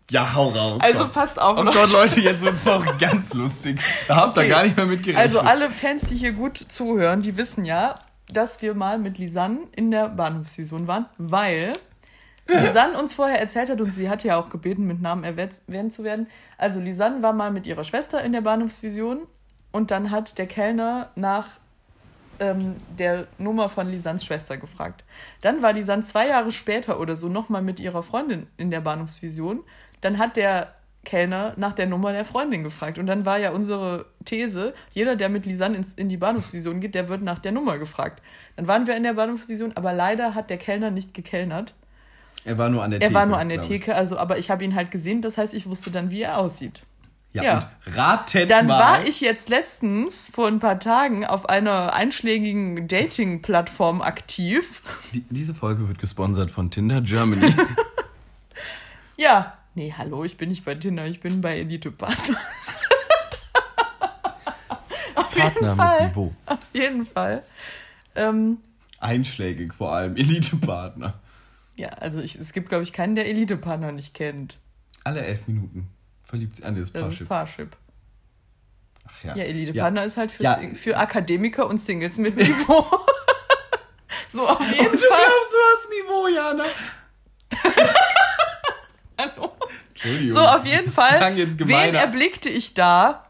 Ja, 0.10 0.34
hau 0.36 0.50
raus. 0.50 0.82
Also 0.84 1.00
komm. 1.04 1.12
passt 1.14 1.42
auf, 1.42 1.58
Oh 1.58 1.62
Leute. 1.62 1.78
Gott, 1.78 1.92
Leute, 1.94 2.20
jetzt 2.20 2.42
wird's 2.42 2.66
doch 2.66 2.98
ganz 2.98 3.34
lustig. 3.34 3.80
Da 4.10 4.18
habt 4.18 4.36
ihr 4.36 4.42
Okay. 4.42 4.50
gar 4.50 4.64
nicht 4.64 4.76
mehr 4.76 4.86
mit 4.88 5.04
gerechnet. 5.04 5.26
Also 5.26 5.40
alle 5.40 5.72
Fans, 5.72 6.02
die 6.04 6.18
hier 6.18 6.34
gut 6.34 6.58
zuhören, 6.58 7.22
die 7.22 7.38
wissen 7.38 7.64
ja, 7.64 7.96
dass 8.28 8.62
wir 8.62 8.74
mal 8.74 9.00
mit 9.00 9.18
Lisanne 9.20 9.60
in 9.74 9.90
der 9.90 10.10
Bahnhofsvision 10.10 10.86
waren, 10.88 11.06
weil 11.18 11.72
Lisanne 12.60 12.98
uns 12.98 13.14
vorher 13.14 13.40
erzählt 13.40 13.70
hat 13.70 13.82
und 13.82 13.94
sie 13.94 14.10
hat 14.10 14.24
ja 14.24 14.38
auch 14.40 14.50
gebeten, 14.50 14.86
mit 14.86 15.02
Namen 15.02 15.24
erwähnt 15.24 15.94
zu 15.94 16.04
werden. 16.04 16.28
Also 16.58 16.80
Lisanne 16.80 17.22
war 17.22 17.34
mal 17.34 17.52
mit 17.52 17.66
ihrer 17.66 17.84
Schwester 17.84 18.22
in 18.22 18.34
der 18.34 18.42
Bahnhofsvision 18.42 19.28
und 19.72 19.92
dann 19.92 20.12
hat 20.12 20.38
der 20.38 20.48
Kellner 20.48 21.12
nach 21.16 21.60
ähm, 22.40 22.76
der 22.98 23.28
Nummer 23.38 23.70
von 23.70 23.90
Lisannes 23.90 24.26
Schwester 24.26 24.58
gefragt. 24.58 25.04
Dann 25.42 25.62
war 25.62 25.74
Lisanne 25.74 26.04
zwei 26.04 26.28
Jahre 26.28 26.52
später 26.52 27.00
oder 27.00 27.16
so 27.16 27.30
nochmal 27.30 27.62
mit 27.62 27.80
ihrer 27.80 28.04
Freundin 28.04 28.48
in 28.58 28.72
der 28.72 28.82
Bahnhofsvision. 28.82 29.64
Dann 30.02 30.18
hat 30.18 30.36
der 30.36 30.74
Kellner 31.04 31.54
nach 31.58 31.74
der 31.74 31.88
Nummer 31.88 32.12
der 32.12 32.26
Freundin 32.26 32.64
gefragt. 32.64 33.00
Und 33.00 33.08
dann 33.08 33.26
war 33.26 33.38
ja 33.38 33.52
unsere 33.52 34.06
These, 34.26 34.74
jeder, 34.92 35.16
der 35.16 35.30
mit 35.30 35.46
Lisanne 35.46 35.78
ins, 35.78 35.94
in 35.96 36.10
die 36.10 36.18
Bahnhofsvision 36.18 36.80
geht, 36.80 36.96
der 36.96 37.10
wird 37.10 37.22
nach 37.22 37.40
der 37.40 37.52
Nummer 37.52 37.78
gefragt. 37.80 38.22
Dann 38.56 38.68
waren 38.68 38.88
wir 38.88 38.96
in 38.96 39.04
der 39.04 39.14
Bahnhofsvision, 39.14 39.74
aber 39.76 39.94
leider 39.94 40.36
hat 40.36 40.50
der 40.50 40.58
Kellner 40.58 40.92
nicht 40.92 41.14
gekellnert. 41.14 41.74
Er 42.46 42.58
war 42.58 42.70
nur 42.70 42.84
an 42.84 42.92
der 42.92 43.02
Er 43.02 43.08
Theke. 43.08 43.14
war 43.20 43.26
nur 43.26 43.38
an 43.38 43.50
der. 43.50 43.62
Theke, 43.62 43.96
also, 43.96 44.18
aber 44.18 44.38
ich 44.38 44.50
habe 44.50 44.64
ihn 44.64 44.76
halt 44.76 44.92
gesehen, 44.92 45.22
das 45.22 45.38
heißt, 45.38 45.54
ich 45.54 45.68
wusste 45.68 45.92
dann, 45.92 46.10
wie 46.10 46.22
er 46.24 46.38
aussieht. 46.38 46.84
Ja, 47.34 47.44
Ja. 47.44 47.54
und 47.86 47.96
ratet 47.98 48.50
Dann 48.50 48.68
mal. 48.68 48.80
war 48.80 49.06
ich 49.06 49.22
jetzt 49.22 49.48
letztens 49.48 50.30
vor 50.34 50.48
ein 50.48 50.60
paar 50.60 50.80
Tagen 50.80 51.26
auf 51.26 51.48
einer 51.48 51.94
einschlägigen 51.94 52.90
Dating-Plattform 52.90 54.02
aktiv. 54.02 54.82
Die, 55.14 55.24
diese 55.30 55.54
Folge 55.54 55.88
wird 55.88 55.98
gesponsert 56.00 56.52
von 56.52 56.70
Tinder 56.72 57.02
Germany. 57.02 57.54
Ja. 59.18 59.54
Nee, 59.76 59.94
hallo, 59.98 60.24
ich 60.26 60.36
bin 60.38 60.50
nicht 60.50 60.66
bei 60.66 60.74
Tinder, 60.76 61.06
ich 61.06 61.20
bin 61.22 61.42
bei 61.42 61.60
Elite 61.60 61.92
Partner. 61.92 62.38
auf 65.16 65.36
jeden 65.36 65.52
Partner 65.54 65.76
Fall. 65.76 66.00
mit 66.02 66.10
Niveau. 66.10 66.34
Auf 66.46 66.58
jeden 66.74 67.06
Fall. 67.06 67.44
Ähm, 68.16 68.58
Einschlägig 69.00 69.74
vor 69.74 69.94
allem. 69.94 70.16
Elite-Partner. 70.16 71.14
Ja, 71.82 71.90
also 71.90 72.20
ich, 72.22 72.36
es 72.36 72.54
gibt, 72.54 72.70
glaube 72.70 72.84
ich, 72.84 72.94
keinen, 72.94 73.16
der 73.16 73.26
Elite-Partner 73.28 73.92
nicht 73.92 74.14
kennt. 74.14 74.58
Alle 75.04 75.22
elf 75.26 75.48
Minuten 75.48 75.90
Verliebt 76.24 76.56
sie 76.58 76.64
an 76.64 76.76
das 76.76 76.92
Das 76.94 77.02
Parship. 77.02 77.22
ist 77.22 77.28
Parship. 77.28 77.78
Ach 79.08 79.24
ja. 79.24 79.36
Ja, 79.36 79.44
Elite 79.44 79.72
Ja. 79.74 79.84
Partner 79.84 80.04
ist 80.06 80.16
halt 80.18 80.32
für, 80.32 80.44
Ja. 80.44 80.60
Für 80.76 80.98
Akademiker 80.98 81.68
und 81.68 81.80
Singles 81.82 82.18
mit 82.18 82.38
Niveau. 82.38 82.86
so 84.30 84.48
auf 84.48 84.62
jeden 84.72 84.86
Und 84.88 84.94
du 84.94 84.98
Fall. 85.00 85.20
glaubst, 85.20 85.54
du 85.54 85.58
hast 85.74 85.90
Niveau, 85.90 86.28
Jana. 86.28 86.66
Hallo. 89.18 89.52
Entschuldigung. 89.94 90.36
So, 90.38 90.42
auf 90.42 90.66
jeden 90.66 90.92
Fall. 90.92 91.36
Wen 91.36 91.96
erblickte 91.96 92.50
ich 92.50 92.74
da 92.74 93.24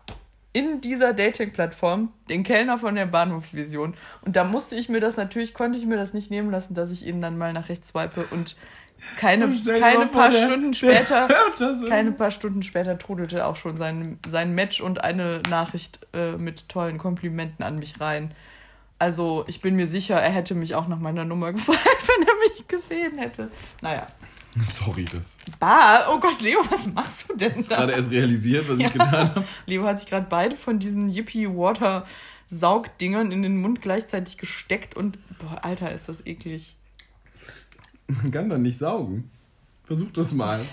in 0.53 0.81
dieser 0.81 1.13
Dating-Plattform? 1.13 2.11
Den 2.29 2.43
Kellner 2.43 2.77
von 2.77 2.95
der 2.95 3.05
Bahnhofsvision. 3.05 3.93
Und 4.25 4.35
da 4.35 4.43
musste 4.43 4.75
ich 4.75 4.89
mir 4.89 4.99
das 4.99 5.17
natürlich, 5.17 5.53
konnte 5.53 5.77
ich 5.79 5.85
mir 5.85 5.97
das 5.97 6.13
nicht 6.13 6.29
nehmen 6.31 6.51
lassen, 6.51 6.73
dass 6.73 6.91
ich 6.91 7.05
ihn 7.05 7.21
dann 7.21 7.37
mal 7.37 7.53
nach 7.53 7.69
rechts 7.69 7.89
swipe 7.89 8.25
und 8.31 8.55
keine, 9.17 9.45
Und 9.45 9.65
keine 9.65 10.05
paar 10.07 10.29
der- 10.29 10.45
Stunden 10.45 10.73
später. 10.75 11.27
Keine 11.89 12.11
paar 12.11 12.29
Stunden 12.31 12.61
später 12.63 12.97
trudelte 12.99 13.45
auch 13.45 13.55
schon 13.55 13.77
sein, 13.77 14.19
sein 14.29 14.53
Match 14.53 14.79
und 14.81 15.03
eine 15.03 15.41
Nachricht 15.49 15.99
äh, 16.13 16.33
mit 16.33 16.69
tollen 16.69 16.97
Komplimenten 16.99 17.65
an 17.65 17.79
mich 17.79 17.99
rein. 17.99 18.31
Also 18.99 19.43
ich 19.47 19.61
bin 19.61 19.75
mir 19.75 19.87
sicher, 19.87 20.21
er 20.21 20.29
hätte 20.29 20.53
mich 20.53 20.75
auch 20.75 20.87
nach 20.87 20.99
meiner 20.99 21.25
Nummer 21.25 21.51
gefragt, 21.53 21.79
wenn 22.05 22.27
er 22.27 22.33
mich 22.53 22.67
gesehen 22.67 23.17
hätte. 23.17 23.49
Naja. 23.81 24.05
Sorry, 24.63 25.05
das. 25.05 25.37
Bah, 25.59 26.07
oh 26.09 26.19
Gott, 26.19 26.41
Leo, 26.41 26.59
was 26.69 26.87
machst 26.93 27.29
du 27.29 27.35
denn 27.37 27.51
Ich 27.57 27.67
da? 27.67 27.77
gerade 27.77 27.93
erst 27.93 28.11
realisiert, 28.11 28.67
was 28.67 28.79
ich 28.79 28.91
getan 28.91 29.11
habe. 29.11 29.43
Leo 29.65 29.85
hat 29.85 29.99
sich 29.99 30.09
gerade 30.09 30.27
beide 30.29 30.55
von 30.57 30.79
diesen 30.79 31.09
Yippie 31.09 31.47
Water 31.47 32.05
Saugdingern 32.49 33.31
in 33.31 33.43
den 33.43 33.57
Mund 33.61 33.81
gleichzeitig 33.81 34.37
gesteckt 34.37 34.95
und 34.95 35.17
boah, 35.39 35.63
Alter, 35.63 35.93
ist 35.93 36.09
das 36.09 36.25
eklig. 36.25 36.75
Man 38.07 38.29
kann 38.31 38.49
doch 38.49 38.57
nicht 38.57 38.77
saugen. 38.77 39.31
Versuch 39.85 40.11
das 40.11 40.33
mal. 40.33 40.65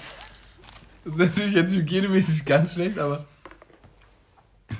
Das 1.05 1.15
ist 1.15 1.19
natürlich 1.21 1.55
jetzt 1.55 1.75
hygienemäßig 1.75 2.45
ganz 2.45 2.73
schlecht, 2.75 2.99
aber. 2.99 3.25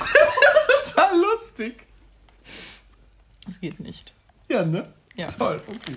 Das 0.00 0.86
ist 0.88 0.94
total 0.94 1.20
lustig. 1.20 1.86
Das 3.46 3.60
geht 3.60 3.78
nicht. 3.80 4.12
Ja, 4.48 4.64
ne? 4.64 4.92
Ja. 5.14 5.28
Toll, 5.28 5.60
okay. 5.68 5.96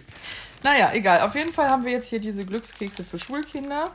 Naja, 0.63 0.91
egal. 0.93 1.21
Auf 1.21 1.35
jeden 1.35 1.53
Fall 1.53 1.69
haben 1.69 1.85
wir 1.85 1.91
jetzt 1.91 2.09
hier 2.09 2.19
diese 2.19 2.45
Glückskekse 2.45 3.03
für 3.03 3.19
Schulkinder. 3.19 3.91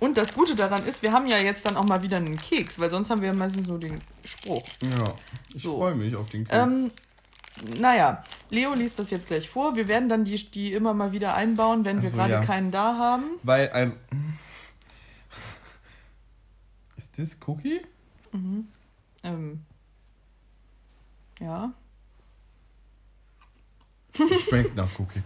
Und 0.00 0.16
das 0.18 0.34
Gute 0.34 0.54
daran 0.54 0.84
ist, 0.86 1.02
wir 1.02 1.12
haben 1.12 1.26
ja 1.26 1.38
jetzt 1.38 1.66
dann 1.66 1.76
auch 1.76 1.84
mal 1.84 2.02
wieder 2.02 2.16
einen 2.18 2.36
Keks, 2.36 2.78
weil 2.78 2.90
sonst 2.90 3.10
haben 3.10 3.20
wir 3.20 3.28
ja 3.28 3.34
meistens 3.34 3.68
nur 3.68 3.78
den 3.78 4.00
Spruch. 4.26 4.62
Ja, 4.82 5.14
ich 5.52 5.62
So. 5.62 5.78
freue 5.78 5.94
mich 5.94 6.14
auf 6.16 6.28
den 6.30 6.44
Keks. 6.44 6.56
Ähm, 6.56 6.90
naja, 7.78 8.22
Leo 8.50 8.74
liest 8.74 8.98
das 8.98 9.10
jetzt 9.10 9.28
gleich 9.28 9.48
vor. 9.48 9.76
Wir 9.76 9.86
werden 9.88 10.08
dann 10.08 10.24
die, 10.24 10.34
die 10.50 10.72
immer 10.72 10.92
mal 10.94 11.12
wieder 11.12 11.34
einbauen, 11.34 11.84
wenn 11.84 12.02
wir 12.02 12.08
Ach 12.08 12.12
so, 12.12 12.16
gerade 12.18 12.32
ja. 12.34 12.44
keinen 12.44 12.70
da 12.70 12.98
haben. 12.98 13.24
Weil, 13.42 13.68
also. 13.70 13.94
Ist 16.96 17.18
das 17.18 17.38
Cookie? 17.46 17.80
Ähm, 19.22 19.62
ja. 21.40 21.72
Schmeckt 24.48 24.76
nach 24.76 24.88
Cookie. 24.98 25.22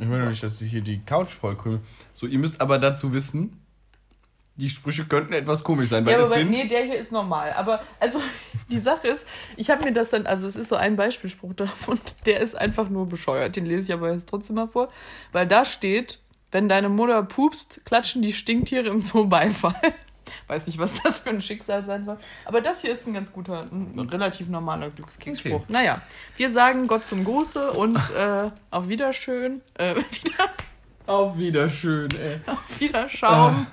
Ich 0.00 0.08
will 0.08 0.18
doch 0.18 0.28
nicht, 0.28 0.42
dass 0.42 0.60
ich 0.60 0.70
hier 0.70 0.80
die 0.80 1.00
Couch 1.00 1.30
vollkrümel. 1.30 1.80
So, 2.14 2.26
ihr 2.26 2.38
müsst 2.38 2.60
aber 2.60 2.78
dazu 2.78 3.12
wissen, 3.12 3.60
die 4.56 4.70
Sprüche 4.70 5.04
könnten 5.04 5.32
etwas 5.32 5.64
komisch 5.64 5.88
sein, 5.88 6.04
weil 6.04 6.12
ja, 6.12 6.20
es 6.20 6.26
aber 6.26 6.36
sind. 6.36 6.50
nee, 6.50 6.66
der 6.66 6.84
hier 6.84 6.98
ist 6.98 7.12
normal. 7.12 7.52
Aber 7.56 7.82
also 7.98 8.20
die 8.70 8.78
Sache 8.78 9.08
ist, 9.08 9.26
ich 9.56 9.70
habe 9.70 9.84
mir 9.84 9.92
das 9.92 10.10
dann, 10.10 10.26
also 10.26 10.46
es 10.46 10.56
ist 10.56 10.68
so 10.68 10.76
ein 10.76 10.96
Beispielspruch 10.96 11.54
drauf 11.54 11.88
und 11.88 12.00
der 12.26 12.40
ist 12.40 12.56
einfach 12.56 12.88
nur 12.88 13.08
bescheuert. 13.08 13.56
Den 13.56 13.66
lese 13.66 13.82
ich 13.82 13.92
aber 13.92 14.12
jetzt 14.12 14.28
trotzdem 14.28 14.56
mal 14.56 14.68
vor, 14.68 14.88
weil 15.32 15.46
da 15.46 15.64
steht, 15.64 16.20
wenn 16.50 16.68
deine 16.68 16.88
Mutter 16.88 17.22
pupst, 17.22 17.84
klatschen 17.84 18.22
die 18.22 18.32
Stinktiere 18.32 18.88
im 18.88 19.02
Zoo 19.02 19.26
Beifall. 19.26 19.74
Weiß 20.46 20.66
nicht, 20.66 20.78
was 20.78 20.94
das 21.02 21.18
für 21.18 21.30
ein 21.30 21.40
Schicksal 21.40 21.84
sein 21.84 22.04
soll. 22.04 22.18
Aber 22.44 22.60
das 22.60 22.82
hier 22.82 22.92
ist 22.92 23.06
ein 23.06 23.14
ganz 23.14 23.32
guter, 23.32 23.62
ein 23.70 23.98
relativ 24.10 24.48
normaler 24.48 24.90
Glückskeksspruch. 24.90 25.62
Okay. 25.62 25.72
Naja, 25.72 26.02
wir 26.36 26.52
sagen 26.52 26.86
Gott 26.86 27.04
zum 27.04 27.24
Gruße 27.24 27.72
und 27.72 27.96
äh, 28.16 28.50
auf 28.70 28.88
Wiederschön, 28.88 29.60
äh, 29.74 29.94
wieder, 30.22 30.50
Auf 31.06 31.36
Wiederschön, 31.38 32.08
ey. 32.20 32.40
auf 32.46 32.80
Wiederschauen. 32.80 33.66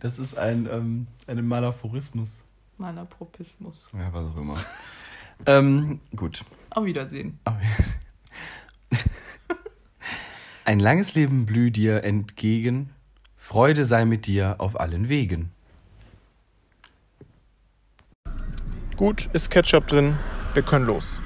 Das 0.00 0.18
ist 0.18 0.38
ein, 0.38 0.66
ähm, 0.70 1.06
ein 1.26 1.46
Malaphorismus. 1.46 2.44
Malapropismus. 2.78 3.90
Ja, 3.92 4.12
was 4.12 4.26
auch 4.32 4.36
immer. 4.36 4.56
ähm, 5.46 6.00
gut. 6.16 6.42
Auf 6.70 6.84
Wiedersehen. 6.86 7.38
Ein 10.70 10.78
langes 10.78 11.14
Leben 11.16 11.46
blüh 11.46 11.72
dir 11.72 12.04
entgegen, 12.04 12.90
Freude 13.36 13.84
sei 13.84 14.04
mit 14.04 14.28
dir 14.28 14.54
auf 14.58 14.78
allen 14.78 15.08
Wegen. 15.08 15.50
Gut, 18.96 19.28
ist 19.32 19.50
Ketchup 19.50 19.88
drin. 19.88 20.16
Wir 20.54 20.62
können 20.62 20.86
los. 20.86 21.20